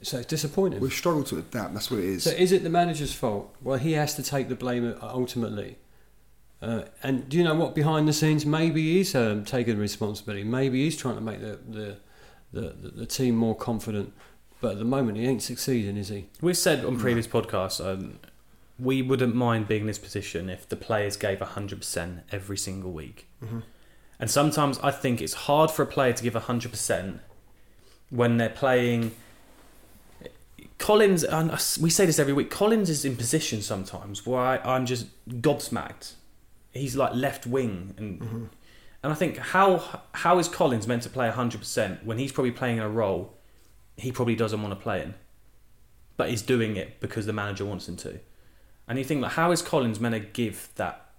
So 0.03 0.17
it's 0.17 0.27
disappointing. 0.27 0.79
We've 0.79 0.93
struggled 0.93 1.27
to 1.27 1.37
adapt. 1.37 1.73
That's 1.73 1.89
what 1.89 1.99
it 1.99 2.05
is. 2.05 2.23
So 2.23 2.31
is 2.31 2.51
it 2.51 2.63
the 2.63 2.69
manager's 2.69 3.13
fault? 3.13 3.55
Well, 3.61 3.77
he 3.77 3.93
has 3.93 4.15
to 4.15 4.23
take 4.23 4.49
the 4.49 4.55
blame 4.55 4.95
ultimately. 5.01 5.77
Uh, 6.61 6.83
and 7.01 7.27
do 7.27 7.37
you 7.37 7.43
know 7.43 7.55
what? 7.55 7.75
Behind 7.75 8.07
the 8.07 8.13
scenes, 8.13 8.45
maybe 8.45 8.93
he's 8.93 9.15
um, 9.15 9.43
taking 9.43 9.77
responsibility. 9.77 10.43
Maybe 10.45 10.83
he's 10.83 10.95
trying 10.95 11.15
to 11.15 11.21
make 11.21 11.41
the 11.41 11.59
the, 11.67 11.97
the, 12.53 12.69
the 12.69 12.89
the 12.89 13.05
team 13.05 13.35
more 13.35 13.55
confident. 13.55 14.13
But 14.61 14.73
at 14.73 14.77
the 14.77 14.85
moment, 14.85 15.17
he 15.17 15.25
ain't 15.27 15.43
succeeding, 15.43 15.97
is 15.97 16.07
he? 16.07 16.29
We've 16.39 16.57
said 16.57 16.85
on 16.85 16.97
previous 16.97 17.27
podcasts, 17.27 17.85
um, 17.85 18.19
we 18.79 19.01
wouldn't 19.01 19.35
mind 19.35 19.67
being 19.67 19.81
in 19.81 19.87
this 19.87 19.99
position 19.99 20.49
if 20.49 20.69
the 20.69 20.77
players 20.77 21.17
gave 21.17 21.39
100% 21.39 22.21
every 22.31 22.57
single 22.57 22.91
week. 22.93 23.27
And 24.19 24.31
sometimes 24.31 24.79
I 24.79 24.91
think 24.91 25.21
it's 25.21 25.33
hard 25.33 25.69
for 25.69 25.83
a 25.83 25.85
player 25.85 26.13
to 26.13 26.23
give 26.23 26.33
100% 26.33 27.19
when 28.09 28.37
they're 28.37 28.47
playing. 28.47 29.11
Collins, 30.83 31.23
and 31.23 31.49
we 31.79 31.89
say 31.89 32.05
this 32.05 32.19
every 32.19 32.33
week, 32.33 32.49
Collins 32.49 32.89
is 32.89 33.05
in 33.05 33.15
position 33.15 33.61
sometimes 33.61 34.25
where 34.25 34.39
I, 34.39 34.57
I'm 34.57 34.85
just 34.85 35.07
gobsmacked. 35.29 36.13
He's 36.71 36.95
like 36.95 37.13
left 37.13 37.47
wing. 37.47 37.93
And, 37.97 38.21
mm-hmm. 38.21 38.45
and 39.03 39.11
I 39.11 39.15
think, 39.15 39.37
how 39.37 40.01
how 40.11 40.39
is 40.39 40.47
Collins 40.47 40.87
meant 40.87 41.03
to 41.03 41.09
play 41.09 41.29
100% 41.29 42.03
when 42.03 42.17
he's 42.17 42.31
probably 42.31 42.51
playing 42.51 42.77
in 42.77 42.83
a 42.83 42.89
role 42.89 43.33
he 43.95 44.11
probably 44.11 44.35
doesn't 44.35 44.61
want 44.61 44.73
to 44.77 44.81
play 44.81 45.01
in? 45.01 45.13
but 46.17 46.29
he's 46.29 46.41
doing 46.41 46.75
it 46.75 46.99
because 46.99 47.25
the 47.25 47.33
manager 47.33 47.65
wants 47.65 47.87
him 47.87 47.97
to. 47.97 48.19
And 48.87 48.97
you 48.97 49.05
think 49.05 49.21
like, 49.21 49.33
how 49.33 49.51
is 49.51 49.61
Collins 49.61 49.99
meant 49.99 50.13
to 50.13 50.19
give 50.19 50.69
that? 50.75 51.09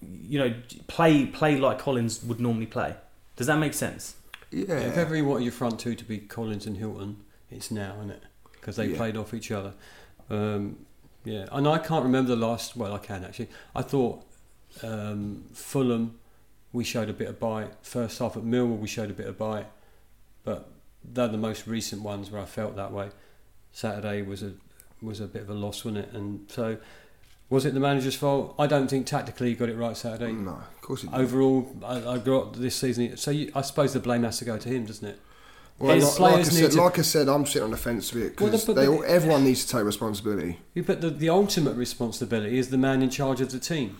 You 0.00 0.38
know, 0.38 0.54
play 0.86 1.26
play 1.26 1.58
like 1.58 1.78
Collins 1.78 2.22
would 2.22 2.40
normally 2.40 2.66
play. 2.66 2.94
Does 3.36 3.46
that 3.46 3.58
make 3.58 3.74
sense? 3.74 4.16
yeah. 4.50 4.78
If 4.78 4.96
ever 4.96 5.16
you 5.16 5.24
want 5.24 5.42
your 5.42 5.52
front 5.52 5.80
two 5.80 5.94
to 5.94 6.04
be 6.04 6.18
Collins 6.18 6.66
and 6.66 6.76
Hylton, 6.76 7.24
it's 7.50 7.70
now, 7.70 7.96
isn't 7.98 8.10
it? 8.10 8.22
Because 8.68 8.76
they 8.76 8.88
Yeah. 8.88 8.98
played 8.98 9.16
off 9.16 9.32
each 9.32 9.50
other. 9.50 9.72
Um, 10.28 10.76
yeah, 11.24 11.46
and 11.52 11.66
I 11.66 11.78
can't 11.78 12.04
remember 12.04 12.36
the 12.36 12.46
last. 12.46 12.76
Well, 12.76 12.92
I 12.92 12.98
can 12.98 13.24
actually. 13.24 13.48
I 13.74 13.80
thought 13.80 14.22
um, 14.82 15.44
Fulham, 15.54 16.18
we 16.74 16.84
showed 16.84 17.08
a 17.08 17.14
bit 17.14 17.28
of 17.28 17.40
bite. 17.40 17.70
First 17.80 18.18
half 18.18 18.36
at 18.36 18.42
Millwall, 18.42 18.78
we 18.78 18.86
showed 18.86 19.08
a 19.10 19.14
bit 19.14 19.26
of 19.26 19.38
bite, 19.38 19.68
but 20.44 20.68
they're 21.02 21.28
the 21.28 21.38
most 21.38 21.66
recent 21.66 22.02
ones 22.02 22.30
where 22.30 22.42
I 22.42 22.44
felt 22.44 22.76
that 22.76 22.92
way. 22.92 23.08
Saturday 23.72 24.20
was 24.20 24.42
a 24.42 24.52
was 25.00 25.18
a 25.20 25.26
bit 25.26 25.40
of 25.40 25.48
a 25.48 25.54
loss, 25.54 25.86
wasn't 25.86 26.04
it? 26.04 26.12
And 26.12 26.44
so, 26.50 26.76
was 27.48 27.64
it 27.64 27.72
the 27.72 27.80
manager's 27.80 28.16
fault? 28.16 28.54
I 28.58 28.66
don't 28.66 28.88
think 28.88 29.06
tactically 29.06 29.48
he 29.48 29.54
got 29.54 29.70
it 29.70 29.76
right 29.78 29.96
Saturday. 29.96 30.32
no, 30.32 30.50
of 30.50 30.80
course 30.82 31.00
he 31.00 31.08
Didn't 31.08 31.22
overall, 31.22 31.74
I, 31.82 32.06
I 32.06 32.18
got 32.18 32.52
this 32.52 32.76
season. 32.76 33.16
So 33.16 33.30
you, 33.30 33.50
I 33.54 33.62
suppose 33.62 33.94
the 33.94 34.00
blame 34.00 34.24
has 34.24 34.36
to 34.40 34.44
go 34.44 34.58
to 34.58 34.68
him, 34.68 34.84
doesn't 34.84 35.08
it? 35.08 35.18
Well, 35.78 35.94
His 35.94 36.18
like, 36.18 36.32
like 36.32 36.40
I 36.40 36.48
said, 36.48 36.70
to- 36.72 36.82
like 36.82 36.98
I 36.98 37.02
said, 37.02 37.28
I'm 37.28 37.46
sitting 37.46 37.62
on 37.62 37.70
the 37.70 37.76
fence 37.76 38.12
with 38.12 38.24
it 38.24 38.36
because 38.36 38.64
but 38.64 38.74
they 38.74 38.86
the- 38.86 38.98
everyone 39.06 39.44
needs 39.44 39.64
to 39.64 39.70
take 39.76 39.84
responsibility. 39.84 40.58
You 40.74 40.82
put 40.82 41.00
the, 41.00 41.10
the 41.10 41.28
ultimate 41.28 41.74
responsibility 41.76 42.58
is 42.58 42.70
the 42.70 42.78
man 42.78 43.00
in 43.02 43.10
charge 43.10 43.40
of 43.40 43.52
the 43.52 43.60
team. 43.60 43.96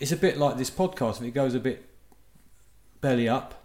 It's 0.00 0.12
a 0.12 0.16
bit 0.16 0.36
like 0.38 0.56
this 0.58 0.70
podcast. 0.70 1.18
If 1.18 1.22
it 1.22 1.30
goes 1.30 1.54
a 1.54 1.60
bit 1.60 1.88
belly 3.00 3.28
up, 3.28 3.62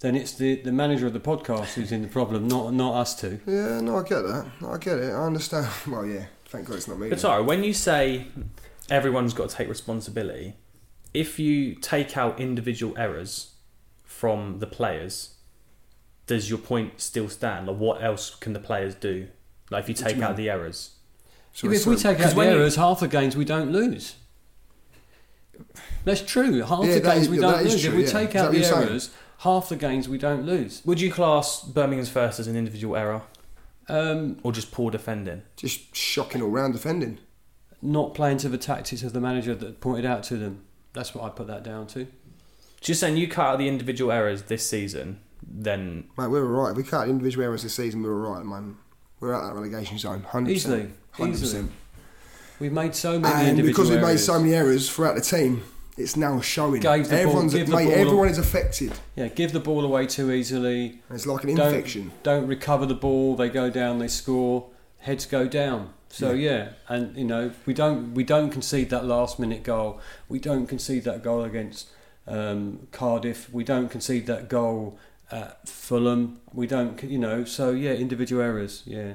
then 0.00 0.14
it's 0.14 0.32
the, 0.32 0.62
the 0.62 0.70
manager 0.72 1.06
of 1.08 1.12
the 1.12 1.20
podcast 1.20 1.74
who's 1.74 1.90
in 1.90 2.02
the 2.02 2.08
problem, 2.08 2.46
not 2.46 2.72
not 2.72 2.94
us 2.94 3.20
two. 3.20 3.40
Yeah, 3.46 3.80
no, 3.80 3.98
I 3.98 4.02
get 4.04 4.22
that. 4.22 4.46
I 4.64 4.78
get 4.78 4.98
it. 4.98 5.10
I 5.12 5.24
understand. 5.26 5.66
Well, 5.88 6.06
yeah. 6.06 6.26
Thank 6.46 6.68
God 6.68 6.76
it's 6.76 6.88
not 6.88 6.98
me. 6.98 7.08
But 7.10 7.20
sorry, 7.20 7.42
when 7.42 7.64
you 7.64 7.74
say 7.74 8.28
everyone's 8.88 9.34
got 9.34 9.50
to 9.50 9.56
take 9.56 9.68
responsibility, 9.68 10.54
if 11.12 11.38
you 11.38 11.74
take 11.74 12.16
out 12.16 12.40
individual 12.40 12.96
errors 12.96 13.54
from 14.04 14.60
the 14.60 14.66
players, 14.66 15.34
does 16.28 16.48
your 16.48 16.58
point 16.60 17.00
still 17.00 17.28
stand? 17.28 17.66
Like, 17.66 17.76
what 17.78 18.02
else 18.02 18.34
can 18.36 18.52
the 18.52 18.60
players 18.60 18.94
do? 18.94 19.26
Like, 19.70 19.82
if 19.82 19.88
you 19.88 19.94
take 19.96 20.16
you 20.16 20.22
out 20.22 20.30
mean? 20.30 20.36
the 20.46 20.50
errors, 20.50 20.92
So- 21.52 21.68
if 21.70 21.84
we 21.86 21.94
take 21.96 22.02
take 22.02 22.16
'cause 22.18 22.26
out 22.26 22.30
the 22.30 22.36
when 22.36 22.50
you- 22.52 22.58
errors, 22.58 22.76
half 22.76 23.00
the 23.00 23.08
games 23.08 23.36
we 23.36 23.44
don't 23.44 23.72
lose. 23.72 24.14
That's 26.04 26.22
true. 26.22 26.62
Half 26.62 26.84
Yeah, 26.84 26.94
the 26.94 27.00
that 27.00 27.14
games 27.14 27.22
is- 27.24 27.28
we 27.30 27.36
that 27.38 27.42
don't 27.42 27.66
is 27.66 27.72
lose. 27.72 27.82
true, 27.82 27.90
if 27.90 27.96
we 27.96 28.04
yeah. 28.04 28.10
take 28.12 28.30
that 28.32 28.38
out 28.38 28.42
what 28.44 28.52
the 28.52 28.58
you're 28.58 28.66
saying? 28.70 28.88
errors, 28.88 29.10
half 29.38 29.68
the 29.68 29.76
games 29.76 30.08
we 30.08 30.18
don't 30.18 30.46
lose. 30.46 30.82
would 30.84 31.00
you 31.00 31.12
class 31.12 31.62
Birmingham's 31.62 32.08
first 32.08 32.38
as 32.40 32.46
an 32.46 32.56
individual 32.56 32.96
error 32.96 33.22
Um, 33.88 34.38
or 34.42 34.52
just 34.52 34.70
poor 34.70 34.90
defending? 34.90 35.42
just 35.56 35.94
shocking 35.94 36.40
all 36.42 36.50
round 36.50 36.72
defending. 36.74 37.18
not 37.80 38.12
playing 38.12 38.36
to 38.38 38.48
the 38.48 38.58
tactics 38.58 39.02
of 39.04 39.12
the 39.12 39.20
manager 39.20 39.54
that 39.54 39.80
pointed 39.80 40.04
out 40.04 40.24
to 40.24 40.36
them. 40.36 40.62
That's 40.94 41.14
what 41.14 41.22
I 41.24 41.28
put 41.28 41.46
that 41.46 41.62
down 41.62 41.86
to. 41.88 42.08
Just 42.80 42.98
saying, 43.00 43.16
you 43.16 43.28
cut 43.28 43.46
out 43.46 43.58
the 43.58 43.68
individual 43.68 44.10
errors 44.10 44.42
this 44.44 44.68
season, 44.68 45.20
then 45.50 46.04
Mate, 46.16 46.28
we 46.28 46.40
were 46.40 46.46
right. 46.46 46.70
If 46.72 46.76
we 46.76 46.82
cut 46.82 47.08
individual 47.08 47.44
errors 47.44 47.62
this 47.62 47.74
season, 47.74 48.02
we 48.02 48.08
were 48.08 48.20
right 48.30 48.40
the. 48.40 48.76
We're 49.20 49.34
out 49.34 49.48
that 49.48 49.54
relegation 49.54 49.98
zone, 49.98 50.24
100%, 50.30 50.48
Easily, 50.50 50.90
hundred 51.12 51.32
easily. 51.32 51.62
percent. 51.62 51.72
We've 52.60 52.72
made 52.72 52.94
so 52.94 53.18
many 53.18 53.48
And 53.50 53.62
because 53.62 53.88
we 53.90 53.96
made 53.96 54.02
errors. 54.04 54.26
so 54.26 54.38
many 54.38 54.54
errors 54.54 54.88
throughout 54.90 55.14
the 55.16 55.20
team, 55.20 55.62
it's 55.96 56.16
now 56.16 56.40
showing. 56.40 56.80
Ball- 56.82 56.92
Everyone's 57.12 57.52
the 57.52 57.58
mate, 57.66 57.84
ball 57.86 57.92
everyone 57.92 58.28
is 58.28 58.38
affected. 58.38 58.92
Yeah, 59.16 59.28
give 59.28 59.52
the 59.52 59.60
ball 59.60 59.84
away 59.84 60.06
too 60.06 60.30
easily. 60.30 61.00
It's 61.10 61.26
like 61.26 61.44
an 61.44 61.54
Don't- 61.56 61.74
infection. 61.74 62.12
Don't 62.22 62.46
recover 62.46 62.86
the 62.86 62.94
ball. 62.94 63.34
They 63.36 63.48
go 63.48 63.70
down. 63.70 63.98
They 63.98 64.08
score. 64.08 64.68
Heads 64.98 65.26
go 65.26 65.46
down. 65.48 65.94
So 66.10 66.32
yeah, 66.32 66.70
and 66.88 67.16
you 67.16 67.24
know 67.24 67.50
we 67.66 67.74
don't 67.74 68.14
we 68.14 68.24
don't 68.24 68.50
concede 68.50 68.90
that 68.90 69.04
last 69.04 69.38
minute 69.38 69.62
goal. 69.62 70.00
We 70.28 70.38
don't 70.38 70.66
concede 70.66 71.04
that 71.04 71.22
goal 71.22 71.44
against 71.44 71.88
um, 72.26 72.86
Cardiff. 72.92 73.52
We 73.52 73.62
don't 73.64 73.88
concede 73.88 74.26
that 74.26 74.48
goal 74.48 74.98
at 75.30 75.68
Fulham. 75.68 76.40
We 76.52 76.66
don't 76.66 77.02
you 77.02 77.18
know. 77.18 77.44
So 77.44 77.70
yeah, 77.70 77.92
individual 77.92 78.42
errors. 78.42 78.82
Yeah. 78.86 79.14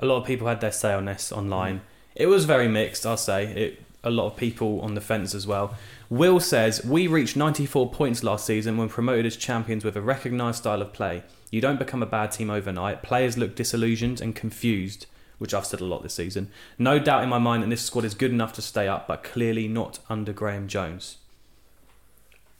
a 0.00 0.06
lot 0.06 0.18
of 0.18 0.26
people 0.26 0.46
had 0.46 0.60
their 0.60 0.72
say 0.72 0.92
on 0.92 1.06
this 1.06 1.32
online. 1.32 1.78
Mm. 1.78 1.82
It 2.16 2.26
was 2.26 2.44
very 2.44 2.68
mixed, 2.68 3.06
I'll 3.06 3.16
say. 3.16 3.46
It, 3.46 3.82
a 4.04 4.10
lot 4.10 4.26
of 4.26 4.36
people 4.36 4.80
on 4.80 4.94
the 4.94 5.00
fence 5.00 5.34
as 5.34 5.46
well. 5.46 5.76
Will 6.08 6.40
says, 6.40 6.84
We 6.84 7.06
reached 7.06 7.36
94 7.36 7.90
points 7.90 8.22
last 8.22 8.46
season 8.46 8.76
when 8.76 8.88
promoted 8.88 9.26
as 9.26 9.36
champions 9.36 9.84
with 9.84 9.96
a 9.96 10.00
recognised 10.02 10.58
style 10.58 10.82
of 10.82 10.92
play. 10.92 11.22
You 11.50 11.60
don't 11.60 11.78
become 11.78 12.02
a 12.02 12.06
bad 12.06 12.32
team 12.32 12.50
overnight. 12.50 13.02
Players 13.02 13.36
look 13.36 13.54
disillusioned 13.54 14.20
and 14.20 14.34
confused, 14.34 15.06
which 15.38 15.54
I've 15.54 15.66
said 15.66 15.80
a 15.80 15.84
lot 15.84 16.02
this 16.02 16.14
season. 16.14 16.50
No 16.78 16.98
doubt 16.98 17.22
in 17.22 17.28
my 17.28 17.38
mind 17.38 17.62
that 17.62 17.70
this 17.70 17.82
squad 17.82 18.04
is 18.04 18.14
good 18.14 18.30
enough 18.30 18.52
to 18.54 18.62
stay 18.62 18.86
up, 18.86 19.08
but 19.08 19.24
clearly 19.24 19.66
not 19.68 19.98
under 20.08 20.32
Graeme 20.32 20.68
Jones. 20.68 21.18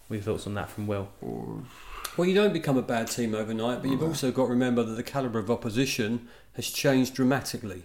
What 0.06 0.14
are 0.14 0.18
your 0.18 0.24
thoughts 0.24 0.46
on 0.46 0.54
that 0.54 0.70
from 0.70 0.86
Will? 0.86 1.08
Well, 2.18 2.26
you 2.28 2.34
don't 2.34 2.52
become 2.52 2.76
a 2.76 2.82
bad 2.82 3.06
team 3.06 3.32
overnight, 3.32 3.80
but 3.80 3.90
you've 3.92 4.02
also 4.02 4.32
got 4.32 4.46
to 4.46 4.50
remember 4.50 4.82
that 4.82 4.94
the 4.96 5.04
calibre 5.04 5.40
of 5.40 5.50
opposition 5.52 6.28
has 6.54 6.68
changed 6.68 7.14
dramatically. 7.14 7.84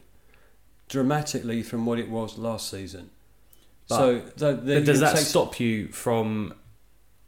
dramatically 0.89 1.63
from 1.63 1.85
what 1.85 1.97
it 1.99 2.09
was 2.09 2.37
last 2.37 2.69
season. 2.69 3.09
But- 3.87 3.97
so 3.97 4.19
the, 4.35 4.53
the, 4.53 4.75
But 4.75 4.85
does 4.85 4.99
that 4.99 5.15
take- 5.15 5.25
stop 5.25 5.59
you 5.59 5.87
from? 5.89 6.53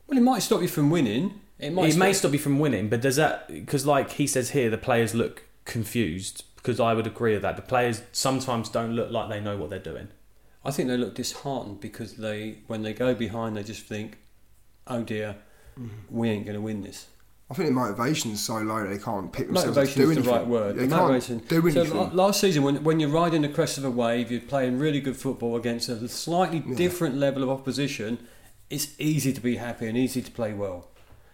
Well, 0.07 0.17
it 0.17 0.21
might 0.21 0.39
stop 0.39 0.61
you 0.61 0.67
from 0.67 0.89
winning. 0.89 1.39
It 1.59 1.71
might. 1.71 1.93
It 1.93 1.97
may 1.97 2.11
stop 2.13 2.33
you 2.33 2.39
from 2.39 2.59
winning, 2.59 2.89
but 2.89 3.01
does 3.01 3.15
that? 3.15 3.47
Because 3.47 3.85
like 3.85 4.11
he 4.13 4.27
says 4.27 4.51
here, 4.51 4.69
the 4.69 4.77
players 4.77 5.15
look 5.15 5.43
confused. 5.63 6.43
Because 6.55 6.79
I 6.79 6.93
would 6.95 7.05
agree 7.07 7.33
with 7.33 7.43
that. 7.43 7.55
The 7.55 7.61
players 7.61 8.01
sometimes 8.11 8.69
don't 8.69 8.93
look 8.93 9.11
like 9.11 9.29
they 9.29 9.39
know 9.39 9.55
what 9.55 9.69
they're 9.69 9.77
doing. 9.79 10.07
I 10.63 10.71
think 10.71 10.89
they 10.89 10.97
look 10.97 11.13
disheartened 11.13 11.79
because 11.79 12.15
they, 12.17 12.57
when 12.65 12.81
they 12.81 12.93
go 12.93 13.13
behind, 13.13 13.55
they 13.55 13.63
just 13.63 13.83
think, 13.85 14.17
"Oh 14.87 15.03
dear. 15.03 15.35
We 16.09 16.29
ain't 16.29 16.45
going 16.45 16.55
to 16.55 16.61
win 16.61 16.81
this." 16.81 17.07
I 17.49 17.53
think 17.53 17.69
the 17.69 17.75
motivation's 17.75 18.43
so 18.43 18.57
low 18.57 18.87
they 18.87 18.97
can't 18.97 19.31
pick 19.31 19.45
themselves 19.47 19.77
up 19.77 19.83
to 19.85 19.99
Motivation 19.99 20.01
do 20.01 20.09
is 20.09 20.15
the 20.15 20.21
anything. 20.31 20.33
right 20.33 20.47
word. 20.47 20.75
They 20.77 20.87
The 20.87 20.95
can't 20.95 21.01
motivation. 21.03 21.37
do 21.47 21.61
anything. 21.61 21.85
So 21.87 21.93
la- 22.01 22.09
last 22.25 22.41
season, 22.41 22.63
when, 22.63 22.83
when 22.83 22.99
you're 22.99 23.09
riding 23.11 23.43
the 23.43 23.49
crest 23.49 23.77
of 23.77 23.85
a 23.85 23.91
wave, 23.91 24.31
you're 24.31 24.41
playing 24.41 24.79
really 24.79 24.99
good 24.99 25.15
football 25.15 25.55
against 25.55 25.87
a 25.87 26.07
slightly 26.09 26.63
Yeah. 26.67 26.75
different 26.75 27.17
level 27.17 27.43
of 27.43 27.49
opposition. 27.51 28.17
It's 28.71 28.87
easy 28.97 29.31
to 29.31 29.39
be 29.41 29.57
happy 29.57 29.85
and 29.87 29.95
easy 29.95 30.23
to 30.23 30.31
play 30.31 30.53
well, 30.55 30.87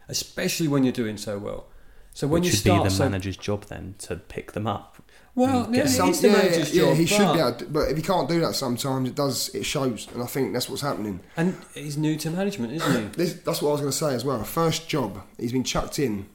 especially 0.09 0.67
when 0.67 0.83
you're 0.83 0.91
doing 0.91 1.15
so 1.15 1.37
well. 1.37 1.67
So 2.13 2.27
when 2.27 2.41
Which 2.41 2.47
you 2.47 2.51
should 2.51 2.59
start 2.59 2.83
be 2.83 2.89
the 2.89 2.95
so 2.95 3.03
manager's 3.05 3.37
job 3.37 3.65
then 3.67 3.95
to 3.99 4.17
pick 4.17 4.51
them 4.51 4.67
up. 4.67 5.00
Well, 5.35 5.67
yeah, 5.69 5.75
get 5.75 5.85
it's 5.85 5.95
Some- 5.95 6.11
the 6.11 6.27
yeah, 6.27 6.33
manager's 6.33 6.75
yeah, 6.75 6.83
job, 6.83 6.97
he 6.97 7.05
should 7.05 7.33
be 7.33 7.39
able 7.39 7.53
to, 7.53 7.65
but 7.65 7.89
if 7.89 7.97
he 7.97 8.03
can't 8.03 8.27
do 8.27 8.39
that 8.41 8.55
sometimes, 8.55 9.09
it 9.09 9.15
does. 9.15 9.49
It 9.55 9.63
shows, 9.63 10.07
and 10.13 10.21
I 10.21 10.25
think 10.25 10.53
that's 10.53 10.69
what's 10.69 10.81
happening. 10.81 11.21
and 11.37 11.55
he's 11.73 11.97
new 11.97 12.17
to 12.17 12.29
management, 12.29 12.73
isn't 12.73 13.01
he? 13.01 13.07
This, 13.15 13.33
that's 13.35 13.61
what 13.61 13.69
I 13.69 13.71
was 13.73 13.81
going 13.81 13.91
to 13.91 13.97
say 13.97 14.13
as 14.13 14.25
well. 14.25 14.43
First 14.43 14.89
job, 14.89 15.21
he's 15.37 15.51
been 15.53 15.63
chucked 15.63 15.99
in. 15.99 16.27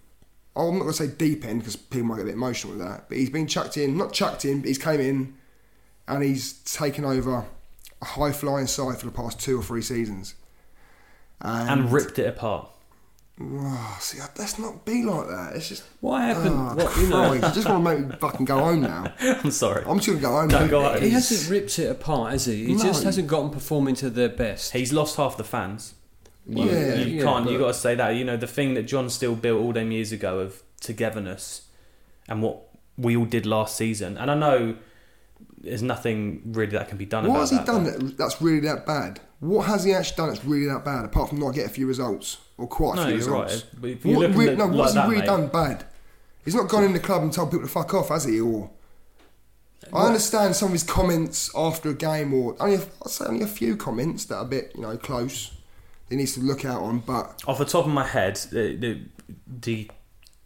I'm 0.57 0.72
not 0.78 0.84
going 0.84 0.92
to 0.92 0.94
say 0.94 1.09
deep 1.09 1.44
end 1.44 1.61
because 1.61 1.76
people 1.76 2.09
might 2.09 2.16
get 2.16 2.22
a 2.22 2.26
bit 2.26 2.34
emotional 2.34 2.74
with 2.74 2.86
that, 2.86 3.09
but 3.09 3.18
he's 3.18 3.28
been 3.28 3.47
chucked 3.47 3.76
in. 3.76 3.97
Not 3.99 4.12
chucked 4.14 4.44
in, 4.47 4.61
but 4.61 4.68
he's 4.68 4.78
came 4.78 5.01
in, 5.01 5.34
and 6.09 6.22
he's 6.22 6.55
taken 6.62 7.05
over 7.05 7.44
a 8.01 8.05
high 8.05 8.32
flying 8.32 8.66
side 8.66 8.97
for 8.97 9.05
the 9.07 9.12
past 9.12 9.38
two 9.38 9.59
or 9.61 9.62
three 9.62 9.82
seasons. 9.82 10.34
And, 11.42 11.68
and 11.80 11.92
ripped 11.92 12.18
it 12.18 12.26
apart. 12.26 12.70
Oh, 13.39 13.99
see, 14.01 14.18
let's 14.39 14.59
not 14.59 14.87
be 14.87 15.03
like 15.03 15.28
that. 15.28 15.57
It's 15.57 15.68
just. 15.68 15.84
What 16.01 16.22
happened? 16.22 16.55
Oh, 16.55 16.74
what, 16.74 16.97
you 16.97 17.09
know, 17.09 17.32
I 17.34 17.39
just 17.53 17.68
want 17.68 17.84
to 17.84 17.95
make 17.95 18.07
me 18.09 18.16
fucking 18.18 18.47
go 18.47 18.59
home 18.61 18.80
now. 18.80 19.12
I'm 19.20 19.51
sorry. 19.51 19.84
I'm 19.87 19.99
just 19.99 20.07
going 20.09 20.18
to 20.20 20.22
go 20.22 20.30
home. 20.32 20.49
Don't 20.49 20.62
mate. 20.62 20.70
go 20.70 20.82
home. 20.82 20.93
he 21.03 21.09
It's- 21.09 21.28
hasn't 21.28 21.51
ripped 21.51 21.78
it 21.78 21.91
apart, 21.91 22.32
has 22.32 22.47
he? 22.47 22.64
He 22.64 22.76
just 22.76 23.05
hasn't 23.05 23.28
gotten 23.28 23.51
performing 23.51 23.95
to 23.97 24.09
their 24.09 24.30
best. 24.30 24.72
He's 24.72 24.91
lost 24.93 25.16
half 25.16 25.37
the 25.37 25.45
fans. 25.45 25.95
You, 26.49 26.64
Yeah, 26.64 26.95
you 26.95 27.16
yeah, 27.18 27.22
can't. 27.24 27.51
You 27.51 27.59
got 27.59 27.66
to 27.68 27.74
say 27.74 27.95
that. 27.95 28.11
You 28.14 28.24
know 28.24 28.39
the 28.39 28.47
thing 28.47 28.72
that 28.74 28.84
John 28.84 29.11
Still 29.11 29.34
built 29.34 29.61
all 29.61 29.72
them 29.74 29.91
years 29.93 30.12
ago 30.12 30.39
of 30.39 30.62
togetherness, 30.80 31.62
and 32.28 32.41
what 32.43 32.62
we 32.97 33.16
all 33.18 33.24
did 33.26 33.45
last 33.45 33.76
season. 33.76 34.16
And 34.16 34.30
I 34.30 34.34
know 34.34 34.76
there's 35.59 35.82
nothing 35.82 36.41
really 36.47 36.72
that 36.72 36.89
can 36.89 36.97
be 36.97 37.05
done 37.05 37.24
What 37.24 37.30
about 37.32 37.41
has 37.41 37.51
he 37.51 37.57
that. 37.57 37.66
done 37.66 37.84
that, 37.84 38.16
that's 38.16 38.41
really 38.41 38.61
that 38.61 38.87
bad? 38.87 39.20
What 39.41 39.66
has 39.66 39.84
he 39.84 39.93
actually 39.93 40.16
done 40.16 40.28
that's 40.30 40.45
really 40.45 40.66
that 40.66 40.84
bad, 40.84 41.05
apart 41.05 41.28
from 41.28 41.39
not 41.41 41.55
get 41.55 41.66
a 41.66 41.68
few 41.68 41.87
results 41.87 42.39
or 42.57 42.66
quite 42.66 42.95
a 42.95 42.97
No, 42.97 43.07
few 43.07 43.16
results? 43.16 43.55
right. 43.55 43.64
But 43.80 43.91
if 43.91 44.05
you're 44.05 44.16
What, 44.16 44.34
re- 44.34 44.57
no, 44.57 44.66
like 44.66 44.74
what's 44.78 44.95
he 44.95 45.01
really 45.01 45.16
mate, 45.16 45.26
done 45.26 45.49
bad? 45.49 45.84
He's 46.45 46.55
not 46.55 46.68
gone 46.68 46.84
in 46.84 46.93
the 46.93 47.01
club 47.01 47.22
and 47.22 47.32
told 47.32 47.51
people 47.51 47.66
to 47.66 47.72
fuck 47.72 47.93
off, 47.93 48.09
has 48.09 48.24
he? 48.24 48.41
Or 48.41 48.70
I 49.93 50.07
understand 50.07 50.57
some 50.57 50.66
of 50.68 50.72
his 50.72 50.82
comments 50.84 51.51
after 51.55 51.91
a 51.91 51.95
game, 51.95 52.32
or 52.32 52.57
only 52.61 52.76
a, 52.76 52.80
I'd 52.80 53.11
say 53.11 53.24
only 53.26 53.43
a 53.45 53.47
few 53.49 53.76
comments 53.76 54.24
that 54.26 54.37
are 54.37 54.43
a 54.45 54.49
bit, 54.49 54.72
you 54.74 54.82
know, 54.82 54.97
close. 54.97 55.53
He 56.09 56.16
needs 56.16 56.34
to 56.34 56.41
look 56.41 56.64
out 56.64 56.82
on. 56.82 57.01
But 57.01 57.43
Off 57.47 57.59
the 57.59 57.64
top 57.64 57.84
of 57.84 57.91
my 57.93 58.07
head, 58.07 58.37
the 58.53 58.76
the, 58.76 59.01
the 59.61 59.91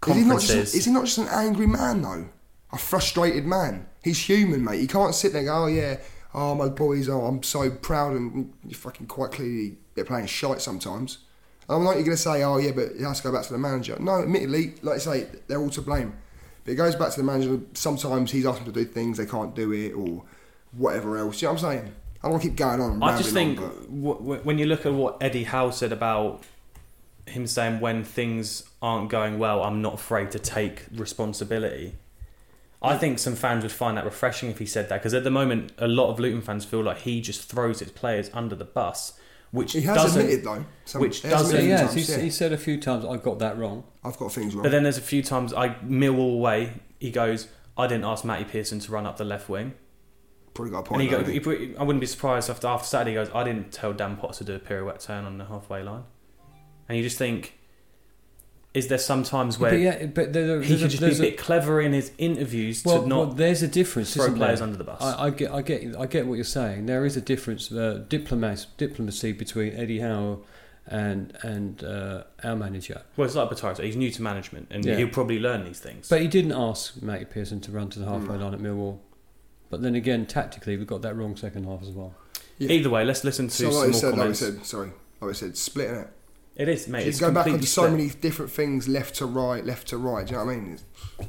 is 0.09 0.17
he 0.17 0.23
not 0.25 0.41
just 0.41 0.49
conferences. 0.49 0.75
is 0.75 0.85
he 0.87 0.91
not 0.93 1.05
just 1.05 1.19
an 1.19 1.29
angry 1.31 1.67
man 1.67 2.03
though? 2.03 2.29
A 2.73 2.79
frustrated 2.79 3.45
man. 3.45 3.87
He's 4.03 4.19
human, 4.19 4.65
mate. 4.65 4.81
He 4.81 4.87
can't 4.87 5.15
sit 5.15 5.33
there 5.33 5.41
and 5.41 5.49
go, 5.49 5.65
oh 5.65 5.67
yeah, 5.67 5.99
oh 6.35 6.55
my 6.55 6.69
boys, 6.69 7.09
oh 7.09 7.27
I'm 7.27 7.43
so 7.43 7.71
proud, 7.71 8.15
and 8.15 8.53
you 8.67 8.75
fucking 8.75 9.07
quite 9.07 9.33
clearly 9.33 9.79
they're 9.95 10.05
playing 10.05 10.27
shite 10.27 10.61
sometimes. 10.61 11.19
I'm 11.69 11.85
not 11.85 11.95
you're 11.95 12.05
going 12.05 12.17
to 12.17 12.23
say, 12.23 12.43
oh 12.43 12.59
yeah, 12.59 12.73
but 12.73 12.85
it 12.85 13.01
has 13.01 13.21
to 13.21 13.29
go 13.29 13.33
back 13.33 13.45
to 13.45 13.53
the 13.53 13.59
manager. 13.59 13.97
No, 14.01 14.23
admittedly, 14.23 14.75
like 14.83 14.97
I 14.97 14.99
say, 14.99 15.29
they're 15.47 15.61
all 15.61 15.71
to 15.71 15.83
blame. 15.83 16.15
But 16.65 16.73
it 16.73 16.75
goes 16.75 16.97
back 16.97 17.11
to 17.13 17.17
the 17.17 17.23
manager. 17.23 17.61
Sometimes 17.75 18.33
he's 18.33 18.45
asked 18.45 18.65
them 18.65 18.73
to 18.73 18.85
do 18.85 18.85
things 18.85 19.19
they 19.19 19.27
can't 19.27 19.55
do 19.55 19.73
it, 19.73 19.93
or 19.93 20.25
whatever 20.73 21.17
else. 21.17 21.41
You 21.41 21.49
know 21.49 21.55
what 21.55 21.65
I'm 21.65 21.71
saying? 21.71 21.95
I 22.23 22.23
don't 22.25 22.33
want 22.33 22.43
to 22.43 22.49
keep 22.49 22.59
going 22.59 22.81
on. 22.81 23.03
I 23.03 23.17
just 23.17 23.33
think 23.33 23.61
on, 23.61 24.03
w- 24.03 24.41
when 24.43 24.59
you 24.59 24.67
look 24.67 24.85
at 24.85 24.93
what 24.93 25.23
Eddie 25.23 25.45
Howe 25.45 25.71
said 25.71 25.93
about 25.93 26.43
him 27.27 27.47
saying 27.47 27.81
when 27.81 28.05
things 28.05 28.65
aren't 28.83 29.09
going 29.09 29.39
well, 29.39 29.63
I'm 29.63 29.81
not 29.81 29.95
afraid 29.95 30.31
to 30.33 30.39
take 30.39 30.85
responsibility. 30.95 31.95
I 32.83 32.97
think 32.97 33.19
some 33.19 33.37
fans 33.37 33.63
would 33.63 33.73
find 33.73 33.97
that 33.99 34.05
refreshing 34.05 34.51
if 34.51 34.59
he 34.59 34.67
said 34.67 34.89
that 34.89 34.99
because 35.01 35.13
at 35.15 35.23
the 35.25 35.31
moment, 35.31 35.73
a 35.79 35.87
lot 35.89 36.09
of 36.11 36.19
Luton 36.19 36.41
fans 36.41 36.65
feel 36.65 36.83
like 36.83 36.99
he 36.99 37.21
just 37.21 37.43
throws 37.51 37.81
his 37.81 37.91
players 37.91 38.31
under 38.33 38.55
the 38.57 38.65
bus, 38.65 39.19
which 39.51 39.73
he 39.73 39.83
has 39.83 39.97
doesn't. 39.97 40.21
admitted 40.23 40.45
though. 40.45 40.65
Some, 40.87 41.01
which 41.03 41.21
he 41.21 41.29
doesn't- 41.29 41.55
admitted 41.57 41.69
yeah, 41.69 41.87
times, 41.87 42.09
yeah. 42.09 42.19
he 42.19 42.31
said 42.31 42.53
a 42.53 42.57
few 42.57 42.81
times, 42.81 43.05
I've 43.05 43.23
got 43.23 43.39
that 43.41 43.59
wrong." 43.59 43.85
I've 44.03 44.17
got 44.17 44.33
things 44.33 44.55
wrong. 44.55 44.63
But 44.63 44.73
then 44.73 44.83
there's 44.83 44.97
a 44.99 45.03
few 45.03 45.23
times 45.23 45.53
I 45.53 45.71
Millwall 45.85 46.35
away. 46.35 46.73
He 46.99 47.11
goes, 47.11 47.49
"I 47.77 47.87
didn't 47.87 48.05
ask 48.05 48.25
Matty 48.25 48.45
Pearson 48.45 48.79
to 48.81 48.93
run 48.93 49.05
up 49.07 49.19
the 49.19 49.25
left 49.25 49.49
wing." 49.51 49.75
Probably 50.55 50.71
got 50.73 50.77
a 50.79 50.79
And 50.81 50.87
point. 51.11 51.29
he 51.29 51.39
go, 51.39 51.51
he 51.53 51.77
I 51.77 51.83
wouldn't 51.85 52.01
be 52.01 52.07
surprised 52.07 52.49
after 52.51 52.67
after 52.67 52.87
Saturday. 52.87 53.11
He 53.11 53.15
goes, 53.15 53.31
I 53.35 53.45
didn't 53.45 53.73
tell 53.73 53.93
Dan 53.93 54.17
Potts 54.17 54.39
to 54.39 54.45
do 54.45 54.55
a 54.55 54.59
pirouette 54.59 55.01
turn 55.01 55.25
on 55.25 55.39
the 55.39 55.45
halfway 55.45 55.83
line, 55.83 56.03
and 56.89 56.97
you 56.99 57.05
just 57.05 57.19
think, 57.19 57.59
is 58.73 58.87
there 58.89 58.99
sometimes 58.99 59.59
where 59.59 59.73
but 59.73 59.81
yeah, 59.81 60.07
but 60.07 60.33
there, 60.33 60.47
there- 60.47 60.63
he 60.63 60.79
could 60.79 60.91
just 60.91 61.01
be 61.01 61.07
there's 61.07 61.19
a 61.19 61.23
bit 61.23 61.39
clever 61.39 61.81
in 61.81 61.93
his 61.93 62.13
interviews 62.19 62.85
well, 62.85 63.03
to 63.03 63.09
not 63.09 63.17
well, 63.19 63.27
there's 63.35 63.63
a 63.63 63.69
difference. 63.69 64.15
throw 64.15 64.33
players 64.33 64.61
there? 64.61 64.67
under 64.69 64.77
the 64.79 64.85
bus? 64.85 65.03
I, 65.03 65.27
I 65.27 65.31
get, 65.31 65.51
I 65.51 65.63
get, 65.63 65.97
I 65.97 66.07
get 66.07 66.27
what 66.27 66.35
you're 66.37 66.45
saying. 66.45 66.87
There 66.87 67.05
is 67.05 67.17
a 67.17 67.21
difference, 67.21 67.73
uh, 67.73 68.05
diplomacy, 68.09 68.69
diplomacy 68.77 69.33
between 69.33 69.75
Eddie 69.75 70.01
Howe 70.01 70.39
and 70.87 71.37
and 71.43 71.83
uh, 71.85 72.25
our 72.45 72.57
manager. 72.57 73.03
well, 73.17 73.27
it's 73.27 73.35
like 73.35 73.49
Batista. 73.49 73.83
He's 73.83 73.97
new 73.97 74.11
to 74.13 74.23
management, 74.23 74.69
and 74.71 74.85
Yeah. 74.85 74.97
he'll 74.97 75.09
probably 75.09 75.39
learn 75.41 75.65
these 75.65 75.79
things. 75.81 76.09
But 76.09 76.21
he 76.21 76.29
didn't 76.29 76.53
ask 76.53 77.01
Matty 77.03 77.25
Pearson 77.27 77.61
to 77.63 77.71
run 77.73 77.91
to 77.91 77.99
the 77.99 78.07
halfway 78.07 78.37
Hmm. 78.37 78.43
line 78.43 78.55
at 78.55 78.61
Millwall. 78.61 78.99
But 79.69 79.83
then 79.83 79.95
again, 79.95 80.27
tactically, 80.27 80.77
we 80.77 80.85
got 80.85 81.03
that 81.03 81.15
wrong 81.17 81.37
second 81.37 81.65
half 81.65 81.83
as 81.83 81.91
well. 81.91 82.15
Yeah. 82.59 82.71
Either 82.71 82.91
way, 82.91 83.05
let's 83.05 83.25
listen 83.25 83.49
to 83.49 83.55
So 83.55 83.71
some 83.71 83.81
like 83.81 83.91
more 83.91 84.01
said, 84.01 84.07
like 84.11 84.17
comments. 84.19 84.39
said, 84.41 84.65
sorry, 84.67 84.93
like 85.21 85.31
I 85.31 85.33
said, 85.33 85.57
splitting 85.57 85.97
it. 85.97 86.09
It 86.61 86.69
is, 86.69 86.89
mate. 86.89 87.03
You 87.05 87.09
It's 87.09 87.21
go 87.21 87.29
back 87.31 87.45
completely 87.45 87.59
onto 87.59 87.67
so 87.67 87.83
split. 87.83 87.93
many 87.99 88.09
different 88.11 88.51
things, 88.53 88.89
left 88.89 89.15
to 89.17 89.27
right, 89.27 89.65
left 89.65 89.89
to 89.89 89.97
right. 89.99 90.27
Do 90.27 90.33
you 90.33 90.39
know 90.39 90.45
what 90.47 90.53
I 90.53 90.57
mean? 90.57 90.73
It's, 90.75 91.29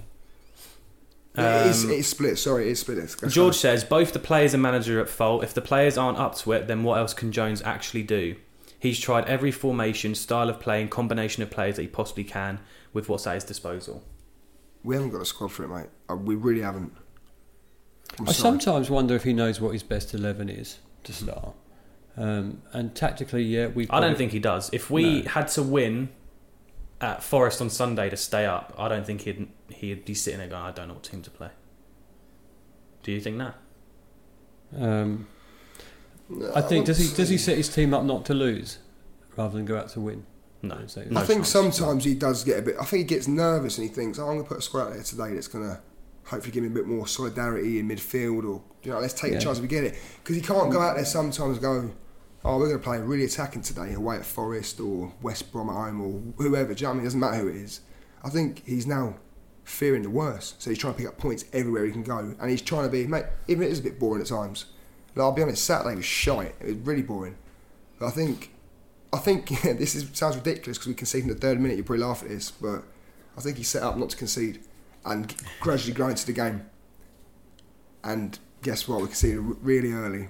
Um, 1.33 1.45
it, 1.45 1.67
is, 1.67 1.83
it 1.85 1.91
is 1.99 2.07
split. 2.07 2.37
Sorry, 2.37 2.67
it 2.67 2.71
is 2.71 2.79
split. 2.81 2.97
That's 2.97 3.33
George 3.33 3.53
fine. 3.55 3.59
says 3.61 3.83
both 3.85 4.11
the 4.11 4.19
players 4.19 4.53
and 4.53 4.61
manager 4.61 4.99
are 4.99 5.03
at 5.03 5.09
fault. 5.09 5.43
If 5.43 5.53
the 5.53 5.61
players 5.61 5.97
aren't 5.97 6.17
up 6.17 6.35
to 6.39 6.51
it, 6.51 6.67
then 6.67 6.83
what 6.83 6.97
else 6.97 7.13
can 7.13 7.31
Jones 7.31 7.61
actually 7.63 8.03
do? 8.03 8.35
He's 8.77 8.99
tried 8.99 9.25
every 9.25 9.51
formation, 9.51 10.13
style 10.15 10.49
of 10.49 10.59
play, 10.59 10.81
and 10.81 10.89
combination 10.91 11.41
of 11.43 11.49
players 11.51 11.75
that 11.77 11.83
he 11.83 11.87
possibly 11.87 12.23
can 12.25 12.59
with 12.93 13.07
what's 13.07 13.25
at 13.27 13.35
his 13.35 13.43
disposal. 13.45 14.03
we 14.83 14.95
haven't 14.95 15.11
got 15.11 15.21
a 15.21 15.25
squad 15.25 15.51
for 15.51 15.63
it, 15.63 15.67
mate. 15.69 15.87
Uh, 16.09 16.15
We 16.15 16.35
really 16.35 16.61
haven't. 16.61 16.91
I'm 18.19 18.27
I 18.27 18.31
sorry. 18.33 18.59
sometimes 18.59 18.89
wonder 18.89 19.15
if 19.15 19.23
he 19.23 19.31
knows 19.31 19.61
what 19.61 19.71
his 19.71 19.83
best 19.83 20.13
eleven 20.13 20.49
is 20.49 20.79
to 21.05 21.13
start. 21.13 21.53
Um, 22.17 22.61
and 22.73 22.93
tactically, 22.95 23.43
yeah, 23.43 23.67
we. 23.67 23.87
I 23.89 23.99
don't 23.99 24.17
think 24.17 24.31
he 24.31 24.39
does. 24.39 24.69
If 24.73 24.89
we 24.89 25.21
No. 25.23 25.29
had 25.29 25.47
to 25.49 25.63
win 25.63 26.09
at 26.99 27.23
Forest 27.23 27.61
on 27.61 27.69
Sunday 27.69 28.09
to 28.09 28.17
stay 28.17 28.45
up, 28.45 28.73
I 28.77 28.89
don't 28.89 29.05
think 29.05 29.21
he'd 29.21 29.47
he'd 29.69 30.03
be 30.05 30.13
sitting 30.13 30.39
there 30.39 30.49
going, 30.49 30.61
"I 30.61 30.71
don't 30.71 30.87
know 30.89 30.95
what 30.95 31.03
team 31.03 31.21
to 31.23 31.29
play." 31.31 31.49
Do 33.03 33.11
you 33.11 33.21
think 33.21 33.37
that? 33.39 33.55
Um, 34.77 35.27
No, 36.29 36.51
I 36.55 36.61
think 36.61 36.85
does 36.85 36.97
he 36.97 37.13
does 37.15 37.29
he 37.29 37.37
set 37.37 37.57
his 37.57 37.67
team 37.69 37.93
up 37.93 38.03
not 38.03 38.25
to 38.25 38.33
lose, 38.33 38.77
rather 39.37 39.55
than 39.57 39.65
go 39.65 39.77
out 39.77 39.89
to 39.89 39.99
win? 40.01 40.25
No. 40.61 40.77
So- 40.87 41.03
no 41.09 41.19
I 41.19 41.23
think 41.25 41.39
chance. 41.39 41.49
sometimes 41.49 42.03
he 42.05 42.13
does 42.13 42.43
get 42.43 42.59
a 42.59 42.61
bit. 42.61 42.75
I 42.79 42.85
think 42.85 42.99
he 42.99 43.03
gets 43.15 43.27
nervous 43.27 43.77
and 43.77 43.87
he 43.87 43.93
thinks, 43.93 44.19
"Oh, 44.19 44.23
I'm 44.27 44.33
going 44.35 44.43
to 44.43 44.47
put 44.49 44.57
a 44.59 44.61
squad 44.61 44.87
out 44.87 44.93
there 44.93 45.03
today 45.03 45.33
that's 45.33 45.47
going 45.47 45.65
to 45.67 45.79
hopefully 46.25 46.51
give 46.51 46.63
me 46.63 46.67
a 46.69 46.73
bit 46.73 46.85
more 46.87 47.07
solidarity 47.07 47.79
in 47.79 47.87
midfield, 47.89 48.43
or 48.47 48.61
you 48.83 48.91
know, 48.91 48.99
let's 48.99 49.13
take 49.13 49.31
Yeah. 49.31 49.39
the 49.39 49.43
chance 49.43 49.57
if 49.57 49.61
we 49.63 49.67
get 49.67 49.83
it." 49.83 49.95
Because 50.23 50.35
he 50.35 50.41
can't 50.41 50.71
go 50.71 50.79
out 50.79 50.95
there 50.95 51.05
sometimes 51.05 51.57
and 51.57 51.61
go, 51.61 51.91
"Oh, 52.43 52.57
we're 52.57 52.67
going 52.67 52.79
to 52.79 52.83
play 52.83 52.99
really 52.99 53.25
attacking 53.25 53.61
today 53.61 53.93
away 53.93 54.17
at 54.17 54.25
Forest 54.25 54.79
or 54.79 55.13
West 55.21 55.51
Brom 55.51 55.69
at 55.69 55.75
home 55.75 56.01
or 56.01 56.43
whoever." 56.43 56.73
Do 56.73 56.81
you 56.81 56.87
know 56.87 56.91
I 56.91 56.93
mean? 56.93 57.01
It 57.01 57.05
doesn't 57.05 57.19
matter 57.19 57.37
who 57.37 57.47
it 57.47 57.55
is. 57.55 57.81
I 58.23 58.29
think 58.29 58.63
he's 58.65 58.87
now 58.87 59.15
fearing 59.63 60.03
the 60.03 60.09
worst, 60.09 60.61
so 60.61 60.69
he's 60.69 60.79
trying 60.79 60.93
to 60.93 60.97
pick 60.97 61.07
up 61.07 61.17
points 61.17 61.45
everywhere 61.53 61.85
he 61.85 61.91
can 61.91 62.03
go, 62.03 62.35
and 62.39 62.49
he's 62.49 62.61
trying 62.61 62.83
to 62.83 62.89
be, 62.89 63.07
mate. 63.07 63.25
Even 63.47 63.63
it 63.63 63.71
is 63.71 63.79
a 63.79 63.83
bit 63.83 63.99
boring 63.99 64.21
at 64.21 64.27
times. 64.27 64.65
Like, 65.15 65.23
I'll 65.23 65.31
be 65.31 65.41
honest, 65.41 65.65
Saturday 65.65 65.95
was 65.95 66.05
shite. 66.05 66.55
It 66.59 66.67
was 66.67 66.75
really 66.77 67.01
boring. 67.01 67.35
But 67.99 68.07
I 68.07 68.11
think 68.11 68.51
I 69.13 69.17
think 69.17 69.49
yeah, 69.63 69.73
this 69.73 69.95
is, 69.95 70.09
sounds 70.13 70.35
ridiculous 70.35 70.77
because 70.77 70.87
we 70.87 70.93
concede 70.93 71.23
in 71.23 71.29
the 71.29 71.35
third 71.35 71.59
minute. 71.59 71.77
You 71.77 71.83
probably 71.83 72.03
laugh 72.05 72.23
at 72.23 72.29
this, 72.29 72.51
but 72.51 72.83
I 73.37 73.41
think 73.41 73.57
he's 73.57 73.69
set 73.69 73.83
up 73.83 73.97
not 73.97 74.09
to 74.11 74.17
concede 74.17 74.63
and 75.05 75.33
gradually 75.59 75.93
grow 75.93 76.09
into 76.09 76.25
the 76.25 76.33
game. 76.33 76.65
And 78.03 78.37
guess 78.61 78.87
what? 78.87 79.01
We 79.01 79.07
conceded 79.07 79.39
really 79.61 79.91
early, 79.91 80.29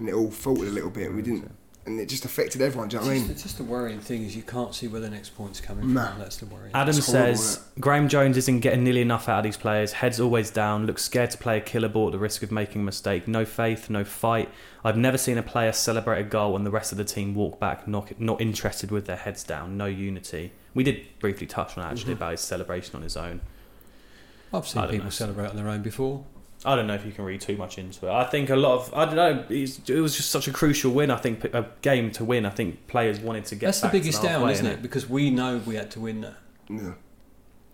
and 0.00 0.08
it 0.08 0.14
all 0.14 0.30
faltered 0.30 0.68
a 0.68 0.72
little 0.72 0.90
bit. 0.90 1.12
We 1.14 1.22
didn't 1.22 1.50
and 1.86 1.98
it 1.98 2.08
just 2.08 2.24
affected 2.24 2.60
everyone. 2.60 2.88
Do 2.88 2.96
you 2.96 3.00
know 3.00 3.08
what 3.08 3.16
I 3.16 3.18
mean? 3.20 3.30
it's 3.30 3.42
just 3.42 3.56
the 3.56 3.64
worrying 3.64 4.00
thing 4.00 4.24
is 4.24 4.36
you 4.36 4.42
can't 4.42 4.74
see 4.74 4.86
where 4.86 5.00
the 5.00 5.08
next 5.08 5.30
point's 5.30 5.60
coming 5.60 5.94
Nah. 5.94 6.10
from. 6.10 6.18
That's 6.18 6.36
the 6.36 6.46
worry. 6.46 6.70
Adam 6.74 6.96
It's 6.96 7.06
horrible, 7.06 7.36
says 7.36 7.64
Graeme 7.78 8.08
Jones 8.08 8.36
isn't 8.36 8.60
getting 8.60 8.84
nearly 8.84 9.00
enough 9.00 9.28
out 9.28 9.38
of 9.38 9.44
these 9.44 9.56
players. 9.56 9.92
Head's 9.92 10.20
always 10.20 10.50
down. 10.50 10.86
Looks 10.86 11.02
scared 11.02 11.30
to 11.30 11.38
play 11.38 11.56
a 11.56 11.60
killer 11.60 11.88
ball 11.88 12.06
at 12.06 12.12
the 12.12 12.18
risk 12.18 12.42
of 12.42 12.52
making 12.52 12.82
a 12.82 12.84
mistake. 12.84 13.26
No 13.26 13.44
faith, 13.44 13.88
no 13.88 14.04
fight. 14.04 14.50
I've 14.84 14.96
never 14.96 15.16
seen 15.16 15.38
a 15.38 15.42
player 15.42 15.72
celebrate 15.72 16.20
a 16.20 16.24
goal 16.24 16.54
and 16.54 16.66
the 16.66 16.70
rest 16.70 16.92
of 16.92 16.98
the 16.98 17.04
team 17.04 17.34
walk 17.34 17.58
back, 17.58 17.88
not 17.88 18.20
not 18.20 18.40
interested 18.40 18.90
with 18.90 19.06
their 19.06 19.16
heads 19.16 19.42
down. 19.42 19.76
No 19.76 19.86
unity. 19.86 20.52
We 20.74 20.84
did 20.84 21.06
briefly 21.18 21.46
touch 21.46 21.76
on 21.78 21.84
it, 21.84 21.88
actually 21.88 22.14
mm-hmm. 22.14 22.22
about 22.22 22.32
his 22.32 22.40
celebration 22.40 22.94
on 22.96 23.02
his 23.02 23.16
own. 23.16 23.40
I've 24.52 24.66
seen 24.66 24.82
I 24.82 24.84
don't 24.84 24.92
people 24.92 25.04
know. 25.06 25.10
celebrate 25.10 25.48
on 25.48 25.56
their 25.56 25.68
own 25.68 25.82
before. 25.82 26.24
I 26.64 26.76
don't 26.76 26.86
know 26.86 26.94
if 26.94 27.06
you 27.06 27.12
can 27.12 27.24
read 27.24 27.40
too 27.40 27.56
much 27.56 27.78
into 27.78 28.06
it. 28.06 28.10
I 28.12 28.24
think 28.24 28.50
a 28.50 28.56
lot 28.56 28.74
of 28.80 28.94
I 28.94 29.04
don't 29.06 29.16
know. 29.16 29.44
It's, 29.48 29.78
it 29.88 30.00
was 30.00 30.16
just 30.16 30.30
such 30.30 30.46
a 30.46 30.52
crucial 30.52 30.92
win. 30.92 31.10
I 31.10 31.16
think 31.16 31.42
a 31.44 31.66
game 31.82 32.10
to 32.12 32.24
win. 32.24 32.44
I 32.44 32.50
think 32.50 32.86
players 32.86 33.18
wanted 33.20 33.46
to 33.46 33.54
get. 33.54 33.66
That's 33.68 33.80
the 33.80 33.86
back 33.86 33.92
to 33.92 33.98
biggest 33.98 34.22
down, 34.22 34.48
isn't 34.50 34.66
innit? 34.66 34.70
it? 34.74 34.82
Because 34.82 35.08
we 35.08 35.30
know 35.30 35.60
we 35.64 35.76
had 35.76 35.90
to 35.92 36.00
win 36.00 36.20
that. 36.22 36.34
Yeah. 36.68 36.92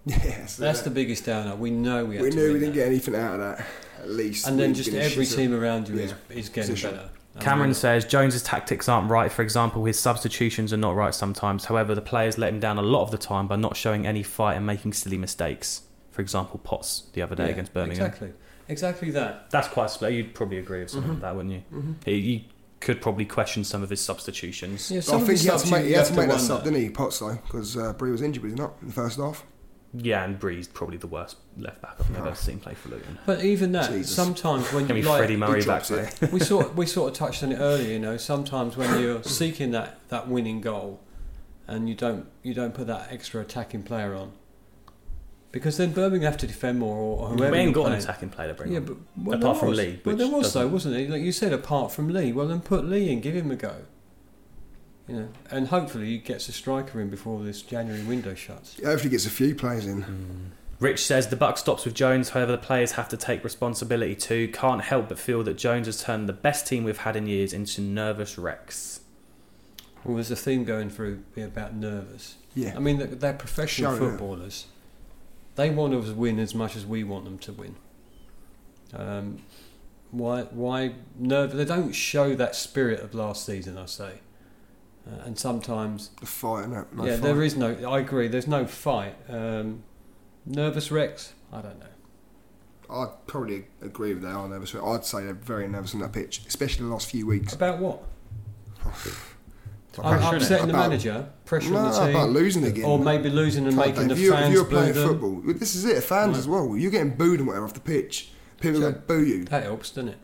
Yes. 0.07 0.57
That's 0.57 0.83
the 0.83 0.91
biggest 0.91 1.25
downer. 1.27 1.57
We 1.57 1.71
know 1.73 2.05
we 2.05 2.15
had 2.17 2.25
We 2.25 2.31
to 2.31 2.37
knew 2.37 2.43
win 2.45 2.53
we 2.55 2.59
didn't 2.61 2.75
that. 2.75 2.81
get 2.81 2.87
anything 2.87 3.17
out 3.17 3.35
of 3.35 3.41
that. 3.41 3.67
At 4.03 4.11
least. 4.11 4.47
and 4.47 4.57
then 4.59 4.73
just 4.73 4.93
every 4.93 5.25
shit. 5.25 5.37
team 5.37 5.53
around 5.53 5.89
you 5.89 5.99
is, 5.99 6.13
Yeah. 6.31 6.37
is 6.37 6.49
getting 6.49 6.71
Position. 6.75 6.91
better. 6.95 7.11
Cameron 7.41 7.75
says 7.75 8.05
Jones's 8.05 8.43
tactics 8.45 8.89
aren't 8.89 9.11
right. 9.11 9.33
For 9.33 9.43
example, 9.43 9.85
his 9.85 9.99
substitutions 9.99 10.73
are 10.73 10.77
not 10.77 10.95
right 10.95 11.13
sometimes. 11.15 11.65
However, 11.67 11.95
the 11.95 12.01
players 12.03 12.39
let 12.39 12.51
him 12.53 12.61
down 12.61 12.79
a 12.79 12.83
lot 12.83 13.03
of 13.03 13.11
the 13.11 13.19
time 13.19 13.47
by 13.49 13.57
not 13.57 13.77
showing 13.77 14.07
any 14.07 14.23
fight 14.23 14.55
and 14.55 14.65
making 14.65 14.93
silly 14.93 15.19
mistakes. 15.19 15.83
For 16.13 16.23
example, 16.23 16.61
Potts 16.63 17.09
the 17.13 17.21
other 17.21 17.35
day 17.35 17.47
Yeah, 17.47 17.51
against 17.51 17.75
Birmingham. 17.75 18.07
Exactly, 18.07 18.33
exactly 18.69 19.11
that. 19.13 19.51
That's 19.51 19.69
quite 19.69 19.91
split. 19.91 20.13
You'd 20.13 20.35
probably 20.35 20.59
agree 20.59 20.81
with 20.81 20.91
something 20.91 21.13
like 21.13 21.21
that, 21.23 21.37
wouldn't 21.37 21.55
you? 21.55 21.95
He, 22.05 22.15
you 22.17 22.41
could 22.81 23.01
probably 23.01 23.25
question 23.25 23.65
some 23.65 23.83
of 23.83 23.91
his 23.91 24.01
substitutions. 24.01 24.91
Yeah, 24.91 24.99
But 24.99 25.05
some 25.05 25.23
I 25.23 25.25
think 25.27 25.39
he 25.41 25.49
had 25.49 25.59
to 25.61 25.71
make, 25.71 25.81
you 25.83 25.87
he 25.89 25.93
had 25.95 25.99
have 26.01 26.09
to 26.09 26.13
make 26.15 26.27
that 26.29 26.35
wonder. 26.35 26.45
sub, 26.45 26.65
didn't 26.65 26.81
he, 26.81 26.91
Potts 26.91 27.19
though? 27.19 27.35
Because 27.45 27.77
uh, 27.77 27.93
Bree 27.95 28.11
was 28.11 28.23
injured, 28.23 28.43
was 28.43 28.53
he 28.53 28.59
not, 28.59 28.75
in 28.83 28.89
the 28.89 28.93
first 28.93 29.19
half? 29.19 29.45
Yeah, 29.95 30.25
and 30.25 30.39
Bree's 30.39 30.69
probably 30.69 30.99
the 30.99 31.07
worst 31.07 31.37
left 31.57 31.81
back 31.81 31.95
I've 31.99 32.15
ever 32.17 32.35
seen 32.35 32.59
play 32.59 32.75
for 32.75 32.91
Luton. 32.91 33.19
But 33.25 33.43
even 33.45 33.73
that, 33.73 33.91
Jesus. 33.91 34.15
sometimes 34.15 34.71
when 34.73 34.87
Give 34.87 34.95
me 34.95 35.01
you 35.03 35.09
like, 35.09 35.19
Freddie 35.21 35.37
Murray 35.37 35.61
He 35.63 35.67
back 35.67 35.87
there. 35.87 36.11
we 36.33 36.41
sort 36.41 36.75
we 36.75 36.85
sort 36.85 37.13
of 37.13 37.17
touched 37.19 37.43
on 37.43 37.53
it 37.53 37.57
earlier. 37.57 37.93
You 37.93 37.99
know, 37.99 38.19
sometimes 38.19 38.77
when 38.77 39.01
you're 39.01 39.23
seeking 39.23 39.71
that, 39.71 39.99
that 40.09 40.29
winning 40.29 40.61
goal, 40.61 41.01
and 41.67 41.89
you 41.89 41.95
don't 41.95 42.27
you 42.43 42.53
don't 42.53 42.75
put 42.75 42.89
that 42.89 43.11
extra 43.11 43.41
attacking 43.41 43.85
player 43.85 44.15
on, 44.15 44.33
because 45.53 45.77
then 45.77 45.93
Birmingham 45.93 46.31
have 46.33 46.41
to 46.41 46.47
defend 46.47 46.79
more 46.79 46.97
or 46.97 47.29
whoever. 47.29 47.53
we 47.53 47.59
ain't 47.59 47.67
you're 47.67 47.75
got 47.75 47.81
an 47.87 47.93
playing. 47.93 48.03
attacking 48.03 48.29
player 48.31 48.49
to 48.49 48.55
bring 48.55 48.73
Yeah, 48.73 48.79
on. 48.81 48.85
but 48.85 48.97
well, 49.17 49.39
Apart 49.39 49.59
from 49.59 49.69
was. 49.71 49.79
Lee, 49.79 50.01
well, 50.05 50.17
there 50.17 50.29
was 50.29 50.53
though, 50.53 50.61
doesn't- 50.61 50.73
wasn't 50.73 50.97
it? 50.97 51.11
Like 51.11 51.23
you 51.23 51.33
said, 51.33 51.53
apart 51.53 51.93
from 51.93 52.09
Lee, 52.09 52.33
well 52.33 52.47
then 52.49 52.61
put 52.61 52.85
Lee 52.85 53.11
in, 53.11 53.21
give 53.21 53.35
him 53.35 53.51
a 53.51 53.57
go. 53.57 53.75
You 55.09 55.15
know, 55.17 55.29
and 55.51 55.69
hopefully 55.69 56.07
he 56.07 56.19
gets 56.19 56.49
a 56.49 56.53
striker 56.53 57.01
in 57.01 57.11
before 57.11 57.43
this 57.45 57.63
January 57.63 58.03
window 58.03 58.35
shuts. 58.35 58.75
He 58.75 58.85
hopefully 58.85 59.11
gets 59.11 59.25
a 59.25 59.31
few 59.31 59.55
players 59.55 59.87
in. 59.87 60.03
Hmm. 60.03 60.47
Rich 60.81 61.07
says 61.07 61.29
the 61.29 61.37
buck 61.37 61.57
stops 61.59 61.85
with 61.87 61.95
Jones. 61.95 62.31
However, 62.31 62.53
the 62.53 62.59
players 62.59 62.93
have 62.93 63.09
to 63.11 63.17
take 63.17 63.43
responsibility 63.45 64.15
too. 64.17 64.49
Can't 64.49 64.83
help 64.83 65.09
but 65.09 65.19
feel 65.19 65.43
that 65.45 65.57
Jones 65.57 65.87
has 65.87 66.03
turned 66.03 66.29
the 66.29 66.33
best 66.35 66.67
team 66.67 66.85
we've 66.85 66.99
had 66.99 67.17
in 67.17 67.27
years 67.27 67.53
into 67.55 67.81
nervous 67.81 68.37
wrecks. 68.37 69.01
Well, 70.05 70.17
there's 70.17 70.31
a 70.31 70.37
theme 70.37 70.65
going 70.65 70.91
through 70.91 71.23
here 71.35 71.47
about 71.47 71.75
nervous. 71.75 72.35
Yeah. 72.55 72.75
I 72.77 72.81
mean, 72.81 72.99
they're, 72.99 73.07
they're 73.07 73.33
professional 73.33 73.97
footballers. 73.97 74.67
yeah. 74.69 74.73
They 75.57 75.71
want 75.71 75.93
to 75.93 76.13
win 76.15 76.39
as 76.39 76.55
much 76.55 76.77
as 76.77 76.87
we 76.87 77.03
want 77.05 77.25
them 77.25 77.39
to 77.39 77.53
win. 77.53 77.77
Um, 78.95 79.39
why? 80.11 80.43
Why? 80.43 80.95
No, 81.19 81.47
they 81.47 81.65
don't 81.65 81.93
show 81.93 82.35
that 82.37 82.55
spirit 82.55 83.01
of 83.01 83.15
last 83.15 83.45
season. 83.45 83.77
I 83.77 83.87
say, 83.87 84.21
uh, 85.07 85.23
and 85.25 85.39
sometimes, 85.39 86.11
The 86.21 86.27
fight, 86.27 86.69
no, 86.69 86.87
no 86.93 87.05
yeah, 87.05 87.13
fight. 87.15 87.23
there 87.23 87.43
is 87.43 87.57
no. 87.57 87.73
I 87.91 87.99
agree. 88.01 88.29
There's 88.29 88.47
no 88.47 88.67
fight. 88.67 89.17
Um, 89.29 89.83
nervous 90.45 90.91
wrecks. 90.91 91.33
I 91.53 91.61
don't 91.63 91.79
know. 91.81 91.87
I'd 92.89 93.27
probably 93.27 93.65
agree 93.83 94.15
with 94.15 94.23
that. 94.23 94.35
I'm 94.37 94.51
nervous. 94.51 94.75
I'd 94.75 95.05
say 95.05 95.25
they're 95.25 95.35
very 95.35 95.67
nervous 95.67 95.93
on 95.95 96.01
that 96.01 96.13
pitch, 96.13 96.43
especially 96.47 96.85
the 96.85 96.93
last 96.93 97.11
few 97.11 97.27
weeks. 97.27 97.53
About 97.53 97.79
what? 97.79 98.03
About- 99.99 100.23
I'm 100.23 100.35
upsetting 100.37 100.67
the 100.69 100.73
about- 100.75 100.89
manager, 100.91 101.29
pressure 101.45 101.71
No, 101.71 101.77
on 101.79 101.93
the 101.93 101.99
team, 101.99 102.11
about 102.11 102.31
losing 102.31 102.65
again. 102.65 102.85
or 102.85 102.99
maybe 102.99 103.31
losing 103.31 103.67
and 103.67 103.77
making 103.77 104.09
the 104.09 104.15
if 104.15 104.21
you, 104.21 104.33
if 104.33 104.39
fans 104.39 104.53
you're 104.55 104.65
playing 104.65 104.95
them. 104.95 105.09
football, 105.09 105.43
well, 105.45 105.55
this 105.55 105.75
is 105.75 105.85
it. 105.85 106.03
Fans 106.05 106.33
Right. 106.33 106.39
as 106.39 106.49
well. 106.49 106.77
You're 106.77 106.91
getting 106.91 107.11
booed 107.17 107.39
and 107.41 107.47
whatever 107.49 107.65
off 107.67 107.75
the 107.75 107.81
pitch. 107.81 108.31
People 108.61 108.81
Sure. 108.81 108.89
are 108.89 108.93
going 108.93 109.03
to 109.03 109.09
boo 109.09 109.25
you. 109.25 109.45
That 109.45 109.63
helps, 109.65 109.91
doesn't 109.91 110.09
it? 110.11 110.19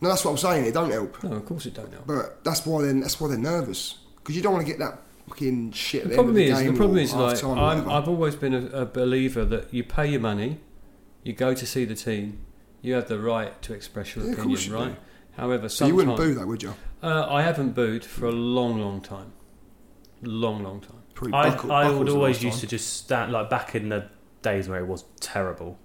No, 0.00 0.08
that's 0.08 0.24
what 0.24 0.30
I'm 0.32 0.38
saying. 0.38 0.64
It 0.66 0.74
don't 0.74 0.90
help. 0.90 1.22
No, 1.22 1.32
of 1.32 1.44
course 1.46 1.66
it 1.66 1.74
don't 1.74 1.92
help. 1.92 2.06
But 2.06 2.42
that's 2.44 2.64
why 2.66 2.82
they're 2.82 2.94
that's 2.94 3.20
why 3.20 3.28
they're 3.28 3.38
nervous 3.38 3.98
because 4.16 4.34
you 4.34 4.42
don't 4.42 4.52
want 4.54 4.64
to 4.66 4.70
get 4.72 4.78
that 4.80 5.02
fucking 5.28 5.72
shit. 5.72 6.04
The 6.04 6.08
the, 6.08 6.14
end 6.14 6.18
of 6.20 6.24
problem 6.24 6.34
the 6.34 6.44
is, 6.44 6.58
the 6.58 6.72
problem 6.72 6.98
is 6.98 7.14
like 7.14 7.44
I'm, 7.44 7.56
whatever. 7.56 7.90
I've 7.90 8.08
always 8.08 8.34
been 8.34 8.54
a, 8.54 8.66
a 8.82 8.86
believer 8.86 9.44
that 9.44 9.72
you 9.74 9.84
pay 9.84 10.06
your 10.08 10.20
money, 10.20 10.60
you 11.22 11.32
go 11.34 11.52
to 11.54 11.66
see 11.66 11.84
the 11.84 11.94
team, 11.94 12.38
you 12.82 12.94
have 12.94 13.08
the 13.08 13.18
right 13.20 13.60
to 13.62 13.74
express 13.74 14.16
your 14.16 14.24
Yeah, 14.24 14.32
of 14.32 14.38
opinion, 14.38 14.60
you 14.62 14.74
right? 14.74 14.96
However, 15.36 15.68
So 15.68 15.86
you 15.86 15.94
wouldn't 15.94 16.16
boo 16.16 16.34
that, 16.34 16.46
would 16.46 16.62
you? 16.62 16.74
Uh, 17.02 17.26
I 17.28 17.42
haven't 17.42 17.70
booed 17.74 18.04
for 18.04 18.26
a 18.26 18.32
long, 18.32 18.80
long 18.80 19.00
time, 19.00 19.32
long, 20.22 20.62
long 20.62 20.80
time. 20.80 20.96
Probably 21.14 21.34
I, 21.34 21.50
Buckle- 21.50 21.72
I 21.72 21.82
Buckles 21.84 21.98
would 21.98 22.08
always 22.10 22.42
used 22.42 22.56
time. 22.56 22.60
to 22.62 22.66
just 22.66 22.94
stand 22.96 23.32
like 23.32 23.50
back 23.50 23.74
in 23.74 23.88
the 23.90 24.08
days 24.42 24.68
where 24.68 24.80
it 24.80 24.86
was 24.86 25.04
terrible. 25.20 25.78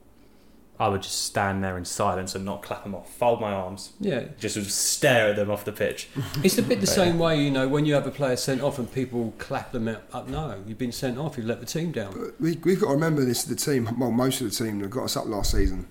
I 0.77 0.89
would 0.89 1.03
just 1.03 1.23
stand 1.23 1.63
there 1.63 1.77
in 1.77 1.85
silence 1.85 2.35
and 2.35 2.43
not 2.43 2.61
clap 2.61 2.83
them 2.83 2.93
off, 2.95 3.09
fold 3.13 3.39
my 3.39 3.53
arms, 3.53 3.93
Yeah, 4.01 4.25
just 4.37 4.57
would 4.57 4.69
stare 4.69 5.29
at 5.29 5.37
them 5.37 5.49
off 5.49 5.63
the 5.63 5.71
pitch. 5.71 6.09
it's 6.43 6.57
a 6.57 6.61
bit 6.61 6.81
the 6.81 6.87
same 6.87 7.17
way, 7.17 7.41
you 7.41 7.49
know, 7.49 7.65
when 7.69 7.85
you 7.85 7.93
have 7.93 8.05
a 8.05 8.11
player 8.11 8.35
sent 8.35 8.59
off 8.61 8.77
and 8.77 8.91
people 8.91 9.33
clap 9.37 9.71
them 9.71 9.87
up. 9.87 10.03
up 10.13 10.27
no, 10.27 10.61
you've 10.67 10.77
been 10.77 10.91
sent 10.91 11.17
off. 11.17 11.37
You've 11.37 11.45
let 11.45 11.61
the 11.61 11.65
team 11.65 11.93
down. 11.93 12.11
But 12.11 12.41
we, 12.41 12.57
we've 12.65 12.81
got 12.81 12.87
to 12.87 12.93
remember 12.93 13.23
this. 13.23 13.45
The 13.45 13.55
team, 13.55 13.89
well, 13.97 14.11
most 14.11 14.41
of 14.41 14.49
the 14.49 14.65
team 14.65 14.79
that 14.79 14.89
got 14.89 15.05
us 15.05 15.15
up 15.15 15.27
last 15.27 15.51
season. 15.51 15.87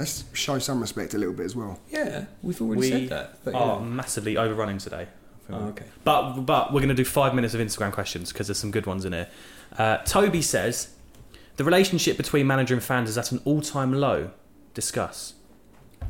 Let's 0.00 0.24
show 0.32 0.58
some 0.58 0.80
respect 0.80 1.12
a 1.12 1.18
little 1.18 1.34
bit 1.34 1.44
as 1.44 1.54
well. 1.54 1.78
Yeah, 1.90 2.24
we've 2.42 2.58
already 2.62 2.80
we 2.80 2.88
said 2.88 3.08
that. 3.10 3.44
But 3.44 3.54
are 3.54 3.78
yeah. 3.78 3.84
massively 3.84 4.38
overrunning 4.38 4.78
today. 4.78 5.08
Oh, 5.50 5.66
okay. 5.68 5.84
But 6.04 6.40
but 6.40 6.72
we're 6.72 6.80
going 6.80 6.88
to 6.88 6.94
do 6.94 7.04
five 7.04 7.34
minutes 7.34 7.52
of 7.52 7.60
Instagram 7.60 7.92
questions 7.92 8.32
because 8.32 8.46
there's 8.46 8.58
some 8.58 8.70
good 8.70 8.86
ones 8.86 9.04
in 9.04 9.12
here. 9.12 9.28
Uh, 9.76 9.98
Toby 9.98 10.40
says 10.40 10.94
the 11.56 11.64
relationship 11.64 12.16
between 12.16 12.46
manager 12.46 12.72
and 12.72 12.82
fans 12.82 13.10
is 13.10 13.18
at 13.18 13.30
an 13.30 13.42
all-time 13.44 13.92
low. 13.92 14.30
Discuss. 14.72 15.34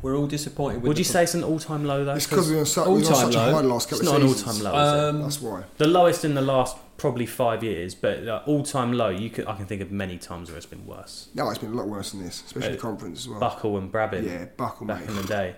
We're 0.01 0.15
all 0.17 0.27
disappointed. 0.27 0.81
With 0.81 0.87
Would 0.89 0.97
you 0.97 1.03
say 1.03 1.23
it's 1.23 1.33
an 1.35 1.43
all-time 1.43 1.85
low 1.85 2.03
though? 2.05 2.15
It's 2.15 2.25
because 2.27 2.49
we 2.49 2.55
were 2.55 2.61
on 2.61 2.65
such, 2.65 2.87
we 2.87 2.93
were 2.93 2.97
on 2.99 3.03
all-time 3.03 3.15
such 3.31 3.35
a 3.35 3.37
low. 3.37 3.51
high 3.53 3.61
the 3.61 3.67
last 3.67 3.91
it's 3.91 4.01
not 4.03 4.15
of 4.15 4.21
an 4.23 4.27
seasons. 4.29 4.47
all-time 4.47 4.63
low. 4.73 4.81
is 4.81 4.93
it? 5.03 5.09
Um, 5.15 5.21
That's 5.21 5.41
why. 5.41 5.63
The 5.77 5.87
lowest 5.87 6.25
in 6.25 6.33
the 6.33 6.41
last 6.41 6.77
probably 6.97 7.25
five 7.25 7.63
years, 7.63 7.93
but 7.95 8.27
uh, 8.27 8.41
all-time 8.45 8.93
low. 8.93 9.09
You 9.09 9.29
could 9.29 9.47
I 9.47 9.55
can 9.55 9.65
think 9.65 9.81
of 9.81 9.91
many 9.91 10.17
times 10.17 10.49
where 10.49 10.57
it's 10.57 10.65
been 10.65 10.85
worse. 10.87 11.27
No, 11.35 11.49
it's 11.49 11.59
been 11.59 11.71
a 11.73 11.75
lot 11.75 11.87
worse 11.87 12.11
than 12.11 12.23
this, 12.23 12.43
especially 12.45 12.69
Uh, 12.69 12.71
the 12.73 12.77
conference 12.77 13.19
as 13.21 13.29
well. 13.29 13.39
Buckle 13.39 13.77
and 13.77 13.91
Brabin 13.91 14.25
yeah, 14.25 14.45
Buckle, 14.57 14.87
back 14.87 15.01
mate. 15.01 15.09
in 15.09 15.15
the 15.17 15.23
day. 15.27 15.55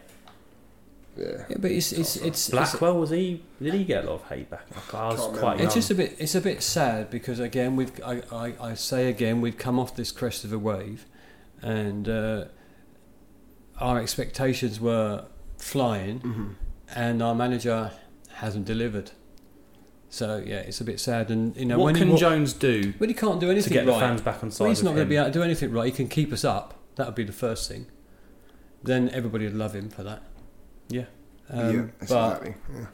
Yeah. 1.18 1.46
Yeah, 1.48 1.58
but 1.60 1.70
it's 1.72 1.91
it's 1.91 2.16
it's, 2.16 2.26
it's 2.26 2.50
Blackwell 2.50 2.98
was 3.00 3.12
he? 3.12 3.44
Did 3.62 3.76
he 3.76 3.84
get 3.84 4.04
a 4.04 4.08
lot 4.08 4.16
of 4.16 4.30
hate 4.30 4.50
back? 4.50 4.66
I 4.94 5.10
was 5.10 5.20
Can't 5.20 5.32
quite 5.34 5.41
remember. 5.41 5.58
young. 5.58 5.66
It's 5.68 5.76
just 5.76 5.91
a 5.91 5.96
bit. 5.96 6.16
It's 6.18 6.34
a 6.36 6.41
bit 6.41 6.64
sad 6.64 7.12
because 7.12 7.39
again, 7.39 7.76
we've. 7.76 7.91
I, 8.04 8.24
I, 8.32 8.54
I 8.60 8.74
say 8.74 9.10
again, 9.10 9.39
we've 9.39 9.58
come 9.58 9.80
off 9.80 9.96
this 9.96 10.12
crest 10.12 10.44
of 10.44 10.52
a 10.52 10.58
wave, 10.58 11.06
and 11.62 12.10
uh, 12.10 12.46
our 13.80 13.99
expectations 13.99 14.80
were 14.80 15.26
flying, 15.57 16.19
hmm 16.19 16.51
and 16.95 17.24
our 17.24 17.34
manager 17.34 17.91
hasn't 18.36 18.65
delivered. 18.65 19.09
So 20.09 20.43
yeah, 20.45 20.57
it's 20.57 20.80
a 20.80 20.84
bit 20.84 20.99
sad. 20.99 21.32
And 21.32 21.55
you 21.57 21.65
know, 21.65 21.80
what 21.80 21.86
when 21.86 21.95
can 21.95 22.07
he, 22.07 22.13
wa- 22.13 22.19
Jones 22.19 22.53
do 22.53 22.93
when 22.99 23.09
he 23.09 23.15
can't 23.15 23.39
do 23.39 23.47
to 23.47 23.51
anything 23.51 23.74
get 23.74 23.86
the 23.88 23.93
right, 23.93 23.99
fans 23.99 24.21
back 24.21 24.43
on 24.43 24.51
side? 24.51 24.63
well, 24.65 24.69
he's 24.69 24.84
not 24.84 24.91
going 24.93 25.07
to 25.07 25.09
be 25.09 25.15
able 25.15 25.28
to 25.28 25.32
do 25.34 25.41
anything 25.41 25.71
right. 25.71 25.86
He 25.86 25.91
can 25.91 26.07
keep 26.07 26.32
us 26.32 26.43
up. 26.45 26.76
That 26.95 27.07
would 27.07 27.15
be 27.15 27.24
the 27.24 27.32
first 27.34 27.67
thing. 27.67 27.88
Then 28.84 29.09
everybody 29.09 29.45
would 29.45 29.55
love 29.55 29.74
him 29.74 29.89
for 29.89 30.03
that. 30.03 30.21
Yeah. 30.89 31.05
Um, 31.49 31.76
yeah, 31.76 31.82
but 31.99 32.03
exactly. 32.03 32.55
Yeah. 32.71 32.86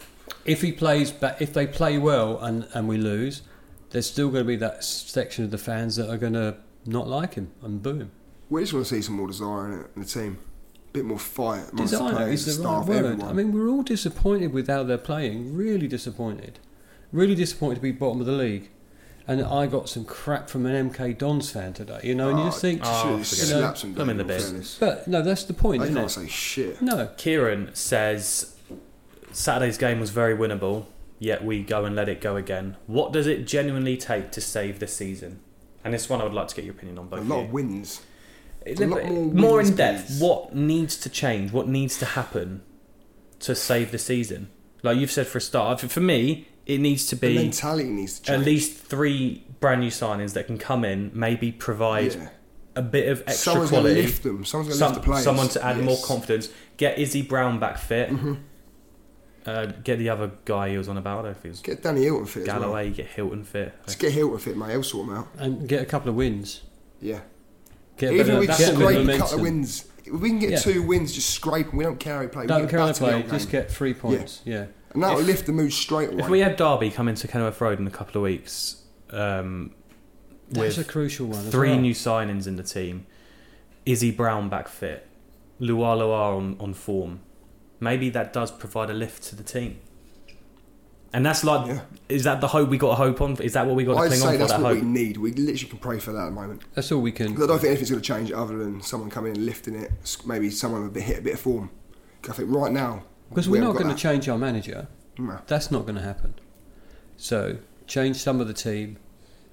if 0.46 0.62
he 0.62 0.72
plays, 0.72 1.12
but 1.12 1.42
if 1.42 1.52
they 1.52 1.68
play 1.68 1.98
well 1.98 2.40
and, 2.40 2.68
and 2.74 2.88
we 2.88 2.98
lose, 2.98 3.42
there's 3.90 4.10
still 4.10 4.30
going 4.30 4.44
to 4.44 4.48
be 4.48 4.56
that 4.58 4.84
section 4.84 5.44
of 5.44 5.52
the 5.52 5.58
fans 5.58 5.98
that 5.98 6.10
are 6.10 6.18
going 6.18 6.34
to 6.34 6.56
not 6.86 7.08
like 7.08 7.34
him 7.34 7.52
and 7.62 7.84
boo 7.84 7.96
him. 7.96 8.12
We 8.50 8.62
just 8.62 8.72
want 8.74 8.86
to 8.86 8.96
see 8.96 9.02
some 9.02 9.16
more 9.16 9.28
desire 9.28 9.66
in, 9.66 9.80
it, 9.82 9.88
in 9.96 10.02
the 10.04 10.08
team. 10.08 10.40
A 10.90 10.92
bit 10.94 11.06
more 11.06 11.20
fight 11.20 11.66
amongst 11.72 11.92
the 11.94 12.00
Designer 12.00 12.16
players, 12.16 12.48
is 12.48 12.58
the 12.58 12.64
the 12.64 12.70
right 12.70 12.88
word. 12.88 13.06
everyone. 13.06 13.30
I 13.30 13.34
mean, 13.34 13.52
we're 13.54 13.70
all 13.70 13.84
disappointed 13.84 14.54
with 14.54 14.68
how 14.68 14.84
they're 14.84 14.98
playing. 14.98 15.56
Really 15.56 15.88
disappointed. 15.88 16.60
Really 17.12 17.36
disappointed 17.36 17.76
to 17.76 17.82
be 17.82 17.92
bottom 17.92 18.20
of 18.22 18.26
the 18.26 18.32
league. 18.34 18.70
And 19.28 19.44
I 19.44 19.68
got 19.68 19.88
some 19.88 20.06
crap 20.06 20.50
from 20.50 20.66
an 20.66 20.90
MK 20.90 21.16
Dons 21.20 21.52
fan 21.52 21.74
today. 21.74 22.00
You 22.04 22.16
know, 22.16 22.30
and 22.30 22.40
you 22.40 22.46
just 22.46 22.58
ah, 22.58 22.62
think, 22.62 22.82
Oh, 22.84 23.04
Should 23.04 23.18
have 23.20 23.28
forget 23.28 23.74
it. 23.76 23.78
some 23.78 24.02
I'm 24.02 24.10
in 24.10 24.18
the 24.18 24.24
Dave, 24.24 24.76
but 24.80 25.08
no, 25.08 25.22
that's 25.22 25.44
the 25.44 25.54
point, 25.54 25.82
They 25.82 25.90
isn't 25.90 25.96
can't 25.96 26.08
it? 26.10 26.14
say 26.14 26.28
shit. 26.28 26.82
No, 26.82 27.08
Kieran 27.18 27.70
says 27.76 28.56
Saturday's 29.32 29.78
game 29.78 30.00
was 30.00 30.10
very 30.10 30.36
winnable, 30.36 30.86
yet 31.20 31.46
we 31.46 31.62
go 31.62 31.86
and 31.86 31.96
let 31.96 32.10
it 32.10 32.22
go 32.22 32.36
again. 32.36 32.78
What 32.88 33.14
does 33.14 33.28
it 33.28 33.46
genuinely 33.46 33.98
take 33.98 34.32
to 34.32 34.42
save 34.42 34.80
the 34.80 34.88
season? 34.88 35.42
And 35.84 35.94
this 35.94 36.10
one 36.10 36.20
I 36.22 36.24
would 36.24 36.34
like 36.34 36.48
to 36.48 36.56
get 36.56 36.66
your 36.66 36.74
opinion 36.74 36.98
on 36.98 37.08
both. 37.08 37.20
A 37.20 37.24
lot 37.24 37.40
of 37.42 37.46
of 37.46 37.54
wins. 37.54 38.02
A 38.78 38.86
lot 38.86 39.06
more 39.06 39.34
more 39.34 39.58
wins, 39.58 39.70
in 39.70 39.76
depth. 39.76 40.08
please. 40.08 40.22
What 40.22 40.56
needs 40.56 40.98
to 40.98 41.10
change? 41.10 41.52
What 41.52 41.68
needs 41.68 41.98
to 42.00 42.06
happen 42.06 42.62
to 43.40 43.56
save 43.56 43.92
the 43.92 43.98
season? 43.98 44.50
Like 44.84 44.98
you've 44.98 45.12
said 45.12 45.28
for 45.28 45.38
a 45.38 45.42
start, 45.42 45.80
for- 45.80 45.88
for 45.88 46.00
me, 46.02 46.48
it 46.66 46.80
needs 46.80 47.06
to 47.08 47.16
The 47.16 47.28
be 47.30 47.36
mentality 47.36 47.90
needs 47.90 48.20
to 48.20 48.24
change. 48.26 48.40
at 48.40 48.46
least 48.46 48.78
three 48.78 49.44
brand 49.60 49.82
new 49.82 49.90
signings 49.90 50.34
that 50.34 50.48
can 50.48 50.58
come 50.58 50.86
in, 50.86 51.12
maybe 51.14 51.52
provide 51.52 52.14
Yeah. 52.16 52.30
a 52.76 52.82
bit 52.82 53.08
of 53.10 53.22
extra 53.22 53.36
Someone's 53.54 53.72
going 53.72 53.84
to 53.84 53.90
quality. 53.90 54.02
lift 54.08 54.24
them. 54.24 54.46
Someone's 54.46 54.68
going 54.70 54.76
to 54.76 54.78
Some, 54.80 54.92
lift 54.94 55.02
the 55.02 55.06
players. 55.12 55.24
someone 55.24 55.48
to 55.50 55.66
add 55.66 55.84
more 55.84 55.98
confidence. 56.06 56.50
Get 56.78 56.98
Izzy 57.00 57.22
Brown 57.24 57.60
back 57.60 57.78
fit. 57.78 58.10
Mhm. 58.12 58.38
Uh, 59.46 59.66
get 59.84 59.98
the 59.98 60.10
other 60.10 60.32
guy 60.46 60.70
he 60.70 60.78
was 60.78 60.88
on 60.88 60.98
about. 60.98 61.20
I 61.20 61.22
don't 61.24 61.32
if 61.32 61.44
he 61.44 61.50
was 61.50 61.60
Get 61.62 61.82
Danny 61.82 62.04
Hylton 62.04 62.26
fit 62.26 62.44
as 62.44 62.48
well. 62.50 62.60
Galloway. 62.60 62.90
Get 62.92 63.08
Hylton 63.08 63.44
fit. 63.44 63.74
Just 63.86 63.98
get 64.00 64.12
Hylton 64.12 64.38
fit, 64.38 64.56
mate. 64.58 64.70
He'll 64.72 64.84
sort 64.84 65.08
them 65.08 65.16
out. 65.18 65.28
and 65.38 65.68
get 65.68 65.82
a 65.82 65.86
couple 65.86 66.10
of 66.10 66.16
wins. 66.16 66.62
Yeah. 67.02 67.22
Get 68.00 68.14
Even 68.14 68.18
bit 68.18 68.28
if 68.28 68.34
of, 68.34 68.40
we 68.40 68.48
get 68.48 68.60
a 68.60 68.64
scrape 68.76 69.08
a 69.10 69.18
couple 69.20 69.36
of 69.36 69.42
wins. 69.42 69.86
If 70.06 70.14
we 70.14 70.30
can 70.30 70.40
get 70.40 70.50
Yeah. 70.52 70.58
two 70.60 70.82
wins, 70.82 71.14
just 71.14 71.30
scrape 71.30 71.68
them. 71.68 71.78
We 71.78 71.84
don't 71.84 72.00
care 72.00 72.16
how 72.16 72.22
we 72.22 72.28
play. 72.28 72.42
We 72.44 72.48
Don't 72.48 72.62
get 72.62 72.70
care 72.72 72.80
how 72.80 72.86
they 72.88 72.92
back 72.94 73.00
play. 73.00 73.32
Just 73.38 73.52
game. 73.52 73.62
get 73.62 73.72
three 73.72 73.94
points. 73.94 74.42
Yeah. 74.46 74.66
And 74.94 75.04
that'll 75.04 75.20
If- 75.20 75.28
lift 75.28 75.46
the 75.46 75.52
mood 75.52 75.72
straight 75.72 76.10
away. 76.10 76.24
If 76.24 76.30
we 76.30 76.40
had 76.40 76.56
Derby 76.56 76.90
come 76.90 77.08
into 77.08 77.28
Kenilworth 77.28 77.62
Road 77.62 77.78
in 77.80 77.86
a 77.86 77.92
couple 77.92 78.18
of 78.18 78.24
weeks, 78.24 78.78
um, 79.12 79.72
That's 80.50 80.78
with 80.78 80.88
a 80.88 80.90
crucial 80.90 81.28
one. 81.28 81.46
as 81.46 81.52
three 81.52 81.70
well. 81.72 81.80
new 81.82 81.94
signings 81.94 82.48
in 82.48 82.56
the 82.56 82.64
team, 82.64 83.06
Izzy 83.86 84.10
Brown 84.10 84.50
back 84.50 84.68
fit, 84.68 85.06
LuaLua 85.62 86.36
on, 86.38 86.56
on 86.60 86.74
form, 86.74 87.20
maybe 87.80 88.10
that 88.10 88.34
does 88.34 88.50
provide 88.50 88.90
a 88.90 88.94
lift 88.94 89.22
to 89.24 89.36
the 89.36 89.44
team. 89.44 89.78
And 91.12 91.26
that's 91.26 91.44
like, 91.44 91.68
Yeah. 91.68 91.82
is 92.08 92.24
that 92.26 92.40
the 92.40 92.48
hope 92.48 92.70
we 92.70 92.78
got 92.78 92.90
to 92.90 92.96
hope 92.96 93.20
on? 93.22 93.36
Is 93.42 93.54
that 93.54 93.66
what 93.66 93.76
we 93.76 93.84
got 93.84 93.94
to 93.96 94.00
I'd 94.02 94.08
cling 94.10 94.22
on 94.22 94.28
say 94.28 94.34
for? 94.34 94.38
that's 94.38 94.52
That 94.52 94.62
what 94.62 94.76
hope. 94.76 94.84
we 94.84 94.90
need. 94.90 95.18
We 95.18 95.32
literally 95.32 95.70
can 95.70 95.80
pray 95.80 96.00
for 96.00 96.12
that 96.12 96.20
at 96.22 96.26
the 96.26 96.32
moment. 96.32 96.62
That's 96.76 96.92
all 96.92 97.02
we 97.02 97.12
can. 97.12 97.34
I 97.34 97.48
don't 97.48 97.60
think 97.60 97.66
anything's 97.70 97.90
going 97.90 98.02
to 98.02 98.08
change 98.08 98.32
other 98.32 98.58
than 98.58 98.82
someone 98.82 99.10
coming 99.10 99.32
in 99.32 99.38
and 99.38 99.46
lifting 99.46 99.74
it. 99.76 99.92
Maybe 100.26 100.50
someone 100.52 100.84
with 100.84 100.92
a 100.92 100.94
bit, 100.94 101.04
hit 101.04 101.20
a 101.20 101.22
bit 101.22 101.34
of 101.34 101.40
form. 101.40 101.72
'Cause 102.22 102.34
I 102.34 102.38
think 102.38 102.54
right 102.54 102.72
now 102.72 103.04
Because 103.30 103.48
we 103.50 103.58
we're 103.58 103.64
not 103.64 103.72
haven't 103.74 103.84
going 103.84 103.96
to 103.96 104.02
change 104.02 104.30
our 104.30 104.38
manager. 104.38 104.88
that. 105.18 105.22
No. 105.24 105.40
That's 105.48 105.72
not 105.72 105.84
going 105.84 105.96
to 105.96 106.02
happen. 106.02 106.36
So 107.18 107.58
change 107.88 108.18
some 108.18 108.40
of 108.40 108.48
the 108.48 108.54
team 108.54 108.98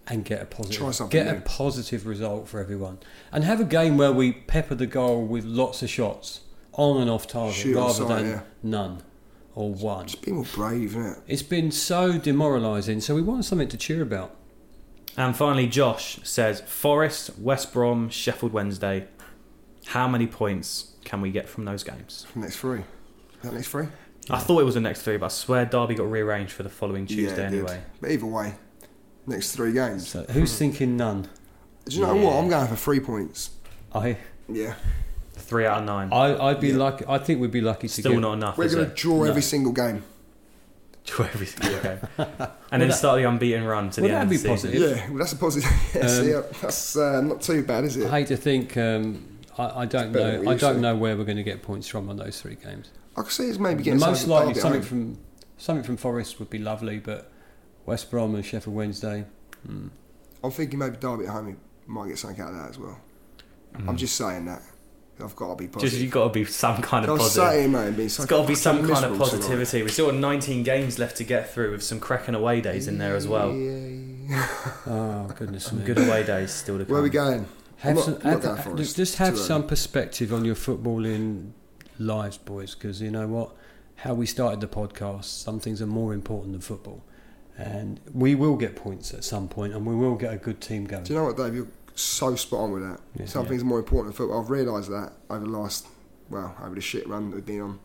and 0.09 0.24
get 0.24 0.42
a 0.42 0.44
Try 0.44 0.57
positive 0.59 0.94
something 0.94 1.24
get 1.24 1.36
a 1.36 1.40
positive 1.40 2.07
result 2.07 2.48
for 2.48 2.61
everyone, 2.61 2.98
and 3.32 3.42
have 3.44 3.61
a 3.61 3.64
game 3.64 3.96
where 3.96 4.12
we 4.12 4.32
pepper 4.32 4.74
the 4.76 4.86
goal 4.86 5.24
with 5.24 5.44
lots 5.44 5.82
of 5.82 5.90
shots 5.90 6.40
on 6.74 7.00
and 7.00 7.11
off 7.11 7.26
target 7.26 7.57
Shoot 7.57 7.76
rather 7.76 7.92
sight, 7.94 8.09
than 8.09 8.26
yeah. 8.26 8.40
none 8.62 9.02
or 9.57 9.72
one. 9.72 10.07
Just 10.07 10.22
be 10.22 10.30
more 10.30 10.44
brave, 10.54 10.90
innit? 10.90 11.18
It's 11.26 11.42
been 11.42 11.72
so 11.72 12.18
demoralising. 12.18 13.00
So 13.00 13.14
we 13.16 13.22
want 13.22 13.44
something 13.44 13.68
to 13.68 13.76
cheer 13.76 14.02
about. 14.02 14.36
And 15.16 15.34
finally, 15.34 15.66
Josh 15.66 16.20
says 16.22 16.61
Forest, 16.61 17.38
West 17.38 17.72
Brom, 17.72 18.11
Sheffield 18.11 18.52
Wednesday. 18.52 19.09
How 19.86 20.07
many 20.07 20.26
points 20.26 20.92
can 21.04 21.20
we 21.22 21.30
get 21.30 21.48
from 21.48 21.64
those 21.64 21.82
games? 21.82 22.26
Next 22.34 22.57
three. 22.59 22.82
That 23.42 23.54
next 23.54 23.68
three? 23.68 23.86
I 24.28 24.38
thought 24.38 24.61
it 24.61 24.64
was 24.64 24.74
the 24.74 24.80
next 24.80 25.02
three, 25.02 25.16
but 25.16 25.26
I 25.26 25.28
swear 25.30 25.64
Derby 25.64 25.94
got 25.94 26.11
rearranged 26.11 26.52
for 26.52 26.62
the 26.64 26.68
following 26.68 27.07
Tuesday 27.07 27.22
yeah, 27.40 27.46
it 27.46 27.50
did. 27.50 27.59
anyway. 27.61 27.80
But 28.00 28.11
either 28.11 28.26
way, 28.26 28.54
next 29.26 29.52
three 29.52 29.72
games. 29.72 30.09
So 30.09 30.24
who's 30.30 30.57
thinking 30.59 30.96
none? 30.96 31.28
Do 31.86 31.96
you 31.96 32.02
know 32.02 32.14
Yeah. 32.14 32.24
what? 32.24 32.34
I'm 32.34 32.48
going 32.48 32.66
for 32.66 32.76
three 32.76 33.00
points. 33.00 33.50
I, 33.94 34.18
Yeah. 34.48 34.74
Three 35.37 35.66
out 35.66 35.78
of 35.78 35.84
nine. 35.84 36.12
I 36.12 36.37
I'd 36.49 36.61
be 36.61 36.68
Yeah. 36.68 36.76
lucky. 36.78 37.05
I 37.09 37.18
think 37.18 37.41
we'd 37.41 37.51
be 37.53 37.61
lucky 37.61 37.89
to 37.89 37.93
Still 38.01 38.12
get. 38.12 38.20
not 38.20 38.32
enough. 38.34 38.59
We're 38.59 38.68
going 38.68 38.89
to 38.89 38.95
draw 38.95 39.18
No. 39.18 39.24
every 39.24 39.43
single 39.43 39.72
game. 39.72 40.03
Draw 41.05 41.26
every 41.26 41.47
single 41.47 41.80
game. 41.82 41.99
and 42.72 42.82
then 42.82 42.91
start 42.91 43.18
the 43.18 43.24
unbeaten 43.28 43.62
run 43.64 43.91
to 43.91 44.01
Well, 44.01 44.11
the 44.11 44.16
end 44.16 44.28
that'd 44.28 44.37
of 44.39 44.43
the 44.43 44.49
be 44.51 44.57
season. 44.57 44.70
positive. 44.72 44.97
Yeah, 44.99 45.09
well, 45.11 45.18
that's 45.18 45.32
a 45.32 45.37
positive. 45.37 45.70
yeah, 45.95 46.01
Um, 46.01 46.09
see, 46.09 46.34
uh, 46.34 46.43
that's 46.61 46.97
uh, 46.97 47.20
not 47.20 47.41
too 47.43 47.62
bad, 47.62 47.84
is 47.84 47.97
it? 47.97 48.07
I 48.07 48.11
hate 48.18 48.26
to 48.28 48.37
think. 48.37 48.76
Um, 48.76 49.39
I, 49.57 49.82
I 49.82 49.87
don't 49.87 50.11
know. 50.11 50.51
I 50.51 50.55
don't 50.57 50.74
to. 50.74 50.80
know 50.80 50.97
where 50.97 51.16
we're 51.16 51.22
going 51.24 51.37
to 51.37 51.45
get 51.45 51.62
points 51.62 51.87
from 51.87 52.09
on 52.11 52.16
those 52.16 52.41
three 52.41 52.57
games. 52.57 52.91
I 53.16 53.22
could 53.22 53.30
see 53.30 53.45
it's 53.45 53.59
maybe 53.61 53.84
getting 53.84 54.01
Most 54.01 54.22
something 54.22 54.30
likely 54.30 54.55
something 54.61 54.82
from 54.82 55.18
something 55.59 55.84
from 55.84 55.97
Forest 55.97 56.41
would 56.41 56.51
be 56.51 56.59
lovely, 56.59 56.99
but 56.99 57.30
West 57.87 58.11
Brom 58.11 58.34
and 58.34 58.45
Sheffield 58.45 58.74
Wednesday. 58.74 59.26
hmm. 59.64 59.89
I'm 60.43 60.51
thinking 60.51 60.78
maybe 60.80 60.97
Derby 60.97 61.24
at 61.26 61.30
home 61.30 61.57
might 61.87 62.09
get 62.09 62.18
something 62.18 62.41
out 62.41 62.51
of 62.51 62.57
that 62.59 62.70
as 62.70 62.78
well. 62.78 62.99
I'm 63.87 63.97
just 63.97 64.16
saying 64.16 64.47
that. 64.47 64.62
I've 65.22 65.34
got 65.36 65.48
to 65.50 65.54
be 65.56 65.66
positive. 65.68 65.90
Just 65.90 66.02
you've 66.02 66.10
got 66.12 66.24
to 66.24 66.30
be 66.30 66.44
some 66.44 66.82
kind 66.82 67.04
of 67.04 67.12
I'm 67.12 67.18
positive. 67.18 67.48
saying, 67.48 67.72
man, 67.72 67.94
being 67.94 68.08
so 68.10 68.22
It's 68.24 68.30
got 68.30 68.42
to 68.42 68.48
be 68.48 68.54
some 68.54 68.76
kind 68.78 68.90
of 68.90 68.90
miserable 68.90 69.16
tonight. 69.26 69.30
positivity. 69.32 69.82
We've 69.82 69.92
still 69.92 70.06
got 70.10 70.16
19 70.16 70.62
games 70.62 70.98
left 70.98 71.16
to 71.16 71.24
get 71.24 71.50
through 71.52 71.72
with 71.72 71.82
some 71.82 72.00
cracking 72.00 72.34
away 72.34 72.60
days 72.60 72.86
in 72.86 72.98
there 72.98 73.16
as 73.16 73.26
well. 73.26 73.52
Yeah. 73.54 74.46
Oh 74.88 75.32
goodness 75.36 75.64
Some 75.66 75.78
me! 75.80 75.84
good 75.84 75.98
away 75.98 76.24
days 76.24 76.50
still 76.50 76.78
to 76.78 76.84
come. 76.84 76.90
Where 76.92 77.00
are 77.00 77.04
we 77.04 77.10
going? 77.10 77.46
Have 77.78 77.94
not- 77.96 78.04
some, 78.04 78.14
not 78.14 78.22
have- 78.24 78.42
going 78.42 78.56
have- 78.56 78.76
just 78.76 79.16
have 79.18 79.28
Too 79.34 79.34
early. 79.36 79.46
some 79.46 79.66
perspective 79.66 80.32
on 80.32 80.44
your 80.44 80.54
footballing 80.54 81.50
lives, 81.98 82.36
boys, 82.38 82.74
because 82.74 83.00
you 83.00 83.10
know 83.10 83.26
what? 83.28 83.50
How 83.96 84.14
we 84.14 84.26
started 84.26 84.60
the 84.60 84.66
podcast. 84.68 85.24
Some 85.24 85.60
things 85.60 85.80
are 85.80 85.86
more 85.86 86.12
important 86.12 86.52
than 86.52 86.60
football, 86.60 87.02
and 87.56 88.00
we 88.12 88.34
will 88.34 88.56
get 88.56 88.76
points 88.76 89.14
at 89.14 89.24
some 89.24 89.48
point, 89.48 89.72
and 89.74 89.86
we 89.86 89.94
will 89.94 90.16
get 90.16 90.32
a 90.32 90.36
good 90.36 90.60
team 90.60 90.84
going. 90.84 91.04
Do 91.04 91.12
you 91.14 91.18
know 91.18 91.26
what, 91.26 91.36
Dave? 91.36 91.54
You're 91.54 91.68
so 91.97 92.34
spot 92.36 92.61
on 92.61 92.70
with 92.72 92.82
that. 92.82 93.01
Yeah. 93.18 93.26
Something's 93.26 93.64
more 93.64 93.78
important 93.78 94.14
than 94.14 94.16
football. 94.26 94.42
I've 94.42 94.51
realised 94.51 94.90
that 94.90 95.12
over 95.30 95.44
the 95.44 95.51
last, 95.51 95.88
well, 96.30 96.55
over 96.62 96.74
the 96.74 96.80
shit 96.80 97.09
run 97.09 97.30
that 97.30 97.36
we've 97.36 97.47
been 97.47 97.61
on. 97.62 97.78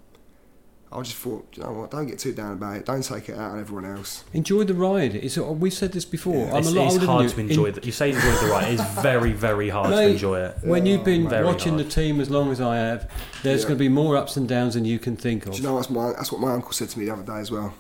I 0.94 1.02
just 1.04 1.16
thought, 1.16 1.48
you 1.56 1.64
know 1.64 1.72
what? 1.72 1.92
Don't 1.92 2.06
get 2.06 2.20
too 2.20 2.34
down 2.34 2.52
about 2.52 2.76
it. 2.76 2.86
Don't 2.86 3.02
take 3.02 3.30
it 3.30 3.38
out 3.38 3.52
on 3.52 3.60
everyone 3.62 3.86
else. 3.86 4.26
Enjoy 4.34 4.66
the 4.66 4.74
ride. 4.74 5.16
It's 5.16 5.38
uh, 5.38 5.44
we've 5.46 5.72
said 5.74 5.94
this 5.94 6.04
before. 6.04 6.36
Yeah. 6.48 6.52
I'm 6.52 6.58
It's, 6.58 6.68
a 6.68 6.72
lot 6.72 6.86
it's 6.88 6.94
older 6.96 7.06
hard 7.06 7.30
than 7.30 7.36
to 7.36 7.42
enjoy. 7.44 7.66
In- 7.68 7.74
the, 7.76 7.86
you 7.86 7.92
say 7.94 8.10
enjoy 8.10 8.32
the 8.36 8.48
ride. 8.48 8.74
It's 8.74 9.02
very, 9.02 9.32
very 9.32 9.70
hard 9.70 9.90
to 9.92 10.02
enjoy 10.10 10.42
it. 10.42 10.58
when 10.64 10.86
you've 10.86 11.06
been 11.06 11.30
Very 11.30 11.46
watching 11.46 11.76
hard. 11.76 11.86
the 11.86 11.90
team 11.90 12.20
as 12.20 12.30
long 12.30 12.52
as 12.52 12.60
I 12.60 12.76
have, 12.76 13.10
there's 13.42 13.62
Yeah. 13.62 13.70
going 13.70 13.78
to 13.78 13.84
be 13.86 13.88
more 13.88 14.18
ups 14.18 14.36
and 14.36 14.50
downs 14.50 14.74
than 14.74 14.84
you 14.84 15.00
can 15.00 15.16
think 15.16 15.46
of. 15.46 15.54
Do 15.54 15.58
you 15.60 15.64
know 15.64 15.76
that's 15.78 15.90
my 15.90 16.08
that's 16.12 16.30
what 16.30 16.42
my 16.42 16.52
uncle 16.52 16.74
said 16.74 16.90
to 16.90 17.00
me 17.00 17.06
the 17.06 17.14
other 17.14 17.24
day 17.24 17.40
as 17.40 17.50
well. 17.52 17.74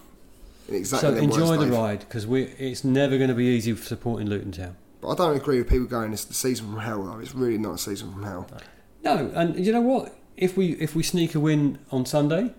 Exactly 0.69 1.09
so 1.09 1.15
enjoy 1.17 1.47
words, 1.49 1.59
the 1.63 1.65
Dave. 1.69 1.73
ride 1.77 1.99
because 1.99 2.23
it's 2.29 2.85
never 2.85 3.17
going 3.17 3.29
to 3.29 3.35
be 3.35 3.43
easy 3.43 3.73
for 3.73 3.83
supporting 3.83 4.29
Luton 4.29 4.53
Town. 4.53 4.77
But 5.01 5.09
I 5.09 5.15
don't 5.15 5.35
agree 5.35 5.57
with 5.57 5.69
people 5.69 5.87
going 5.87 6.13
it's 6.13 6.25
the 6.25 6.33
season 6.33 6.67
from 6.71 6.79
hell 6.79 7.03
though. 7.03 7.19
It's 7.19 7.33
really 7.35 7.57
not 7.57 7.73
a 7.75 7.77
season 7.77 8.11
from 8.13 8.23
hell. 8.23 8.47
No, 9.03 9.31
and 9.33 9.63
you 9.65 9.71
know 9.73 9.81
what? 9.81 10.15
If 10.37 10.55
we 10.55 10.73
if 10.73 10.95
we 10.95 11.03
sneak 11.03 11.33
a 11.35 11.39
win 11.39 11.79
on 11.91 12.05
Sunday, 12.05 12.53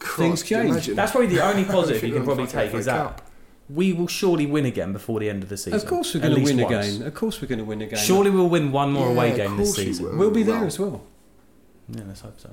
Things 0.00 0.42
Christ, 0.42 0.46
can 0.46 0.66
you 0.68 0.74
change. 0.80 0.86
That's 0.96 1.12
probably 1.12 1.28
the 1.34 1.44
only 1.44 1.64
positive 1.76 2.02
you 2.04 2.14
can 2.14 2.24
probably 2.24 2.46
take 2.46 2.72
is 2.74 2.84
FA 2.86 2.90
that 2.90 2.98
Cup. 3.16 3.30
we 3.70 3.92
will 3.92 4.06
surely 4.06 4.46
win 4.46 4.64
again 4.66 4.92
before 4.92 5.18
the 5.20 5.28
end 5.30 5.42
of 5.42 5.48
the 5.48 5.56
season. 5.56 5.74
of 5.74 5.86
course 5.86 6.14
we're 6.14 6.20
going 6.20 6.34
to 6.36 6.42
win 6.42 6.58
once. 6.60 6.88
again. 6.88 7.06
Of 7.06 7.14
course 7.14 7.40
we're 7.40 7.48
going 7.48 7.58
to 7.60 7.64
win 7.64 7.82
again. 7.82 7.98
Surely 7.98 8.30
we'll 8.30 8.48
win 8.48 8.70
one 8.72 8.92
more 8.92 9.06
Yeah, 9.08 9.12
away 9.12 9.36
game 9.36 9.56
this 9.56 9.74
season. 9.74 10.06
will. 10.06 10.16
we'll 10.18 10.30
be 10.30 10.42
there 10.44 10.56
Well, 10.56 10.66
as 10.66 10.78
well. 10.78 11.02
Yeah, 11.88 12.02
let's 12.06 12.20
hope 12.20 12.38
so. 12.38 12.50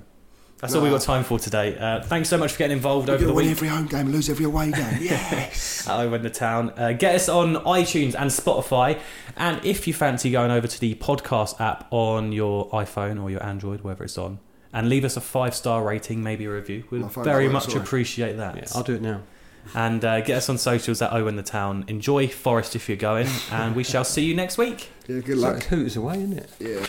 That's 0.59 0.73
No. 0.73 0.79
all 0.79 0.83
we've 0.85 0.93
got 0.93 1.01
time 1.01 1.23
for 1.23 1.37
today. 1.37 1.77
Uh, 1.77 2.01
thanks 2.01 2.29
so 2.29 2.37
much 2.37 2.53
for 2.53 2.57
getting 2.59 2.77
involved 2.77 3.07
We're 3.09 3.15
over 3.15 3.23
the 3.25 3.31
to 3.31 3.35
win 3.35 3.45
week 3.47 3.51
every 3.57 3.67
home 3.67 3.87
game, 3.87 4.09
lose 4.11 4.29
every 4.29 4.45
away 4.45 4.71
game. 4.71 4.97
Yes. 5.01 5.87
at 5.87 5.99
Over 5.99 6.15
in 6.15 6.23
the 6.23 6.29
Town. 6.29 6.71
Uh, 6.77 6.93
get 6.93 7.13
us 7.15 7.27
on 7.29 7.55
iTunes 7.57 8.15
and 8.17 8.31
Spotify. 8.31 8.99
And 9.35 9.63
if 9.65 9.85
you 9.85 9.93
fancy 9.93 10.31
going 10.31 10.51
over 10.51 10.65
to 10.67 10.79
the 10.79 10.95
podcast 10.95 11.59
app 11.59 11.87
on 11.91 12.31
your 12.31 12.69
iPhone 12.69 13.21
or 13.21 13.29
your 13.29 13.43
Android, 13.43 13.81
wherever 13.81 14.05
it's 14.05 14.17
on, 14.17 14.39
and 14.71 14.87
leave 14.89 15.03
us 15.03 15.17
a 15.17 15.21
five 15.21 15.53
star 15.53 15.83
rating, 15.83 16.23
maybe 16.23 16.45
a 16.45 16.49
review, 16.51 16.85
we'd 16.89 17.01
My 17.01 17.09
phone 17.09 17.23
very 17.25 17.49
much 17.49 17.65
sorry. 17.65 17.81
appreciate 17.81 18.37
that. 18.37 18.55
Yeah, 18.55 18.63
I'll 18.73 18.83
do 18.83 18.95
it 18.95 19.01
now. 19.01 19.21
and 19.73 20.05
uh, 20.05 20.21
get 20.21 20.37
us 20.37 20.47
on 20.47 20.57
socials 20.57 21.01
at 21.01 21.11
O 21.11 21.27
in 21.27 21.35
the 21.35 21.43
Town. 21.43 21.83
Enjoy 21.87 22.27
Forest 22.27 22.75
if 22.75 22.87
you're 22.87 22.97
going, 22.97 23.27
and 23.51 23.75
we 23.75 23.83
shall 23.83 24.03
see 24.05 24.23
you 24.23 24.35
next 24.35 24.57
week. 24.57 24.89
yeah, 25.07 25.19
good 25.19 25.37
So 25.39 25.41
luck. 25.47 25.57
it's 25.57 25.65
Hooters 25.67 25.97
away, 25.97 26.15
isn't 26.17 26.33
it? 26.37 26.49
Yeah. 26.59 26.79